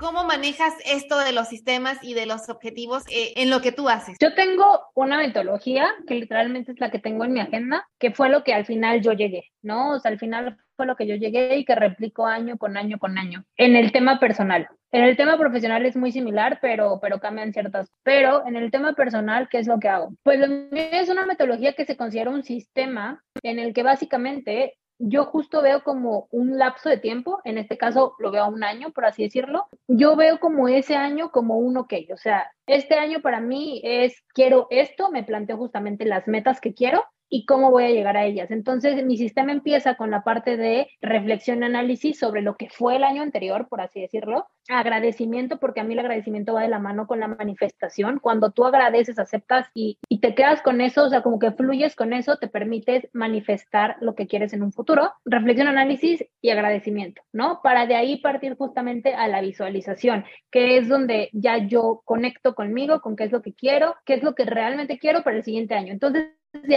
¿Cómo 0.00 0.24
manejas 0.24 0.72
esto 0.86 1.18
de 1.18 1.32
los 1.32 1.48
sistemas 1.48 1.98
y 2.00 2.14
de 2.14 2.24
los 2.24 2.48
objetivos 2.48 3.02
eh, 3.10 3.34
en 3.36 3.50
lo 3.50 3.60
que 3.60 3.70
tú 3.70 3.90
haces? 3.90 4.16
Yo 4.18 4.34
tengo 4.34 4.64
una 4.94 5.18
metodología 5.18 5.90
que 6.06 6.14
literalmente 6.14 6.72
es 6.72 6.80
la 6.80 6.90
que 6.90 6.98
tengo 6.98 7.26
en 7.26 7.34
mi 7.34 7.40
agenda, 7.40 7.86
que 7.98 8.10
fue 8.10 8.30
lo 8.30 8.42
que 8.42 8.54
al 8.54 8.64
final 8.64 9.02
yo 9.02 9.12
llegué, 9.12 9.50
¿no? 9.60 9.90
O 9.90 9.98
sea, 9.98 10.10
al 10.10 10.18
final 10.18 10.56
fue 10.74 10.86
lo 10.86 10.96
que 10.96 11.06
yo 11.06 11.16
llegué 11.16 11.58
y 11.58 11.66
que 11.66 11.74
replico 11.74 12.24
año 12.24 12.56
con 12.56 12.78
año 12.78 12.98
con 12.98 13.18
año. 13.18 13.44
En 13.58 13.76
el 13.76 13.92
tema 13.92 14.18
personal. 14.18 14.68
En 14.90 15.04
el 15.04 15.18
tema 15.18 15.36
profesional 15.36 15.84
es 15.84 15.96
muy 15.96 16.12
similar, 16.12 16.60
pero, 16.62 16.98
pero 17.02 17.20
cambian 17.20 17.52
ciertas. 17.52 17.92
Pero 18.02 18.46
en 18.46 18.56
el 18.56 18.70
tema 18.70 18.94
personal, 18.94 19.50
¿qué 19.50 19.58
es 19.58 19.66
lo 19.66 19.78
que 19.78 19.88
hago? 19.88 20.14
Pues 20.22 20.40
lo 20.40 20.48
mío 20.48 20.88
es 20.92 21.10
una 21.10 21.26
metodología 21.26 21.74
que 21.74 21.84
se 21.84 21.98
considera 21.98 22.30
un 22.30 22.42
sistema 22.42 23.22
en 23.42 23.58
el 23.58 23.74
que 23.74 23.82
básicamente 23.82 24.78
yo 25.00 25.24
justo 25.24 25.62
veo 25.62 25.82
como 25.82 26.28
un 26.30 26.58
lapso 26.58 26.90
de 26.90 26.98
tiempo, 26.98 27.40
en 27.44 27.58
este 27.58 27.78
caso 27.78 28.14
lo 28.18 28.30
veo 28.30 28.44
a 28.44 28.48
un 28.48 28.62
año, 28.62 28.90
por 28.90 29.06
así 29.06 29.22
decirlo. 29.22 29.66
Yo 29.88 30.14
veo 30.14 30.38
como 30.38 30.68
ese 30.68 30.94
año 30.94 31.30
como 31.30 31.56
un 31.56 31.78
ok, 31.78 31.94
o 32.12 32.16
sea, 32.16 32.52
este 32.66 32.94
año 32.98 33.20
para 33.22 33.40
mí 33.40 33.80
es 33.82 34.22
quiero 34.34 34.66
esto, 34.70 35.10
me 35.10 35.24
planteo 35.24 35.56
justamente 35.56 36.04
las 36.04 36.28
metas 36.28 36.60
que 36.60 36.74
quiero 36.74 37.02
y 37.30 37.46
cómo 37.46 37.70
voy 37.70 37.84
a 37.84 37.90
llegar 37.90 38.16
a 38.16 38.26
ellas. 38.26 38.50
Entonces, 38.50 39.04
mi 39.06 39.16
sistema 39.16 39.52
empieza 39.52 39.94
con 39.94 40.10
la 40.10 40.22
parte 40.22 40.56
de 40.56 40.88
reflexión 41.00 41.62
y 41.62 41.66
análisis 41.66 42.18
sobre 42.18 42.42
lo 42.42 42.56
que 42.56 42.68
fue 42.68 42.96
el 42.96 43.04
año 43.04 43.22
anterior, 43.22 43.68
por 43.68 43.80
así 43.80 44.00
decirlo, 44.00 44.48
agradecimiento, 44.68 45.58
porque 45.58 45.80
a 45.80 45.84
mí 45.84 45.94
el 45.94 46.00
agradecimiento 46.00 46.54
va 46.54 46.62
de 46.62 46.68
la 46.68 46.80
mano 46.80 47.06
con 47.06 47.20
la 47.20 47.28
manifestación. 47.28 48.18
Cuando 48.18 48.50
tú 48.50 48.64
agradeces, 48.64 49.18
aceptas 49.18 49.68
y, 49.74 49.98
y, 50.08 50.20
te 50.20 50.34
quedas 50.34 50.60
con 50.60 50.80
eso, 50.80 51.04
o 51.04 51.08
sea, 51.08 51.22
como 51.22 51.38
que 51.38 51.52
fluyes 51.52 51.94
con 51.94 52.12
eso, 52.12 52.36
te 52.36 52.48
permites 52.48 53.08
manifestar 53.12 53.96
lo 54.00 54.14
que 54.14 54.26
quieres 54.26 54.52
en 54.52 54.62
un 54.62 54.72
futuro. 54.72 55.12
Reflexión, 55.24 55.68
análisis 55.68 56.24
y 56.42 56.50
agradecimiento, 56.50 57.22
¿no? 57.32 57.60
Para 57.62 57.86
de 57.86 57.94
ahí 57.94 58.16
partir 58.18 58.56
justamente 58.56 59.14
a 59.14 59.28
la 59.28 59.40
visualización, 59.40 60.24
que 60.50 60.78
es 60.78 60.88
donde 60.88 61.30
ya 61.32 61.58
yo 61.58 62.02
conecto 62.04 62.54
conmigo, 62.54 63.00
con 63.00 63.14
qué 63.14 63.24
es 63.24 63.32
lo 63.32 63.42
que 63.42 63.54
quiero, 63.54 63.94
qué 64.04 64.14
es 64.14 64.22
lo 64.22 64.34
que 64.34 64.44
realmente 64.44 64.98
quiero 64.98 65.22
para 65.22 65.36
el 65.36 65.44
siguiente 65.44 65.74
año. 65.74 65.92
Entonces, 65.92 66.26
de 66.52 66.76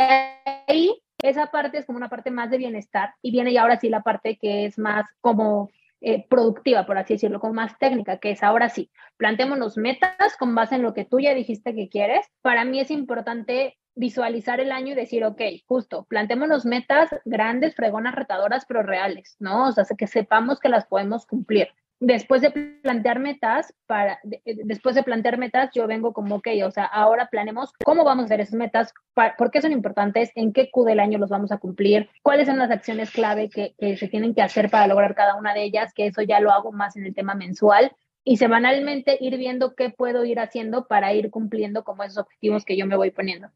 ahí, 0.67 1.01
esa 1.21 1.47
parte 1.47 1.77
es 1.77 1.85
como 1.85 1.97
una 1.97 2.09
parte 2.09 2.31
más 2.31 2.49
de 2.49 2.57
bienestar 2.57 3.13
y 3.21 3.31
viene 3.31 3.53
ya 3.53 3.61
ahora 3.61 3.79
sí 3.79 3.89
la 3.89 4.01
parte 4.01 4.37
que 4.37 4.65
es 4.65 4.77
más 4.77 5.05
como 5.21 5.69
eh, 6.01 6.25
productiva, 6.27 6.85
por 6.85 6.97
así 6.97 7.13
decirlo, 7.13 7.39
como 7.39 7.53
más 7.53 7.77
técnica, 7.79 8.17
que 8.17 8.31
es 8.31 8.43
ahora 8.43 8.67
sí, 8.69 8.91
planteémonos 9.17 9.77
metas 9.77 10.35
con 10.37 10.53
base 10.53 10.75
en 10.75 10.81
lo 10.81 10.93
que 10.93 11.05
tú 11.05 11.19
ya 11.19 11.33
dijiste 11.33 11.73
que 11.73 11.87
quieres. 11.87 12.25
Para 12.41 12.65
mí 12.65 12.79
es 12.79 12.91
importante 12.91 13.77
visualizar 13.95 14.59
el 14.59 14.71
año 14.71 14.91
y 14.91 14.95
decir, 14.95 15.23
ok, 15.23 15.41
justo, 15.65 16.05
planteémonos 16.09 16.65
metas 16.65 17.09
grandes, 17.25 17.75
fregonas, 17.75 18.15
retadoras, 18.15 18.65
pero 18.65 18.83
reales, 18.83 19.37
¿no? 19.39 19.69
O 19.69 19.71
sea, 19.71 19.85
que 19.97 20.07
sepamos 20.07 20.59
que 20.59 20.69
las 20.69 20.85
podemos 20.87 21.25
cumplir 21.25 21.69
después 22.05 22.41
de 22.41 22.51
plantear 22.51 23.19
metas, 23.19 23.73
para, 23.85 24.19
eh, 24.45 24.57
después 24.65 24.93
de 24.93 25.03
plantear 25.03 25.37
metas, 25.37 25.69
yo 25.73 25.87
vengo 25.87 26.11
como, 26.11 26.35
ok, 26.35 26.47
o 26.65 26.71
sea, 26.71 26.85
ahora 26.85 27.29
planemos 27.31 27.71
cómo 27.83 28.03
vamos 28.03 28.23
a 28.23 28.25
hacer 28.25 28.41
esas 28.41 28.55
metas, 28.55 28.93
por 29.37 29.51
qué 29.51 29.61
son 29.61 29.71
importantes, 29.71 30.29
en 30.35 30.51
qué 30.51 30.69
Q 30.69 30.83
del 30.83 30.99
año 30.99 31.17
los 31.17 31.29
vamos 31.29 31.51
a 31.53 31.57
cumplir, 31.57 32.09
cuáles 32.21 32.47
son 32.47 32.59
las 32.59 32.71
acciones 32.71 33.09
clave 33.11 33.49
que, 33.49 33.73
que 33.77 33.95
se 33.95 34.09
tienen 34.09 34.35
que 34.35 34.41
hacer 34.41 34.69
para 34.69 34.87
lograr 34.87 35.15
cada 35.15 35.35
una 35.35 35.53
de 35.53 35.63
ellas, 35.63 35.93
que 35.93 36.07
eso 36.07 36.21
ya 36.21 36.41
lo 36.41 36.51
hago 36.51 36.73
más 36.73 36.97
en 36.97 37.05
el 37.05 37.15
tema 37.15 37.35
mensual. 37.35 37.91
Y 38.25 38.37
semanalmente 38.37 39.17
ir 39.19 39.37
viendo 39.37 39.75
qué 39.75 39.89
puedo 39.89 40.23
ir 40.23 40.39
haciendo 40.39 40.87
para 40.87 41.13
ir 41.13 41.29
cumpliendo 41.29 41.83
como 41.83 42.03
esos 42.03 42.19
objetivos 42.19 42.63
que 42.63 42.77
yo 42.77 42.85
me 42.85 42.95
voy 42.95 43.11
poniendo 43.11 43.49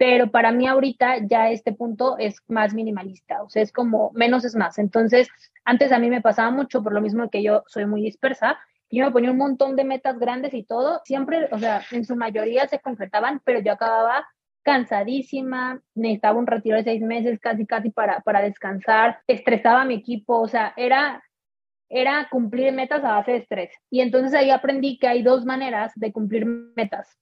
pero 0.00 0.30
para 0.30 0.50
mí 0.50 0.66
ahorita 0.66 1.26
ya 1.26 1.50
este 1.50 1.74
punto 1.74 2.16
es 2.16 2.38
más 2.48 2.72
minimalista, 2.72 3.42
o 3.42 3.50
sea, 3.50 3.62
es 3.62 3.70
como 3.70 4.12
menos 4.14 4.46
es 4.46 4.56
más. 4.56 4.78
Entonces, 4.78 5.28
antes 5.62 5.92
a 5.92 5.98
mí 5.98 6.08
me 6.08 6.22
pasaba 6.22 6.50
mucho 6.50 6.82
por 6.82 6.94
lo 6.94 7.02
mismo 7.02 7.28
que 7.28 7.42
yo 7.42 7.64
soy 7.66 7.84
muy 7.84 8.00
dispersa, 8.00 8.58
yo 8.90 9.04
me 9.04 9.10
ponía 9.10 9.30
un 9.30 9.36
montón 9.36 9.76
de 9.76 9.84
metas 9.84 10.18
grandes 10.18 10.54
y 10.54 10.62
todo, 10.62 11.02
siempre, 11.04 11.50
o 11.52 11.58
sea, 11.58 11.82
en 11.90 12.06
su 12.06 12.16
mayoría 12.16 12.66
se 12.66 12.78
concretaban, 12.78 13.42
pero 13.44 13.60
yo 13.60 13.72
acababa 13.72 14.26
cansadísima, 14.62 15.82
necesitaba 15.94 16.38
un 16.38 16.46
retiro 16.46 16.78
de 16.78 16.84
seis 16.84 17.02
meses 17.02 17.38
casi, 17.38 17.66
casi 17.66 17.90
para, 17.90 18.20
para 18.20 18.40
descansar, 18.40 19.18
estresaba 19.26 19.82
a 19.82 19.84
mi 19.84 19.96
equipo, 19.96 20.40
o 20.40 20.48
sea, 20.48 20.72
era, 20.78 21.22
era 21.90 22.26
cumplir 22.30 22.72
metas 22.72 23.04
a 23.04 23.16
base 23.16 23.32
de 23.32 23.38
estrés. 23.38 23.74
Y 23.90 24.00
entonces 24.00 24.32
ahí 24.32 24.50
aprendí 24.50 24.98
que 24.98 25.08
hay 25.08 25.22
dos 25.22 25.44
maneras 25.44 25.92
de 25.94 26.10
cumplir 26.10 26.46
metas. 26.46 27.18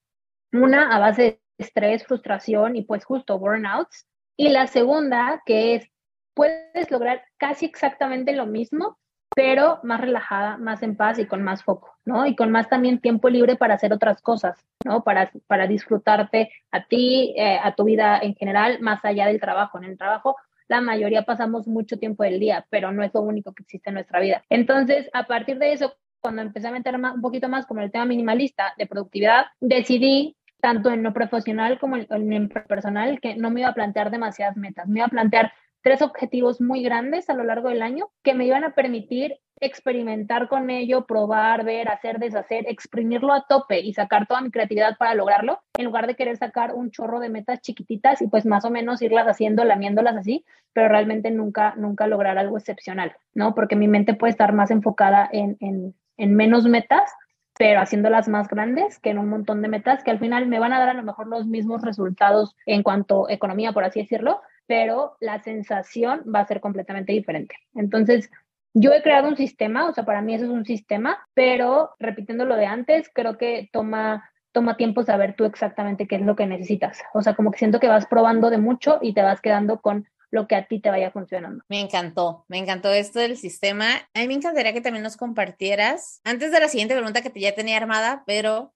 Una 0.53 0.95
a 0.95 1.01
base 1.01 1.41
estrés, 1.59 2.05
frustración 2.05 2.77
y 2.77 2.83
pues 2.83 3.05
justo 3.05 3.39
burnouts. 3.39 4.07
Y 4.37 4.51
la 4.51 4.67
segunda, 4.67 5.43
que 5.45 5.75
es, 5.75 5.91
puedes 6.35 6.91
lograr 6.91 7.23
casi 7.37 7.67
exactamente 7.67 8.33
lo 8.33 8.47
mismo, 8.47 8.99
pero 9.35 9.81
más 9.83 10.01
relajada, 10.01 10.57
más 10.57 10.83
en 10.83 10.97
paz 10.97 11.19
y 11.19 11.27
con 11.27 11.43
más 11.43 11.63
foco, 11.63 11.95
¿no? 12.05 12.27
Y 12.27 12.35
con 12.35 12.51
más 12.51 12.69
también 12.69 13.01
tiempo 13.01 13.29
libre 13.29 13.57
para 13.57 13.75
hacer 13.75 13.93
otras 13.93 14.23
cosas, 14.23 14.59
¿no? 14.85 15.05
Para, 15.05 15.31
para 15.47 15.67
disfrutarte 15.67 16.51
a 16.71 16.87
ti, 16.87 17.35
eh, 17.37 17.59
a 17.63 17.75
tu 17.75 17.85
vida 17.85 18.19
en 18.21 18.35
general, 18.35 18.81
más 18.81 19.05
allá 19.05 19.27
del 19.27 19.41
trabajo. 19.41 19.79
En 19.79 19.85
el 19.85 19.99
trabajo 19.99 20.37
la 20.69 20.81
mayoría 20.81 21.23
pasamos 21.23 21.67
mucho 21.67 21.99
tiempo 21.99 22.23
del 22.23 22.39
día, 22.39 22.67
pero 22.71 22.93
no 22.93 23.03
es 23.03 23.13
lo 23.15 23.23
único 23.23 23.53
que 23.55 23.63
existe 23.63 23.91
en 23.91 23.95
nuestra 23.95 24.21
vida. 24.21 24.45
Entonces, 24.51 25.09
a 25.15 25.27
partir 25.27 25.59
de 25.59 25.73
eso, 25.73 25.95
cuando 26.21 26.43
empecé 26.43 26.69
a 26.69 26.73
meter 26.73 26.95
un 26.95 27.21
poquito 27.23 27.49
más 27.49 27.67
como 27.67 27.81
el 27.81 27.91
tema 27.91 28.05
minimalista 28.05 28.75
de 28.77 28.87
productividad, 28.87 29.47
decidí 29.61 30.37
tanto 30.61 30.91
en 30.91 31.03
lo 31.03 31.13
profesional 31.13 31.79
como 31.79 31.97
en, 31.97 32.07
lo 32.09 32.67
personal, 32.67 33.21
que 33.21 33.37
no 33.37 33.51
me 33.51 33.61
iba 33.61 33.71
a 33.71 33.75
plantear 33.75 34.11
demasiadas 34.11 34.57
metas. 34.57 34.89
Me 34.89 35.01
iba 35.01 35.07
a 35.07 35.11
plantear 35.11 35.53
tres 35.83 36.03
objetivos 36.03 36.61
muy 36.61 36.83
grandes 36.83 37.31
a 37.31 37.35
lo 37.35 37.45
largo 37.45 37.69
del 37.69 37.83
año 37.83 38.11
que 38.23 38.35
me 38.35 38.47
iban 38.47 38.65
a 38.65 38.75
permitir 38.75 39.39
experimentar 39.61 40.49
con 40.49 40.71
ello, 40.71 41.07
probar, 41.07 41.65
ver, 41.65 41.89
hacer, 41.89 42.19
deshacer, 42.19 42.65
exprimirlo 42.69 43.33
a 43.33 43.47
tope 43.49 43.81
y 43.81 43.93
sacar 43.93 44.27
toda 44.27 44.41
mi 44.41 44.51
creatividad 44.51 44.97
para 44.97 45.15
lograrlo, 45.15 45.61
en 45.77 45.85
lugar 45.85 46.07
de 46.07 46.15
querer 46.15 46.37
sacar 46.37 46.75
un 46.75 46.91
chorro 46.91 47.19
de 47.19 47.29
metas 47.29 47.61
chiquititas 47.61 48.23
y 48.23 48.29
pues 48.29 48.47
más 48.47 48.65
o 48.65 48.71
menos 48.71 49.03
irlas 49.03 49.27
haciendo, 49.27 49.65
lamiéndolas 49.65 50.17
así, 50.17 50.45
pero 50.73 50.89
realmente 50.89 51.31
nunca, 51.31 51.75
nunca 51.77 52.07
lograr 52.07 52.39
algo 52.39 52.57
excepcional, 52.57 53.17
¿no? 53.35 53.55
Porque 53.55 53.75
mi 53.75 53.89
mente 53.89 54.15
puede 54.15 54.31
estar 54.31 54.53
más 54.53 54.71
enfocada 54.71 55.29
en, 55.33 55.57
en, 55.61 55.95
en 56.17 56.35
menos 56.37 56.65
metas 56.67 57.11
pero 57.59 57.81
haciéndolas 57.81 58.29
más 58.29 58.49
grandes 58.49 58.99
que 58.99 59.11
en 59.11 59.19
un 59.19 59.29
montón 59.29 59.61
de 59.63 59.69
metas 59.69 60.03
que 60.03 60.11
al 60.11 60.19
final 60.19 60.47
me 60.47 60.59
van 60.59 60.73
a 60.73 60.79
dar 60.79 60.91
a 60.91 60.95
lo 60.95 61.03
mejor 61.03 61.27
los 61.27 61.47
mismos 61.47 61.83
resultados 61.83 62.55
en 62.67 62.83
cuanto 62.83 63.29
a 63.29 63.33
economía, 63.33 63.73
por 63.73 63.85
así 63.85 64.01
decirlo, 64.01 64.41
pero 64.67 65.17
la 65.21 65.43
sensación 65.43 66.23
va 66.33 66.41
a 66.41 66.47
ser 66.47 66.61
completamente 66.61 67.13
diferente. 67.13 67.57
Entonces, 67.75 68.31
yo 68.75 68.93
he 68.93 69.03
creado 69.03 69.29
un 69.29 69.37
sistema, 69.37 69.89
o 69.89 69.93
sea, 69.93 70.05
para 70.05 70.23
mí 70.23 70.35
eso 70.35 70.45
es 70.45 70.51
un 70.51 70.65
sistema, 70.65 71.27
pero 71.35 71.91
repitiendo 71.99 72.45
lo 72.45 72.57
de 72.57 72.67
antes, 72.67 73.11
creo 73.13 73.37
que 73.37 73.69
toma 73.73 74.31
toma 74.53 74.77
tiempo 74.77 75.05
saber 75.05 75.35
tú 75.37 75.45
exactamente 75.45 76.09
qué 76.09 76.17
es 76.17 76.23
lo 76.23 76.35
que 76.35 76.47
necesitas. 76.47 77.03
O 77.15 77.23
sea, 77.23 77.35
como 77.35 77.51
que 77.51 77.59
siento 77.59 77.81
que 77.81 77.87
vas 77.87 78.07
probando 78.07 78.51
de 78.51 78.59
mucho 78.59 78.99
y 79.01 79.13
te 79.15 79.23
vas 79.23 79.41
quedando 79.41 79.81
con 79.81 80.09
lo 80.31 80.47
que 80.47 80.55
a 80.55 80.67
ti 80.67 80.81
te 80.81 80.91
vaya 80.91 81.11
funcionando. 81.11 81.65
Me 81.69 81.81
encantó, 81.81 82.45
me 82.49 82.59
encantó 82.59 82.93
esto 82.93 83.19
del 83.19 83.37
sistema. 83.37 84.09
A 84.15 84.21
mí 84.21 84.29
me 84.29 84.35
encantaría 84.35 84.73
que 84.73 84.81
también 84.81 85.03
nos 85.03 85.17
compartieras, 85.17 86.21
antes 86.25 86.53
de 86.53 86.61
la 86.61 86.69
siguiente 86.69 86.95
pregunta 86.95 87.23
que 87.23 87.41
ya 87.41 87.55
tenía 87.55 87.77
armada, 87.77 88.25
pero 88.27 88.75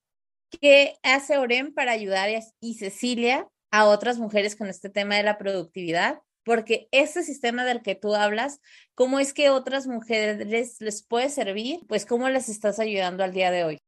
¿qué 0.61 0.97
hace 1.03 1.39
Oren 1.39 1.75
para 1.75 1.93
ayudar 1.93 2.31
y 2.61 2.75
Cecilia 2.75 3.49
a 3.71 3.87
otras 3.87 4.19
mujeres 4.19 4.57
con 4.57 4.69
este 4.69 4.89
tema 4.89 5.17
de 5.17 5.23
la 5.23 5.39
productividad? 5.39 6.21
Porque 6.45 6.89
este 6.91 7.23
sistema 7.23 7.65
del 7.65 7.83
que 7.83 7.95
tú 7.95 8.17
hablas, 8.17 8.61
¿cómo 8.95 9.21
es 9.21 9.33
que 9.33 9.51
otras 9.51 9.87
mujeres 9.87 10.81
les 10.81 11.03
puede 11.05 11.29
servir? 11.29 11.81
Pues 11.87 12.05
¿cómo 12.05 12.29
les 12.29 12.49
estás 12.49 12.81
ayudando 12.81 13.23
al 13.23 13.33
día 13.33 13.53
de 13.53 13.65
hoy? 13.65 13.79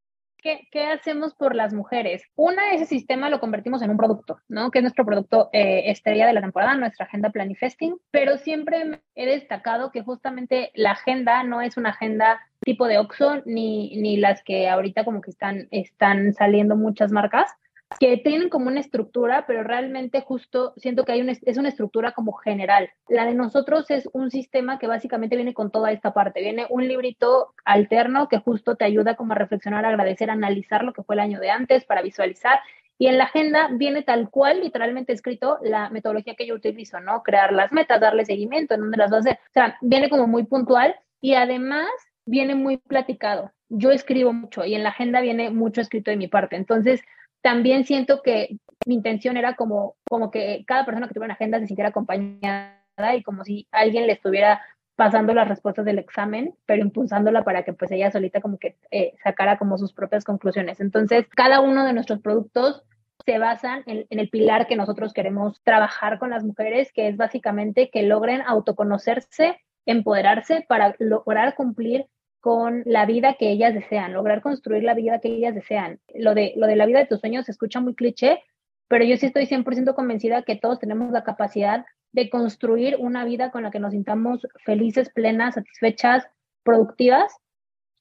¿Qué, 0.71 0.87
hacemos 0.87 1.35
por 1.35 1.55
las 1.55 1.73
mujeres? 1.73 2.23
Una, 2.37 2.73
ese 2.73 2.87
sistema 2.87 3.31
lo 3.31 3.41
convertimos 3.41 3.83
en 3.83 3.91
un 3.91 3.97
producto, 3.97 4.39
¿no? 4.49 4.71
Que 4.71 4.79
es 4.79 4.83
nuestro 4.83 5.05
producto 5.05 5.49
eh, 5.53 5.85
estrella 5.91 6.27
de 6.27 6.35
la 6.35 6.43
temporada, 6.43 6.75
nuestra 6.75 7.07
agenda 7.07 7.31
Planifesting, 7.31 7.97
pero 8.11 8.37
siempre 8.37 9.01
he 9.15 9.27
destacado 9.27 9.91
que 9.91 10.03
justamente 10.03 10.71
la 10.75 10.93
agenda 10.93 11.43
no 11.43 11.63
es 11.63 11.77
una 11.77 11.91
agenda 11.91 12.41
tipo 12.61 12.87
de 12.87 12.99
Oxxo 12.99 13.43
ni, 13.47 13.97
ni 13.97 14.17
las 14.17 14.43
que 14.43 14.69
ahorita 14.69 15.05
como 15.05 15.21
que 15.21 15.31
están, 15.31 15.69
están 15.71 16.35
saliendo 16.35 16.77
muchas 16.77 17.11
marcas, 17.11 17.51
que 17.99 18.17
tienen 18.19 18.49
como 18.49 18.69
una 18.69 18.81
estructura, 18.81 19.45
pero 19.47 19.63
realmente 19.63 20.21
justo 20.21 20.73
siento 20.77 21.05
que 21.05 21.13
hay 21.13 21.21
una, 21.21 21.33
es 21.33 21.57
una 21.57 21.69
estructura 21.69 22.13
como 22.13 22.33
general. 22.33 22.91
La 23.09 23.27
de 23.27 23.35
nosotros 23.35 23.91
es 23.91 24.09
un 24.13 24.31
sistema 24.31 24.79
que 24.79 24.87
básicamente 24.87 25.37
viene 25.37 25.55
con 25.55 25.71
toda 25.71 25.93
esta 25.93 26.13
parte. 26.13 26.41
Viene 26.41 26.67
un 26.71 26.87
librito 26.87 27.55
alterno 27.65 28.29
que 28.29 28.39
justo 28.39 28.77
te 28.77 28.85
ayuda 28.85 29.17
como 29.17 29.33
a 29.33 29.37
reflexionar, 29.37 29.85
agradecer, 29.85 30.31
analizar 30.31 30.85
lo 30.85 30.93
que 30.93 31.03
fue 31.03 31.15
el 31.15 31.21
año 31.21 31.41
de 31.41 31.51
antes 31.51 31.85
para 31.85 32.03
visualizar. 32.03 32.61
Y 32.97 33.09
en 33.09 33.19
la 33.19 33.25
agenda 33.25 33.69
viene 33.73 34.03
tal 34.03 34.31
cual, 34.31 34.61
literalmente 34.61 35.13
escrito, 35.13 35.59
la 35.63 35.91
metodología 35.91 36.37
que 36.37 36.47
yo 36.47 36.55
utilizo, 36.55 37.01
¿no? 37.01 37.23
Crear 37.23 37.53
las 37.53 37.73
metas, 37.73 38.01
darle 38.01 38.25
seguimiento, 38.25 38.75
en 38.75 38.83
dónde 38.83 38.99
las 38.99 39.11
vas 39.11 39.27
a 39.27 39.31
hacer. 39.31 39.39
O 39.49 39.53
sea, 39.53 39.79
viene 39.81 40.09
como 40.09 40.27
muy 40.27 40.45
puntual 40.45 40.95
y 41.21 41.35
además 41.35 41.89
viene 42.27 42.55
muy 42.55 42.77
platicado. 42.77 43.53
Yo 43.69 43.91
escribo 43.91 44.33
mucho 44.33 44.65
y 44.65 44.75
en 44.75 44.85
la 44.85 44.91
agenda 44.91 45.21
viene 45.21 45.51
mucho 45.51 45.81
escrito 45.81 46.11
de 46.11 46.17
mi 46.17 46.29
parte. 46.29 46.57
Entonces, 46.57 47.03
también 47.45 47.85
siento 47.85 48.23
que 48.23 48.57
mi 48.87 48.95
intención 48.95 49.37
era 49.37 49.55
como, 49.55 49.97
como 50.09 50.31
que 50.31 50.65
cada 50.67 50.87
persona 50.87 51.07
que 51.07 51.13
tuviera 51.13 51.27
una 51.27 51.35
agenda 51.35 51.61
se 51.61 51.67
sintiera 51.67 51.91
acompañada 51.91 52.75
y 53.15 53.23
como 53.23 53.45
si 53.45 53.69
alguien 53.71 54.07
le 54.07 54.15
estuviera 54.15 54.63
pasando 54.97 55.35
las 55.35 55.47
respuestas 55.47 55.85
del 55.85 55.99
examen, 55.99 56.55
pero 56.65 56.81
impulsándola 56.81 57.45
para 57.45 57.63
que 57.63 57.75
pues 57.75 57.91
ella 57.91 58.11
solita 58.11 58.41
como 58.41 58.59
que 58.59 58.79
eh, 58.91 59.13
sacara 59.23 59.59
como 59.59 59.77
sus 59.77 59.93
propias 59.93 60.25
conclusiones. 60.25 60.81
Entonces, 60.81 61.27
cada 61.37 61.61
uno 61.61 61.85
de 61.85 61.93
nuestros 61.93 62.21
productos 62.21 62.83
se 63.27 63.39
basan 63.39 63.83
en, 63.85 64.07
en, 64.09 64.21
el 64.21 64.31
pilar 64.31 64.67
que 64.67 64.77
nosotros 64.77 65.13
queremos 65.13 65.61
trabajar 65.65 66.19
con 66.19 66.31
las 66.31 66.45
mujeres, 66.45 66.93
que 66.95 67.09
es 67.09 67.19
básicamente 67.19 67.91
que 67.91 68.05
logren 68.05 68.41
autoconocerse, 68.41 69.61
empoderarse 69.85 70.65
para 70.67 70.95
lograr 70.99 71.57
cumplir 71.57 72.07
con 72.45 72.83
la 72.85 73.07
vida 73.07 73.37
que 73.39 73.51
ellas 73.51 73.73
desean, 73.73 74.13
lograr 74.13 74.43
construir 74.43 74.83
la 74.83 74.93
vida 74.93 75.19
que 75.19 75.29
ellas 75.29 75.55
desean. 75.55 75.99
Lo 76.15 76.35
de, 76.35 76.53
lo 76.57 76.67
de 76.67 76.77
la 76.77 76.85
vida 76.85 76.99
de 76.99 77.07
tus 77.07 77.21
sueños 77.21 77.47
se 77.47 77.53
escucha 77.53 77.81
muy 77.81 77.95
cliché, 77.95 78.43
pero 78.87 79.03
yo 79.03 79.17
sí 79.17 79.25
estoy 79.25 79.47
100% 79.47 79.95
convencida 79.95 80.43
que 80.43 80.55
todos 80.55 80.79
tenemos 80.79 81.11
la 81.11 81.25
capacidad 81.25 81.87
de 82.13 82.29
construir 82.29 82.97
una 82.99 83.25
vida 83.25 83.51
con 83.51 83.63
la 83.63 83.71
que 83.71 83.81
nos 83.81 83.93
sintamos 83.93 84.47
felices, 84.63 85.09
plenas, 85.09 85.55
satisfechas, 85.55 86.27
productivas, 86.63 87.35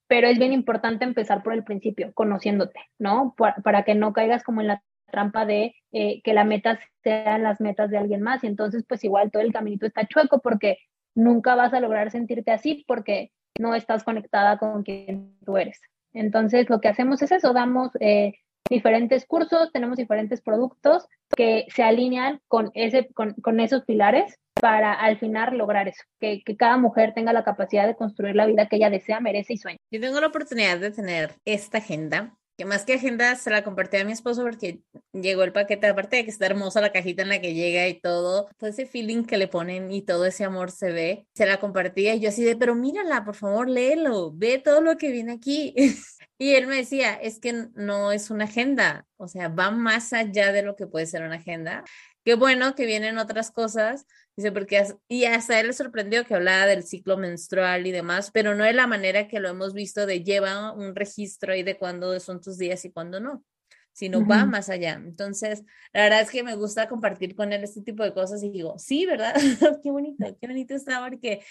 pero 0.10 0.28
es 0.28 0.38
bien 0.38 0.52
importante 0.52 1.06
empezar 1.06 1.42
por 1.42 1.54
el 1.54 1.64
principio, 1.64 2.12
conociéndote, 2.14 2.82
¿no? 3.00 3.36
Para, 3.38 3.84
que 3.84 3.96
no 3.96 4.12
caigas 4.12 4.44
como 4.44 4.60
en 4.60 4.68
la 4.68 4.84
trampa 5.10 5.46
de 5.46 5.74
eh, 5.94 6.22
que 6.22 6.34
la 6.34 6.44
meta 6.44 6.82
sean 7.02 7.44
las 7.44 7.62
metas 7.62 7.90
de 7.90 7.98
alguien 7.98 8.22
más 8.22 8.44
y 8.44 8.48
entonces 8.48 8.84
pues 8.86 9.06
igual 9.06 9.32
todo 9.32 9.42
el 9.42 9.54
caminito 9.54 9.86
está 9.86 10.06
chueco 10.06 10.42
porque 10.42 10.80
nunca 11.16 11.56
vas 11.56 11.74
a 11.74 11.80
lograr 11.80 12.12
sentirte 12.12 12.52
así 12.52 12.84
porque 12.86 13.32
no 13.60 13.76
estás 13.76 14.04
conectada 14.04 14.58
con 14.58 14.84
quien 14.84 15.38
tú 15.46 15.58
eres. 15.58 15.80
Entonces 16.14 16.70
lo 16.70 16.80
que 16.80 16.90
hacemos 16.90 17.22
es 17.22 17.32
eso, 17.32 17.54
damos 17.54 17.92
eh, 18.00 18.34
diferentes 18.70 19.26
cursos, 19.26 19.72
tenemos 19.72 19.98
diferentes 19.98 20.42
productos 20.42 21.08
que 21.36 21.66
se 21.74 21.84
alinean 21.84 22.40
con, 22.48 22.72
ese, 22.74 23.10
con, 23.14 23.60
esos 23.60 23.84
pilares 23.84 24.40
para 24.54 24.94
al 24.94 25.18
final 25.18 25.58
lograr 25.58 25.88
eso, 25.88 26.04
que, 26.20 26.42
que, 26.44 26.56
cada 26.56 26.78
mujer 26.78 27.14
tenga 27.14 27.34
la 27.34 27.44
capacidad 27.44 27.88
de 27.88 27.96
construir 27.96 28.36
la 28.36 28.46
vida 28.46 28.68
que 28.68 28.78
ella 28.78 28.90
desea, 28.90 29.20
merece 29.20 29.54
y 29.54 29.58
sueña. 29.58 29.78
Yo 29.92 30.00
tengo 30.00 30.22
la 30.22 30.28
oportunidad 30.28 30.80
de 30.80 30.92
tener 30.92 31.32
esta 31.44 31.80
agenda, 31.80 32.38
que 32.58 32.66
más 32.66 32.86
que 32.86 32.94
agenda 32.94 33.36
se 33.36 33.50
la 33.50 33.64
compartí 33.64 33.98
a 33.98 34.06
mi 34.06 34.12
esposo 34.12 34.44
porque 34.44 34.82
llegó 35.12 35.44
el 35.44 35.52
paquete, 35.52 35.88
aparte 35.88 36.18
de 36.18 36.26
que 36.26 36.32
está 36.32 36.46
hermosa 36.46 36.82
la 36.82 36.92
cajita 36.92 37.24
en 37.24 37.30
la 37.30 37.42
que 37.42 37.54
llega 37.54 37.88
y 37.88 38.00
todo, 38.00 38.50
todo 38.58 38.70
ese 38.70 38.86
feeling 38.86 39.24
que 39.24 39.38
le 39.38 39.48
ponen 39.48 39.92
y 39.92 40.02
todo 40.02 40.26
ese 40.26 40.44
amor 40.44 40.72
se 40.72 40.92
ve, 40.92 41.28
se 41.34 41.46
la 41.46 41.60
compartía 41.60 42.16
y 42.16 42.20
yo 42.20 42.30
así 42.30 42.44
de, 42.44 42.56
pero 42.56 42.76
mírala, 42.76 43.26
por 43.26 43.36
favor, 43.36 43.70
léelo, 43.70 44.32
ve 44.34 44.60
todo 44.60 44.82
lo 44.82 44.98
que 44.98 45.12
viene 45.12 45.34
aquí. 45.34 45.74
Y 46.40 46.56
él 46.56 46.68
me 46.68 46.76
decía, 46.78 47.14
es 47.14 47.40
que 47.40 47.68
no 47.76 48.12
es 48.12 48.30
una 48.30 48.46
agenda, 48.46 49.06
o 49.18 49.30
sea, 49.30 49.48
va 49.48 49.72
más 49.72 50.12
allá 50.12 50.52
de 50.52 50.64
lo 50.64 50.76
que 50.76 50.88
puede 50.88 51.06
ser 51.06 51.24
una 51.24 51.36
agenda. 51.36 51.86
Qué 52.26 52.36
bueno 52.36 52.76
que 52.76 52.86
vienen 52.86 53.18
otras 53.18 53.52
cosas, 53.52 54.06
dice, 54.36 54.52
porque, 54.52 54.84
y 55.08 55.26
hasta 55.26 55.60
él 55.60 55.68
le 55.68 55.74
sorprendió 55.74 56.26
que 56.26 56.36
hablaba 56.36 56.66
del 56.66 56.84
ciclo 56.84 57.18
menstrual 57.18 57.86
y 57.88 57.92
demás, 57.92 58.32
pero 58.32 58.56
no 58.56 58.64
de 58.64 58.74
la 58.74 58.88
manera 58.88 59.28
que 59.28 59.40
lo 59.40 59.50
hemos 59.50 59.74
visto 59.74 60.06
de 60.06 60.24
lleva 60.24 60.72
un 60.72 60.96
registro 60.96 61.54
ahí 61.54 61.64
de 61.64 61.78
cuándo 61.78 62.20
son 62.20 62.42
tus 62.42 62.58
días 62.58 62.84
y 62.86 62.92
cuándo 62.92 63.20
no, 63.20 63.44
sino 63.92 64.20
uh 64.20 64.22
-huh. 64.24 64.32
va 64.32 64.46
más 64.46 64.70
allá. 64.70 64.94
Entonces, 64.94 65.64
la 65.94 66.04
verdad 66.04 66.22
es 66.22 66.32
que 66.32 66.44
me 66.44 66.56
gusta 66.56 66.88
compartir 66.88 67.36
con 67.36 67.54
él 67.54 67.64
este 67.64 67.82
tipo 67.82 68.04
de 68.04 68.14
cosas 68.14 68.44
y 68.44 68.50
digo, 68.50 68.78
sí, 68.80 69.06
¿verdad? 69.06 69.34
qué 69.84 69.92
bonito, 69.92 70.26
qué 70.40 70.48
bonito 70.48 70.76
está 70.76 71.04
porque 71.08 71.44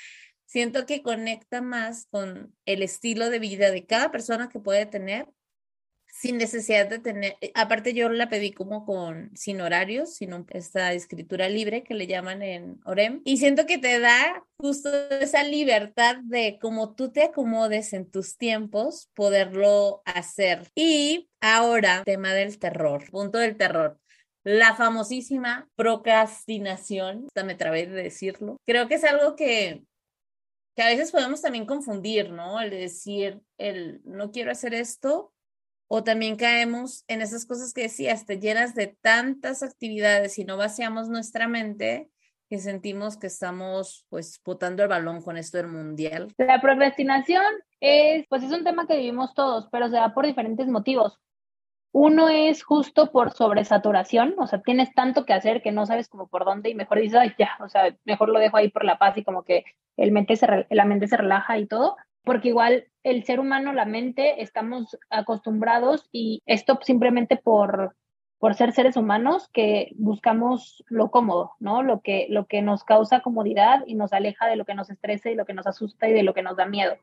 siento 0.46 0.84
que 0.86 1.02
conecta 1.02 1.62
más 1.62 2.06
con 2.10 2.54
el 2.66 2.82
estilo 2.82 3.30
de 3.30 3.38
vida 3.38 3.70
de 3.70 3.86
cada 3.86 4.10
persona 4.10 4.48
que 4.48 4.60
puede 4.60 4.86
tener 4.86 5.26
sin 6.22 6.38
necesidad 6.38 6.88
de 6.88 7.00
tener, 7.00 7.36
aparte 7.54 7.94
yo 7.94 8.08
la 8.08 8.28
pedí 8.28 8.52
como 8.52 8.84
con, 8.86 9.32
sin 9.34 9.60
horarios, 9.60 10.14
sino 10.14 10.46
esta 10.50 10.92
escritura 10.92 11.48
libre 11.48 11.82
que 11.82 11.94
le 11.94 12.06
llaman 12.06 12.42
en 12.42 12.80
Orem, 12.84 13.22
y 13.24 13.38
siento 13.38 13.66
que 13.66 13.78
te 13.78 13.98
da 13.98 14.44
justo 14.56 14.88
esa 15.10 15.42
libertad 15.42 16.18
de 16.22 16.60
como 16.62 16.94
tú 16.94 17.10
te 17.10 17.24
acomodes 17.24 17.92
en 17.92 18.08
tus 18.08 18.36
tiempos, 18.36 19.10
poderlo 19.14 20.02
hacer. 20.04 20.70
Y 20.76 21.28
ahora, 21.40 22.04
tema 22.04 22.32
del 22.32 22.60
terror, 22.60 23.10
punto 23.10 23.38
del 23.38 23.56
terror. 23.56 23.98
La 24.44 24.76
famosísima 24.76 25.68
procrastinación, 25.74 27.24
hasta 27.26 27.42
me 27.42 27.56
trabé 27.56 27.88
de 27.88 28.00
decirlo. 28.00 28.58
Creo 28.64 28.86
que 28.86 28.94
es 28.94 29.02
algo 29.02 29.34
que 29.34 29.82
que 30.74 30.82
a 30.82 30.86
veces 30.86 31.12
podemos 31.12 31.42
también 31.42 31.66
confundir, 31.66 32.30
¿no? 32.30 32.60
El 32.60 32.70
decir, 32.70 33.40
el 33.58 34.00
no 34.04 34.30
quiero 34.30 34.50
hacer 34.50 34.72
esto, 34.72 35.31
o 35.94 36.02
también 36.02 36.36
caemos 36.36 37.04
en 37.06 37.20
esas 37.20 37.44
cosas 37.44 37.74
que 37.74 37.82
decías, 37.82 38.24
te 38.24 38.40
llenas 38.40 38.74
de 38.74 38.86
tantas 38.86 39.62
actividades 39.62 40.38
y 40.38 40.44
no 40.46 40.56
vaciamos 40.56 41.10
nuestra 41.10 41.48
mente 41.48 42.08
que 42.48 42.56
sentimos 42.56 43.18
que 43.18 43.26
estamos 43.26 44.06
pues 44.08 44.40
botando 44.42 44.82
el 44.82 44.88
balón 44.88 45.20
con 45.20 45.36
esto 45.36 45.58
del 45.58 45.68
mundial. 45.68 46.32
La 46.38 46.62
procrastinación 46.62 47.44
es, 47.78 48.26
pues 48.30 48.42
es 48.42 48.50
un 48.52 48.64
tema 48.64 48.86
que 48.86 48.96
vivimos 48.96 49.34
todos, 49.34 49.68
pero 49.70 49.90
se 49.90 49.96
da 49.96 50.14
por 50.14 50.24
diferentes 50.24 50.66
motivos. 50.66 51.20
Uno 51.92 52.30
es 52.30 52.62
justo 52.62 53.12
por 53.12 53.34
sobresaturación, 53.34 54.34
o 54.38 54.46
sea, 54.46 54.62
tienes 54.62 54.94
tanto 54.94 55.26
que 55.26 55.34
hacer 55.34 55.60
que 55.60 55.72
no 55.72 55.84
sabes 55.84 56.08
como 56.08 56.26
por 56.26 56.46
dónde 56.46 56.70
y 56.70 56.74
mejor 56.74 57.00
dices, 57.00 57.18
ay, 57.20 57.34
ya, 57.38 57.58
o 57.60 57.68
sea, 57.68 57.94
mejor 58.06 58.30
lo 58.30 58.38
dejo 58.38 58.56
ahí 58.56 58.70
por 58.70 58.86
la 58.86 58.98
paz 58.98 59.18
y 59.18 59.24
como 59.24 59.44
que 59.44 59.66
el 59.98 60.10
mente 60.10 60.38
la 60.70 60.86
mente 60.86 61.06
se 61.06 61.18
relaja 61.18 61.58
y 61.58 61.66
todo, 61.66 61.98
porque 62.24 62.48
igual 62.48 62.86
el 63.02 63.24
ser 63.24 63.40
humano, 63.40 63.72
la 63.72 63.84
mente, 63.84 64.42
estamos 64.42 64.96
acostumbrados 65.10 66.08
y 66.12 66.40
esto 66.46 66.78
simplemente 66.82 67.36
por, 67.36 67.96
por 68.38 68.54
ser 68.54 68.72
seres 68.72 68.96
humanos 68.96 69.48
que 69.52 69.92
buscamos 69.96 70.84
lo 70.88 71.10
cómodo, 71.10 71.52
¿no? 71.58 71.82
Lo 71.82 72.00
que, 72.00 72.26
lo 72.30 72.46
que 72.46 72.62
nos 72.62 72.84
causa 72.84 73.20
comodidad 73.20 73.82
y 73.86 73.94
nos 73.94 74.12
aleja 74.12 74.46
de 74.46 74.56
lo 74.56 74.64
que 74.64 74.74
nos 74.74 74.90
estresa 74.90 75.30
y 75.30 75.34
lo 75.34 75.46
que 75.46 75.54
nos 75.54 75.66
asusta 75.66 76.08
y 76.08 76.12
de 76.12 76.22
lo 76.22 76.34
que 76.34 76.42
nos 76.42 76.56
da 76.56 76.66
miedo. 76.66 76.96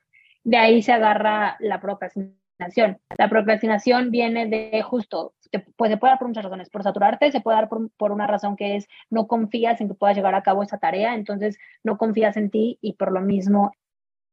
De 0.44 0.58
ahí 0.58 0.82
se 0.82 0.94
agarra 0.94 1.58
la 1.60 1.82
procrastinación. 1.82 3.00
La 3.18 3.30
procrastinación 3.30 4.12
viene 4.12 4.48
de 4.48 4.82
justo, 4.82 5.34
pues 5.78 5.92
se 5.92 5.98
puede 5.98 6.12
dar 6.12 6.20
por 6.20 6.28
muchas 6.28 6.44
razones, 6.44 6.70
por 6.70 6.84
saturarte, 6.84 7.32
se 7.32 7.42
puede 7.42 7.56
dar 7.56 7.70
por, 7.70 7.90
por, 7.92 8.12
una 8.12 8.28
razón 8.28 8.56
que 8.56 8.76
es 8.76 8.88
no 9.10 9.28
confías 9.28 9.80
en 9.80 9.88
que 9.88 9.94
puedas 9.94 10.16
llegar 10.16 10.36
a 10.36 10.44
cabo 10.44 10.64
esa 10.64 10.78
tarea, 10.78 11.16
entonces 11.16 11.58
no 11.84 11.98
confías 11.98 12.38
en 12.38 12.50
ti 12.50 12.78
y 12.82 12.94
por 12.94 13.12
lo 13.12 13.22
mismo, 13.22 13.72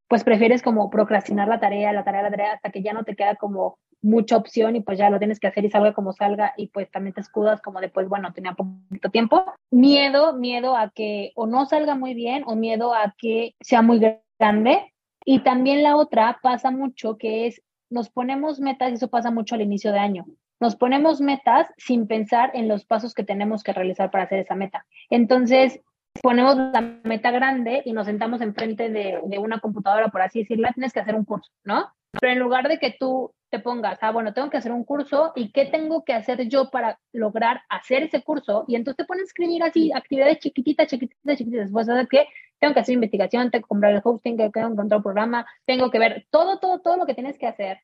pues 0.09 0.24
prefieres 0.24 0.62
como 0.62 0.90
procrastinar 0.90 1.48
la 1.48 1.61
tarea, 1.61 1.92
la 1.92 2.04
tarea, 2.04 2.22
la 2.22 2.30
tarea, 2.30 2.52
hasta 2.52 2.70
que 2.70 2.82
ya 2.82 2.92
no 2.92 3.04
te 3.04 3.16
queda 3.16 3.36
como 3.36 3.78
mucha 4.02 4.36
opción 4.36 4.76
y 4.76 4.80
pues 4.80 4.98
ya 4.98 5.11
lo 5.11 5.18
tienes 5.18 5.40
que 5.40 5.48
hacer 5.48 5.64
y 5.64 5.70
salga 5.70 5.92
como 5.92 6.12
salga 6.12 6.52
y 6.57 6.68
pues 6.68 6.90
también 6.90 7.14
te 7.14 7.20
escudas 7.20 7.61
como 7.61 7.80
de 7.80 7.88
pues 7.88 8.09
bueno, 8.09 8.32
tenía 8.32 8.54
poquito 8.54 9.11
tiempo. 9.11 9.44
Miedo, 9.70 10.34
miedo 10.34 10.76
a 10.76 10.90
que 10.90 11.32
o 11.34 11.46
no 11.46 11.66
salga 11.66 11.94
muy 11.94 12.14
bien 12.14 12.44
o 12.46 12.54
miedo 12.54 12.94
a 12.94 13.14
que 13.18 13.54
sea 13.61 13.82
muy 13.82 14.00
grande. 14.38 14.92
Y 15.24 15.40
también 15.40 15.82
la 15.82 15.96
otra 15.96 16.38
pasa 16.40 16.70
mucho 16.70 17.16
que 17.18 17.48
es 17.48 17.62
nos 17.90 18.11
ponemos 18.11 18.61
metas, 18.61 18.90
y 18.90 18.94
eso 18.94 19.09
pasa 19.09 19.30
mucho 19.30 19.54
al 19.54 19.62
inicio 19.62 19.92
de 19.92 19.98
año, 19.98 20.26
nos 20.61 20.76
ponemos 20.76 21.20
metas 21.20 21.68
sin 21.76 22.07
pensar 22.07 22.50
en 22.54 22.68
los 22.68 22.84
pasos 22.84 23.14
que 23.14 23.24
tenemos 23.24 23.62
que 23.62 23.72
realizar 23.72 24.11
para 24.11 24.24
hacer 24.24 24.40
esa 24.40 24.54
meta. 24.54 24.86
Entonces, 25.11 25.80
ponemos 26.22 26.56
la 26.56 26.80
meta 27.04 27.30
grande 27.30 27.82
y 27.84 27.92
nos 27.92 28.06
sentamos 28.06 28.40
enfrente 28.40 28.88
de, 28.90 29.20
de 29.24 29.38
una 29.38 29.60
computadora, 29.60 30.08
por 30.08 30.22
así 30.22 30.40
decirlo, 30.40 30.68
tienes 30.74 30.92
que 30.92 31.00
hacer 31.00 31.14
un 31.14 31.24
curso, 31.24 31.50
¿no? 31.64 31.90
Pero 32.20 32.32
en 32.32 32.38
lugar 32.38 32.68
de 32.68 32.78
que 32.78 32.96
tú 32.98 33.32
te 33.50 33.60
pongas, 33.60 33.98
ah, 34.02 34.10
bueno, 34.10 34.32
tengo 34.32 34.50
que 34.50 34.56
hacer 34.56 34.72
un 34.72 34.84
curso 34.84 35.32
y 35.36 35.52
qué 35.52 35.66
tengo 35.66 36.04
que 36.04 36.12
hacer 36.12 36.48
yo 36.48 36.70
para 36.70 36.98
lograr 37.12 37.62
hacer 37.68 38.02
ese 38.02 38.22
curso, 38.22 38.64
y 38.66 38.74
entonces 38.74 38.98
te 38.98 39.04
pones 39.04 39.22
a 39.22 39.26
escribir 39.26 39.62
así 39.62 39.92
actividades 39.94 40.38
chiquititas, 40.38 40.88
chiquititas, 40.88 41.38
chiquititas, 41.38 41.70
pues, 41.70 41.86
¿sabes 41.86 42.08
qué? 42.08 42.26
Tengo 42.58 42.74
que 42.74 42.80
hacer 42.80 42.94
investigación, 42.94 43.50
tengo 43.50 43.64
que 43.64 43.68
comprar 43.68 43.92
el 43.92 44.00
hosting, 44.02 44.36
tengo 44.36 44.50
que 44.50 44.60
encontrar 44.60 44.98
un 44.98 45.02
programa, 45.02 45.46
tengo 45.64 45.90
que 45.90 45.98
ver 45.98 46.26
todo, 46.30 46.58
todo, 46.58 46.80
todo 46.80 46.96
lo 46.96 47.06
que 47.06 47.14
tienes 47.14 47.38
que 47.38 47.46
hacer. 47.46 47.80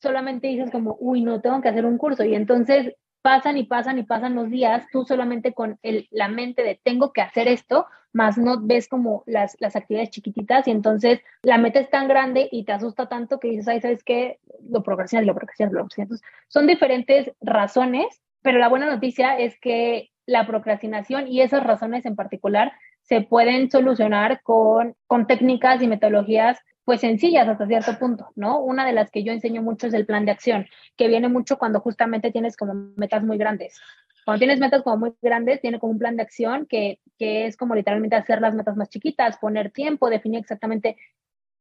Solamente 0.00 0.48
dices 0.48 0.70
como, 0.70 0.96
uy, 1.00 1.22
no, 1.22 1.40
tengo 1.40 1.60
que 1.60 1.68
hacer 1.68 1.84
un 1.84 1.98
curso, 1.98 2.24
y 2.24 2.34
entonces 2.34 2.94
pasan 3.22 3.56
y 3.56 3.64
pasan 3.64 3.98
y 3.98 4.02
pasan 4.02 4.34
los 4.34 4.50
días, 4.50 4.86
tú 4.92 5.04
solamente 5.04 5.52
con 5.52 5.78
el, 5.82 6.08
la 6.10 6.28
mente 6.28 6.62
de 6.62 6.80
tengo 6.82 7.12
que 7.12 7.22
hacer 7.22 7.48
esto, 7.48 7.86
más 8.12 8.38
no 8.38 8.60
ves 8.60 8.88
como 8.88 9.22
las, 9.26 9.56
actividades 9.60 10.10
chiquititas 10.10 10.66
y 10.66 10.70
entonces 10.70 11.20
la 11.42 11.58
meta 11.58 11.80
es 11.80 11.90
tan 11.90 12.08
grande 12.08 12.48
y 12.50 12.64
te 12.64 12.72
asusta 12.72 13.08
tanto 13.08 13.38
que 13.38 13.48
dices, 13.48 13.68
ay, 13.68 13.80
¿sabes 13.80 14.02
qué? 14.02 14.40
Lo 14.68 14.82
procrastinas, 14.82 15.26
lo 15.26 15.34
procrastinas, 15.34 15.72
lo 15.72 15.80
procrastinas. 15.80 16.22
Son 16.48 16.66
diferentes 16.66 17.32
razones, 17.40 18.22
pero 18.42 18.58
la 18.58 18.68
buena 18.68 18.86
noticia 18.86 19.38
es 19.38 19.58
que 19.60 20.10
la 20.26 20.46
procrastinación 20.46 21.28
y 21.28 21.40
esas 21.40 21.62
razones 21.62 22.06
en 22.06 22.16
particular 22.16 22.72
se 23.02 23.20
pueden 23.20 23.70
solucionar 23.70 24.42
con, 24.42 24.94
con 25.06 25.26
técnicas 25.26 25.82
y 25.82 25.88
metodologías 25.88 26.58
pues 26.84 27.00
sencillas 27.00 27.48
hasta 27.48 27.66
cierto 27.66 27.98
punto, 27.98 28.30
¿no? 28.36 28.60
Una 28.60 28.86
de 28.86 28.92
las 28.92 29.10
que 29.10 29.22
yo 29.22 29.32
enseño 29.32 29.62
mucho 29.62 29.86
es 29.86 29.94
el 29.94 30.06
plan 30.06 30.24
de 30.24 30.32
acción, 30.32 30.66
que 30.96 31.08
viene 31.08 31.28
mucho 31.28 31.58
cuando 31.58 31.80
justamente 31.80 32.32
tienes 32.32 32.56
como 32.56 32.74
metas 32.96 33.22
muy 33.22 33.38
grandes. 33.38 33.80
Cuando 34.24 34.40
tienes 34.40 34.60
metas 34.60 34.82
como 34.82 34.96
muy 34.96 35.14
grandes, 35.22 35.60
tiene 35.60 35.78
como 35.78 35.92
un 35.92 35.98
plan 35.98 36.16
de 36.16 36.22
acción 36.22 36.66
que, 36.66 37.00
que 37.18 37.46
es 37.46 37.56
como 37.56 37.74
literalmente 37.74 38.16
hacer 38.16 38.40
las 38.40 38.54
metas 38.54 38.76
más 38.76 38.88
chiquitas, 38.88 39.38
poner 39.38 39.70
tiempo, 39.70 40.10
definir 40.10 40.40
exactamente 40.40 40.96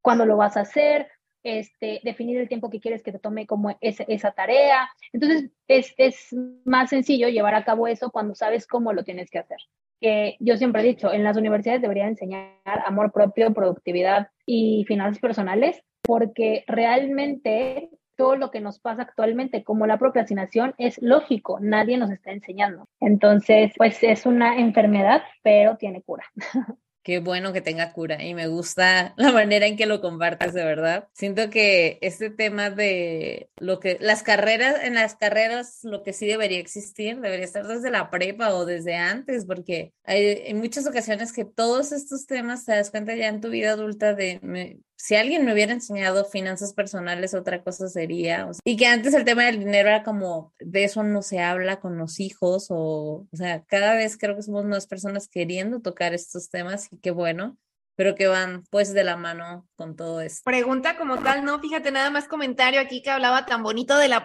cuándo 0.02 0.26
lo 0.26 0.38
vas 0.38 0.58
a 0.58 0.62
hacer, 0.62 1.08
este, 1.44 2.02
definir 2.04 2.40
el 2.40 2.50
tiempo 2.50 2.70
que 2.70 2.80
quieres 2.80 3.02
que 3.04 3.12
te 3.12 3.20
tome 3.20 3.48
como 3.48 3.78
esa 3.82 4.32
tarea. 4.32 4.90
Entonces, 5.14 5.52
es, 5.68 5.94
es 5.98 6.36
más 6.66 6.90
sencillo 6.90 7.30
llevar 7.30 7.56
a 7.56 7.64
cabo 7.64 7.88
eso 7.88 8.12
cuando 8.12 8.36
sabes 8.36 8.68
cómo 8.68 8.94
lo 8.94 9.04
tienes 9.04 9.30
que 9.30 9.40
hacer 9.40 9.60
que 10.00 10.38
yo 10.40 10.58
siempre 10.58 10.82
he 10.82 10.86
dicho, 10.86 11.12
en 11.12 11.24
las 11.24 11.38
universidades 11.38 11.82
deberían 11.82 12.10
enseñar 12.10 12.54
amor 12.86 13.12
propio, 13.12 13.54
productividad 13.54 14.30
y 14.46 14.86
finanzas 14.88 15.20
personales, 15.20 15.82
porque 16.02 16.64
realmente 16.68 17.90
todo 18.16 18.36
lo 18.36 18.52
que 18.52 18.60
nos 18.60 18.80
pasa 18.80 19.04
actualmente, 19.04 19.64
como 19.64 19.88
la 19.88 19.98
procrastinación, 19.98 20.76
es 20.78 21.02
lógico, 21.02 21.60
nadie 21.62 21.98
nos 21.98 22.12
está 22.12 22.32
enseñando. 22.32 22.86
Entonces, 23.00 23.72
pues 23.78 24.04
es 24.04 24.26
una 24.26 24.60
enfermedad, 24.60 25.24
pero 25.42 25.78
tiene 25.78 26.02
cura. 26.02 26.26
Qué 27.02 27.20
bueno 27.20 27.54
que 27.54 27.62
tenga 27.62 27.94
cura 27.94 28.24
y 28.24 28.34
me 28.34 28.48
gusta 28.48 29.14
la 29.18 29.32
manera 29.32 29.68
en 29.68 29.78
que 29.78 29.86
lo 29.86 30.02
compartes, 30.02 30.54
de 30.54 30.64
verdad. 30.64 31.08
Siento 31.14 31.50
que 31.50 31.98
este 32.02 32.30
tema 32.30 32.70
de 32.70 33.50
lo 33.58 33.80
que 33.80 33.98
las 34.02 34.24
carreras, 34.24 34.84
en 34.84 34.96
las 34.96 35.16
carreras, 35.16 35.80
lo 35.84 36.04
que 36.04 36.14
sí 36.14 36.28
debería 36.28 36.60
existir, 36.60 37.20
debería 37.20 37.46
estar 37.46 37.66
desde 37.68 37.92
la 37.92 38.10
prepa 38.10 38.54
o 38.54 38.66
desde 38.66 38.96
antes, 38.96 39.46
porque 39.46 39.94
hay 40.04 40.44
en 40.46 40.58
muchas 40.58 40.86
ocasiones 40.88 41.32
que 41.32 41.46
todos 41.46 41.92
estos 41.92 42.26
temas 42.26 42.66
te 42.66 42.74
das 42.74 42.92
cuenta 42.92 43.16
ya 43.16 43.28
en 43.28 43.42
tu 43.42 43.50
vida 43.50 43.72
adulta 43.72 44.14
de 44.14 44.80
si 45.02 45.16
alguien 45.16 45.46
me 45.46 45.54
hubiera 45.54 45.72
enseñado 45.72 46.26
finanzas 46.26 46.74
personales, 46.74 47.34
otra 47.34 47.64
cosa 47.64 47.88
sería. 47.88 48.50
y 48.66 48.76
que 48.76 48.86
antes 48.86 49.14
el 49.14 49.24
tema 49.24 49.46
del 49.46 49.60
dinero 49.60 49.88
era 49.88 50.04
como, 50.04 50.54
de 50.60 50.84
eso 50.84 51.04
no 51.04 51.22
se 51.22 51.40
habla 51.40 51.80
con 51.80 51.98
los 51.98 52.20
hijos, 52.20 52.68
o, 52.70 53.26
o 53.32 53.36
sea, 53.36 53.64
cada 53.64 53.96
vez 53.96 54.18
creo 54.18 54.36
que 54.36 54.44
somos 54.44 54.66
más 54.66 54.88
personas 54.88 55.30
queriendo 55.30 55.80
tocar 55.80 56.14
estos 56.14 56.50
temas 56.50 56.92
y 56.92 56.98
qué 56.98 57.12
bueno, 57.12 57.58
pero 57.96 58.14
que 58.14 58.28
van 58.28 58.64
pues 58.70 58.94
de 58.94 59.06
la 59.06 59.16
mano 59.16 59.66
con 59.78 59.96
todo 59.96 60.20
esto. 60.20 60.42
Pregunta 60.44 60.98
como 60.98 61.18
tal, 61.18 61.46
no, 61.46 61.60
fíjate, 61.60 61.92
nada 61.92 62.10
más 62.10 62.28
comentario 62.28 62.82
aquí 62.82 63.02
que 63.02 63.10
hablaba 63.10 63.46
tan 63.46 63.64
bonito 63.64 63.98
de 63.98 64.10
la 64.10 64.22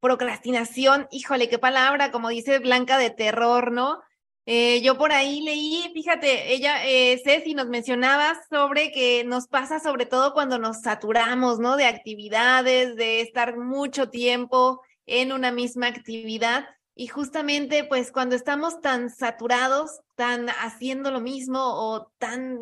procrastinación. 0.00 1.06
Híjole, 1.10 1.50
qué 1.50 1.58
palabra, 1.58 2.10
como 2.10 2.30
dice 2.30 2.60
Blanca 2.60 2.96
de 2.96 3.10
terror, 3.10 3.72
¿no? 3.72 4.00
Eh, 4.46 4.82
yo 4.82 4.98
por 4.98 5.12
ahí 5.12 5.40
leí, 5.40 5.90
fíjate, 5.94 6.52
ella, 6.52 6.86
eh, 6.86 7.18
Ceci, 7.24 7.54
nos 7.54 7.68
mencionaba 7.68 8.38
sobre 8.50 8.92
que 8.92 9.24
nos 9.24 9.48
pasa 9.48 9.80
sobre 9.80 10.04
todo 10.04 10.34
cuando 10.34 10.58
nos 10.58 10.82
saturamos, 10.82 11.58
¿no? 11.60 11.76
De 11.76 11.86
actividades, 11.86 12.94
de 12.96 13.22
estar 13.22 13.56
mucho 13.56 14.10
tiempo 14.10 14.82
en 15.06 15.32
una 15.32 15.50
misma 15.50 15.86
actividad. 15.86 16.66
Y 16.94 17.06
justamente, 17.06 17.84
pues 17.84 18.12
cuando 18.12 18.36
estamos 18.36 18.80
tan 18.82 19.08
saturados, 19.08 20.00
tan 20.14 20.48
haciendo 20.48 21.10
lo 21.10 21.20
mismo 21.20 21.60
o 21.60 22.12
tan, 22.18 22.60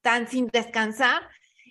tan 0.00 0.28
sin 0.28 0.48
descansar, 0.48 1.22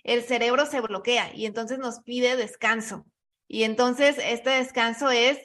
el 0.04 0.22
cerebro 0.22 0.66
se 0.66 0.80
bloquea 0.80 1.34
y 1.34 1.46
entonces 1.46 1.78
nos 1.78 2.00
pide 2.00 2.36
descanso. 2.36 3.04
Y 3.48 3.64
entonces 3.64 4.16
este 4.22 4.50
descanso 4.50 5.10
es 5.10 5.38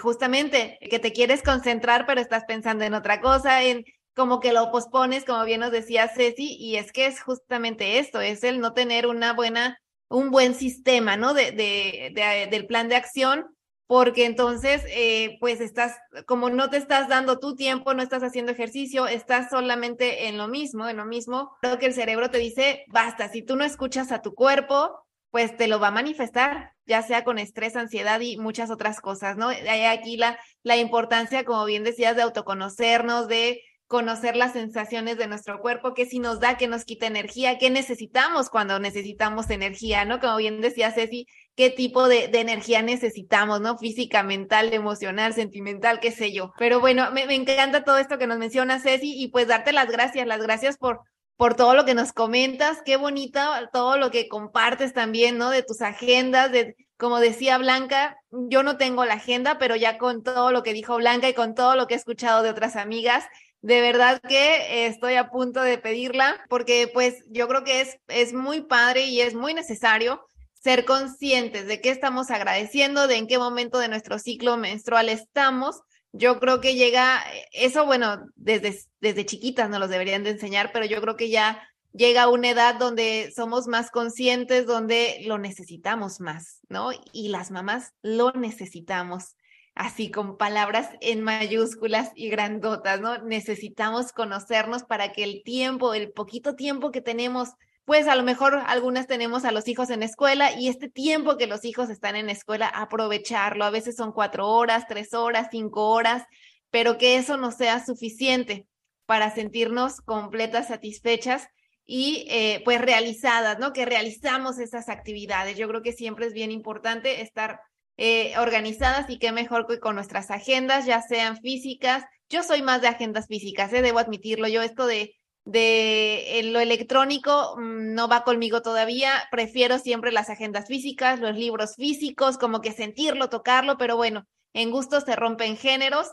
justamente 0.00 0.78
que 0.90 0.98
te 0.98 1.12
quieres 1.12 1.42
concentrar, 1.42 2.06
pero 2.06 2.20
estás 2.20 2.44
pensando 2.44 2.84
en 2.84 2.94
otra 2.94 3.20
cosa, 3.20 3.62
en 3.62 3.84
como 4.14 4.40
que 4.40 4.52
lo 4.52 4.72
pospones, 4.72 5.24
como 5.24 5.44
bien 5.44 5.60
nos 5.60 5.70
decía 5.70 6.08
Ceci, 6.08 6.56
y 6.58 6.76
es 6.76 6.90
que 6.90 7.06
es 7.06 7.22
justamente 7.22 8.00
esto, 8.00 8.20
es 8.20 8.42
el 8.42 8.58
no 8.58 8.74
tener 8.74 9.06
una 9.06 9.32
buena, 9.32 9.78
un 10.08 10.30
buen 10.30 10.54
sistema, 10.54 11.16
¿no? 11.16 11.34
De, 11.34 11.52
de, 11.52 12.48
del 12.50 12.66
plan 12.66 12.88
de 12.88 12.96
acción, 12.96 13.46
porque 13.86 14.26
entonces, 14.26 14.82
eh, 14.88 15.38
pues 15.38 15.60
estás, 15.60 15.96
como 16.26 16.50
no 16.50 16.68
te 16.68 16.76
estás 16.78 17.08
dando 17.08 17.38
tu 17.38 17.54
tiempo, 17.54 17.94
no 17.94 18.02
estás 18.02 18.24
haciendo 18.24 18.50
ejercicio, 18.50 19.06
estás 19.06 19.50
solamente 19.50 20.26
en 20.26 20.36
lo 20.36 20.48
mismo, 20.48 20.88
en 20.88 20.96
lo 20.96 21.06
mismo, 21.06 21.56
creo 21.62 21.78
que 21.78 21.86
el 21.86 21.94
cerebro 21.94 22.28
te 22.28 22.38
dice, 22.38 22.84
basta, 22.88 23.28
si 23.28 23.42
tú 23.42 23.54
no 23.54 23.64
escuchas 23.64 24.10
a 24.10 24.20
tu 24.20 24.34
cuerpo, 24.34 25.07
pues 25.30 25.56
te 25.56 25.68
lo 25.68 25.78
va 25.80 25.88
a 25.88 25.92
manifestar, 25.92 26.72
ya 26.86 27.02
sea 27.02 27.24
con 27.24 27.38
estrés, 27.38 27.76
ansiedad 27.76 28.20
y 28.20 28.38
muchas 28.38 28.70
otras 28.70 29.00
cosas, 29.00 29.36
¿no? 29.36 29.48
Hay 29.48 29.84
aquí 29.84 30.16
la, 30.16 30.38
la 30.62 30.76
importancia, 30.76 31.44
como 31.44 31.64
bien 31.64 31.84
decías, 31.84 32.16
de 32.16 32.22
autoconocernos, 32.22 33.28
de 33.28 33.62
conocer 33.88 34.36
las 34.36 34.52
sensaciones 34.52 35.16
de 35.16 35.26
nuestro 35.26 35.60
cuerpo, 35.60 35.94
qué 35.94 36.04
si 36.04 36.18
nos 36.18 36.40
da, 36.40 36.58
qué 36.58 36.68
nos 36.68 36.84
quita 36.84 37.06
energía, 37.06 37.56
qué 37.56 37.70
necesitamos 37.70 38.50
cuando 38.50 38.78
necesitamos 38.78 39.48
energía, 39.48 40.04
¿no? 40.04 40.20
Como 40.20 40.36
bien 40.36 40.60
decía 40.60 40.92
Ceci, 40.92 41.26
qué 41.56 41.70
tipo 41.70 42.06
de, 42.06 42.28
de 42.28 42.40
energía 42.40 42.82
necesitamos, 42.82 43.62
¿no? 43.62 43.78
Física, 43.78 44.22
mental, 44.22 44.74
emocional, 44.74 45.32
sentimental, 45.32 46.00
qué 46.00 46.10
sé 46.10 46.32
yo. 46.32 46.52
Pero 46.58 46.80
bueno, 46.80 47.10
me, 47.12 47.26
me 47.26 47.34
encanta 47.34 47.82
todo 47.82 47.96
esto 47.96 48.18
que 48.18 48.26
nos 48.26 48.38
menciona 48.38 48.78
Ceci 48.78 49.22
y 49.22 49.28
pues 49.28 49.48
darte 49.48 49.72
las 49.72 49.90
gracias, 49.90 50.26
las 50.26 50.42
gracias 50.42 50.76
por, 50.76 51.00
por 51.38 51.54
todo 51.54 51.74
lo 51.74 51.84
que 51.84 51.94
nos 51.94 52.12
comentas, 52.12 52.82
qué 52.84 52.96
bonito 52.96 53.40
todo 53.72 53.96
lo 53.96 54.10
que 54.10 54.28
compartes 54.28 54.92
también, 54.92 55.38
¿no? 55.38 55.50
De 55.50 55.62
tus 55.62 55.80
agendas, 55.82 56.50
de, 56.50 56.74
como 56.96 57.20
decía 57.20 57.58
Blanca, 57.58 58.16
yo 58.32 58.64
no 58.64 58.76
tengo 58.76 59.04
la 59.04 59.14
agenda, 59.14 59.56
pero 59.56 59.76
ya 59.76 59.98
con 59.98 60.24
todo 60.24 60.50
lo 60.50 60.64
que 60.64 60.72
dijo 60.72 60.96
Blanca 60.96 61.28
y 61.28 61.34
con 61.34 61.54
todo 61.54 61.76
lo 61.76 61.86
que 61.86 61.94
he 61.94 61.96
escuchado 61.96 62.42
de 62.42 62.50
otras 62.50 62.74
amigas, 62.74 63.24
de 63.60 63.80
verdad 63.80 64.20
que 64.28 64.86
estoy 64.86 65.14
a 65.14 65.30
punto 65.30 65.62
de 65.62 65.78
pedirla, 65.78 66.44
porque 66.48 66.90
pues 66.92 67.22
yo 67.28 67.46
creo 67.46 67.62
que 67.62 67.82
es, 67.82 67.98
es 68.08 68.32
muy 68.32 68.62
padre 68.62 69.04
y 69.04 69.20
es 69.20 69.34
muy 69.34 69.54
necesario 69.54 70.26
ser 70.54 70.84
conscientes 70.84 71.68
de 71.68 71.80
qué 71.80 71.90
estamos 71.90 72.32
agradeciendo, 72.32 73.06
de 73.06 73.14
en 73.14 73.28
qué 73.28 73.38
momento 73.38 73.78
de 73.78 73.86
nuestro 73.86 74.18
ciclo 74.18 74.56
menstrual 74.56 75.08
estamos 75.08 75.82
yo 76.12 76.40
creo 76.40 76.60
que 76.60 76.74
llega, 76.74 77.22
eso 77.52 77.84
bueno, 77.84 78.26
desde, 78.34 78.78
desde 79.00 79.26
chiquitas 79.26 79.68
nos 79.68 79.80
los 79.80 79.90
deberían 79.90 80.24
de 80.24 80.30
enseñar, 80.30 80.70
pero 80.72 80.86
yo 80.86 81.00
creo 81.00 81.16
que 81.16 81.30
ya 81.30 81.62
llega 81.92 82.28
una 82.28 82.50
edad 82.50 82.76
donde 82.76 83.32
somos 83.34 83.66
más 83.66 83.90
conscientes, 83.90 84.66
donde 84.66 85.20
lo 85.26 85.38
necesitamos 85.38 86.20
más, 86.20 86.60
¿no? 86.68 86.90
Y 87.12 87.28
las 87.28 87.50
mamás 87.50 87.92
lo 88.02 88.32
necesitamos, 88.32 89.36
así 89.74 90.10
con 90.10 90.36
palabras 90.36 90.88
en 91.00 91.22
mayúsculas 91.22 92.10
y 92.14 92.28
grandotas, 92.30 93.00
¿no? 93.00 93.18
Necesitamos 93.18 94.12
conocernos 94.12 94.84
para 94.84 95.12
que 95.12 95.24
el 95.24 95.42
tiempo, 95.42 95.94
el 95.94 96.10
poquito 96.12 96.56
tiempo 96.56 96.90
que 96.90 97.00
tenemos 97.00 97.50
pues 97.88 98.06
a 98.06 98.14
lo 98.16 98.22
mejor 98.22 98.62
algunas 98.66 99.06
tenemos 99.06 99.46
a 99.46 99.50
los 99.50 99.66
hijos 99.66 99.88
en 99.88 100.02
escuela 100.02 100.52
y 100.52 100.68
este 100.68 100.90
tiempo 100.90 101.38
que 101.38 101.46
los 101.46 101.64
hijos 101.64 101.88
están 101.88 102.16
en 102.16 102.28
escuela, 102.28 102.68
aprovecharlo. 102.68 103.64
A 103.64 103.70
veces 103.70 103.96
son 103.96 104.12
cuatro 104.12 104.46
horas, 104.46 104.84
tres 104.86 105.14
horas, 105.14 105.48
cinco 105.50 105.88
horas, 105.88 106.24
pero 106.70 106.98
que 106.98 107.16
eso 107.16 107.38
no 107.38 107.50
sea 107.50 107.82
suficiente 107.82 108.66
para 109.06 109.34
sentirnos 109.34 110.02
completas, 110.02 110.68
satisfechas 110.68 111.48
y 111.86 112.26
eh, 112.28 112.60
pues 112.62 112.78
realizadas, 112.78 113.58
¿no? 113.58 113.72
Que 113.72 113.86
realizamos 113.86 114.58
esas 114.58 114.90
actividades. 114.90 115.56
Yo 115.56 115.66
creo 115.66 115.80
que 115.80 115.94
siempre 115.94 116.26
es 116.26 116.34
bien 116.34 116.50
importante 116.50 117.22
estar 117.22 117.58
eh, 117.96 118.34
organizadas 118.36 119.08
y 119.08 119.18
qué 119.18 119.32
mejor 119.32 119.66
que 119.66 119.80
con 119.80 119.94
nuestras 119.94 120.30
agendas, 120.30 120.84
ya 120.84 121.00
sean 121.00 121.40
físicas. 121.40 122.04
Yo 122.28 122.42
soy 122.42 122.60
más 122.60 122.82
de 122.82 122.88
agendas 122.88 123.28
físicas, 123.28 123.72
¿eh? 123.72 123.80
debo 123.80 123.98
admitirlo. 123.98 124.46
Yo 124.46 124.60
esto 124.60 124.86
de 124.86 125.14
de 125.48 126.42
lo 126.44 126.60
electrónico 126.60 127.56
mm, 127.56 127.94
no 127.94 128.06
va 128.06 128.22
conmigo 128.22 128.60
todavía, 128.60 129.26
prefiero 129.30 129.78
siempre 129.78 130.12
las 130.12 130.28
agendas 130.28 130.68
físicas, 130.68 131.20
los 131.20 131.36
libros 131.36 131.74
físicos, 131.74 132.36
como 132.36 132.60
que 132.60 132.72
sentirlo, 132.72 133.30
tocarlo, 133.30 133.78
pero 133.78 133.96
bueno, 133.96 134.26
en 134.52 134.70
gusto 134.70 135.00
se 135.00 135.16
rompen 135.16 135.56
géneros 135.56 136.12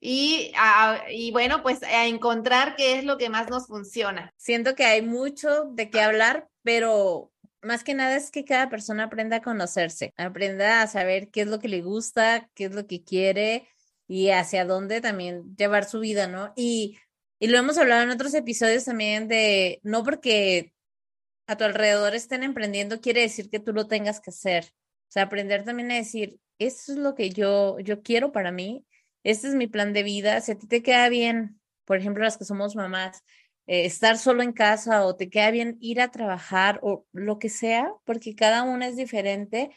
y, 0.00 0.50
y 1.10 1.30
bueno, 1.30 1.62
pues 1.62 1.82
a 1.82 2.06
encontrar 2.06 2.74
qué 2.74 2.98
es 2.98 3.04
lo 3.04 3.18
que 3.18 3.28
más 3.28 3.50
nos 3.50 3.66
funciona. 3.66 4.32
Siento 4.38 4.74
que 4.74 4.86
hay 4.86 5.02
mucho 5.02 5.64
de 5.66 5.90
qué 5.90 6.00
hablar, 6.00 6.48
pero 6.62 7.30
más 7.60 7.84
que 7.84 7.92
nada 7.92 8.16
es 8.16 8.30
que 8.30 8.46
cada 8.46 8.70
persona 8.70 9.04
aprenda 9.04 9.36
a 9.36 9.42
conocerse, 9.42 10.14
aprenda 10.16 10.80
a 10.80 10.86
saber 10.86 11.28
qué 11.28 11.42
es 11.42 11.48
lo 11.48 11.58
que 11.58 11.68
le 11.68 11.82
gusta, 11.82 12.48
qué 12.54 12.64
es 12.64 12.74
lo 12.74 12.86
que 12.86 13.04
quiere 13.04 13.68
y 14.08 14.30
hacia 14.30 14.64
dónde 14.64 15.02
también 15.02 15.54
llevar 15.54 15.84
su 15.84 16.00
vida, 16.00 16.28
¿no? 16.28 16.54
Y 16.56 16.96
y 17.40 17.48
lo 17.48 17.58
hemos 17.58 17.78
hablado 17.78 18.02
en 18.02 18.10
otros 18.10 18.34
episodios 18.34 18.84
también 18.84 19.26
de 19.26 19.80
no 19.82 20.04
porque 20.04 20.74
a 21.46 21.56
tu 21.56 21.64
alrededor 21.64 22.14
estén 22.14 22.42
emprendiendo 22.44 23.00
quiere 23.00 23.22
decir 23.22 23.50
que 23.50 23.58
tú 23.58 23.72
lo 23.72 23.88
tengas 23.88 24.20
que 24.20 24.30
hacer. 24.30 24.66
O 24.66 25.12
sea, 25.12 25.24
aprender 25.24 25.64
también 25.64 25.90
a 25.90 25.96
decir, 25.96 26.38
esto 26.58 26.92
es 26.92 26.98
lo 26.98 27.14
que 27.14 27.30
yo, 27.30 27.80
yo 27.80 28.02
quiero 28.02 28.30
para 28.30 28.52
mí, 28.52 28.86
este 29.24 29.48
es 29.48 29.54
mi 29.54 29.66
plan 29.66 29.92
de 29.92 30.02
vida, 30.02 30.40
si 30.42 30.52
a 30.52 30.58
ti 30.58 30.68
te 30.68 30.82
queda 30.82 31.08
bien, 31.08 31.60
por 31.86 31.96
ejemplo, 31.96 32.22
las 32.22 32.36
que 32.36 32.44
somos 32.44 32.76
mamás, 32.76 33.24
eh, 33.66 33.86
estar 33.86 34.18
solo 34.18 34.42
en 34.42 34.52
casa 34.52 35.04
o 35.06 35.16
te 35.16 35.30
queda 35.30 35.50
bien 35.50 35.78
ir 35.80 36.00
a 36.00 36.10
trabajar 36.10 36.78
o 36.82 37.06
lo 37.12 37.38
que 37.38 37.48
sea, 37.48 37.90
porque 38.04 38.34
cada 38.34 38.62
una 38.62 38.86
es 38.86 38.96
diferente, 38.96 39.70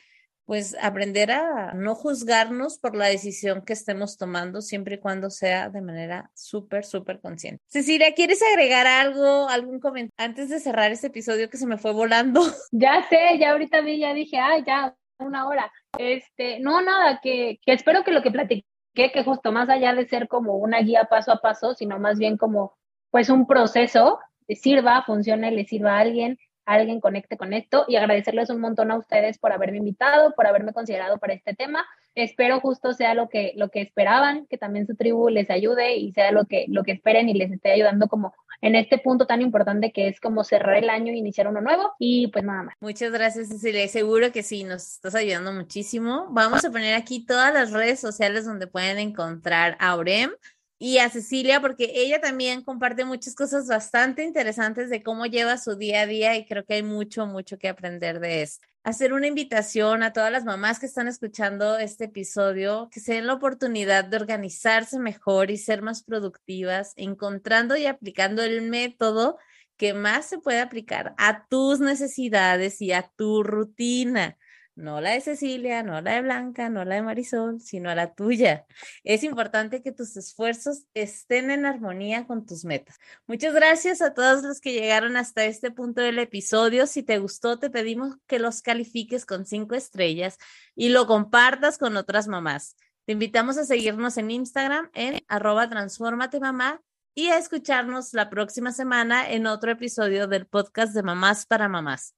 pues 0.45 0.75
aprender 0.81 1.31
a 1.31 1.73
no 1.73 1.95
juzgarnos 1.95 2.77
por 2.77 2.95
la 2.95 3.07
decisión 3.07 3.61
que 3.61 3.73
estemos 3.73 4.17
tomando, 4.17 4.61
siempre 4.61 4.95
y 4.95 4.99
cuando 4.99 5.29
sea 5.29 5.69
de 5.69 5.81
manera 5.81 6.31
súper, 6.33 6.83
súper 6.83 7.19
consciente. 7.19 7.63
Cecilia, 7.67 8.13
¿quieres 8.13 8.41
agregar 8.43 8.85
algo, 8.87 9.47
algún 9.49 9.79
comentario 9.79 10.13
antes 10.17 10.49
de 10.49 10.59
cerrar 10.59 10.91
este 10.91 11.07
episodio 11.07 11.49
que 11.49 11.57
se 11.57 11.67
me 11.67 11.77
fue 11.77 11.93
volando? 11.93 12.41
Ya 12.71 13.05
sé, 13.07 13.37
ya 13.39 13.51
ahorita 13.51 13.81
vi, 13.81 13.99
ya 13.99 14.13
dije, 14.13 14.37
ay, 14.37 14.63
ya, 14.65 14.95
una 15.19 15.47
hora. 15.47 15.71
Este, 15.97 16.59
no, 16.59 16.81
nada, 16.81 17.19
que, 17.21 17.59
que 17.65 17.73
espero 17.73 18.03
que 18.03 18.11
lo 18.11 18.21
que 18.21 18.31
platiqué, 18.31 18.65
que 18.93 19.23
justo 19.23 19.51
más 19.51 19.69
allá 19.69 19.93
de 19.93 20.07
ser 20.07 20.27
como 20.27 20.55
una 20.55 20.79
guía 20.79 21.05
paso 21.05 21.31
a 21.31 21.39
paso, 21.39 21.75
sino 21.75 21.99
más 21.99 22.17
bien 22.17 22.37
como, 22.37 22.75
pues, 23.11 23.29
un 23.29 23.47
proceso, 23.47 24.19
sirva, 24.49 25.03
funcione, 25.03 25.51
le 25.51 25.65
sirva 25.65 25.97
a 25.97 25.99
alguien, 25.99 26.37
alguien 26.65 26.99
conecte 26.99 27.37
con 27.37 27.53
esto 27.53 27.85
y 27.87 27.95
agradecerles 27.95 28.49
un 28.49 28.59
montón 28.59 28.91
a 28.91 28.97
ustedes 28.97 29.37
por 29.37 29.51
haberme 29.51 29.77
invitado, 29.77 30.33
por 30.35 30.47
haberme 30.47 30.73
considerado 30.73 31.17
para 31.17 31.33
este 31.33 31.53
tema. 31.53 31.85
Espero 32.15 32.59
justo 32.59 32.93
sea 32.93 33.13
lo 33.13 33.29
que, 33.29 33.53
lo 33.55 33.69
que 33.69 33.81
esperaban, 33.81 34.45
que 34.47 34.57
también 34.57 34.85
su 34.85 34.95
tribu 34.95 35.29
les 35.29 35.49
ayude 35.49 35.95
y 35.95 36.11
sea 36.11 36.31
lo 36.31 36.45
que, 36.45 36.65
lo 36.69 36.83
que 36.83 36.91
esperen 36.91 37.29
y 37.29 37.33
les 37.33 37.51
esté 37.51 37.71
ayudando 37.71 38.07
como 38.07 38.33
en 38.61 38.75
este 38.75 38.97
punto 38.97 39.27
tan 39.27 39.41
importante 39.41 39.91
que 39.91 40.07
es 40.07 40.21
como 40.21 40.43
cerrar 40.43 40.77
el 40.77 40.89
año 40.89 41.11
e 41.11 41.17
iniciar 41.17 41.47
uno 41.47 41.59
nuevo 41.59 41.93
y 41.99 42.27
pues 42.27 42.45
nada 42.45 42.63
más. 42.63 42.75
Muchas 42.79 43.11
gracias 43.11 43.49
Cecilia, 43.49 43.87
seguro 43.87 44.31
que 44.31 44.41
sí, 44.41 44.63
nos 44.63 44.87
estás 44.93 45.15
ayudando 45.15 45.51
muchísimo. 45.51 46.27
Vamos 46.29 46.63
a 46.63 46.71
poner 46.71 46.95
aquí 46.95 47.25
todas 47.25 47.53
las 47.53 47.71
redes 47.71 47.99
sociales 47.99 48.45
donde 48.45 48.67
pueden 48.67 48.99
encontrar 48.99 49.75
a 49.79 49.89
Aurem 49.89 50.31
y 50.79 50.97
a 50.97 51.09
Cecilia, 51.09 51.61
porque 51.61 51.91
ella 51.95 52.19
también 52.19 52.63
comparte 52.63 53.05
muchas 53.05 53.35
cosas 53.35 53.67
bastante 53.67 54.23
interesantes 54.23 54.89
de 54.89 55.01
cómo 55.01 55.25
lleva 55.25 55.57
su 55.57 55.75
día 55.75 56.01
a 56.01 56.07
día 56.07 56.35
y 56.35 56.45
creo 56.45 56.65
que 56.65 56.75
hay 56.75 56.83
mucho, 56.83 57.25
mucho 57.25 57.57
que 57.57 57.69
aprender 57.69 58.19
de 58.19 58.41
esto. 58.41 58.67
Hacer 58.83 59.13
una 59.13 59.27
invitación 59.27 60.03
a 60.03 60.11
todas 60.11 60.31
las 60.31 60.43
mamás 60.43 60.79
que 60.79 60.87
están 60.87 61.07
escuchando 61.07 61.77
este 61.77 62.05
episodio, 62.05 62.89
que 62.91 62.99
se 62.99 63.13
den 63.13 63.27
la 63.27 63.33
oportunidad 63.33 64.03
de 64.03 64.17
organizarse 64.17 64.99
mejor 64.99 65.51
y 65.51 65.57
ser 65.57 65.81
más 65.81 66.03
productivas, 66.03 66.91
encontrando 66.97 67.77
y 67.77 67.85
aplicando 67.85 68.43
el 68.43 68.61
método 68.63 69.37
que 69.77 69.93
más 69.93 70.25
se 70.25 70.37
puede 70.37 70.59
aplicar 70.59 71.15
a 71.17 71.47
tus 71.47 71.79
necesidades 71.79 72.81
y 72.81 72.91
a 72.91 73.09
tu 73.15 73.41
rutina 73.43 74.37
no 74.75 75.01
la 75.01 75.11
de 75.11 75.21
Cecilia, 75.21 75.83
no 75.83 76.01
la 76.01 76.15
de 76.15 76.21
Blanca, 76.21 76.69
no 76.69 76.83
la 76.83 76.95
de 76.95 77.01
Marisol, 77.03 77.61
sino 77.61 77.93
la 77.93 78.13
tuya. 78.13 78.65
Es 79.03 79.23
importante 79.23 79.81
que 79.81 79.91
tus 79.91 80.17
esfuerzos 80.17 80.85
estén 80.93 81.51
en 81.51 81.65
armonía 81.65 82.25
con 82.25 82.45
tus 82.45 82.65
metas. 82.65 82.97
Muchas 83.27 83.53
gracias 83.53 84.01
a 84.01 84.13
todos 84.13 84.43
los 84.43 84.59
que 84.59 84.73
llegaron 84.73 85.15
hasta 85.17 85.45
este 85.45 85.71
punto 85.71 86.01
del 86.01 86.19
episodio. 86.19 86.87
Si 86.87 87.03
te 87.03 87.19
gustó, 87.19 87.59
te 87.59 87.69
pedimos 87.69 88.15
que 88.27 88.39
los 88.39 88.61
califiques 88.61 89.25
con 89.25 89.45
cinco 89.45 89.75
estrellas 89.75 90.37
y 90.75 90.89
lo 90.89 91.07
compartas 91.07 91.77
con 91.77 91.95
otras 91.97 92.27
mamás. 92.27 92.75
Te 93.05 93.13
invitamos 93.13 93.57
a 93.57 93.65
seguirnos 93.65 94.17
en 94.17 94.31
Instagram 94.31 94.89
en 94.93 95.21
arroba 95.27 95.69
transformate 95.69 96.39
mamá 96.39 96.81
y 97.15 97.27
a 97.27 97.37
escucharnos 97.37 98.13
la 98.13 98.29
próxima 98.29 98.71
semana 98.71 99.29
en 99.29 99.45
otro 99.45 99.71
episodio 99.71 100.27
del 100.27 100.47
podcast 100.47 100.93
de 100.93 101.03
Mamás 101.03 101.45
para 101.45 101.67
Mamás. 101.69 102.15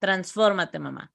Transfórmate, 0.00 0.78
mamá. 0.78 1.14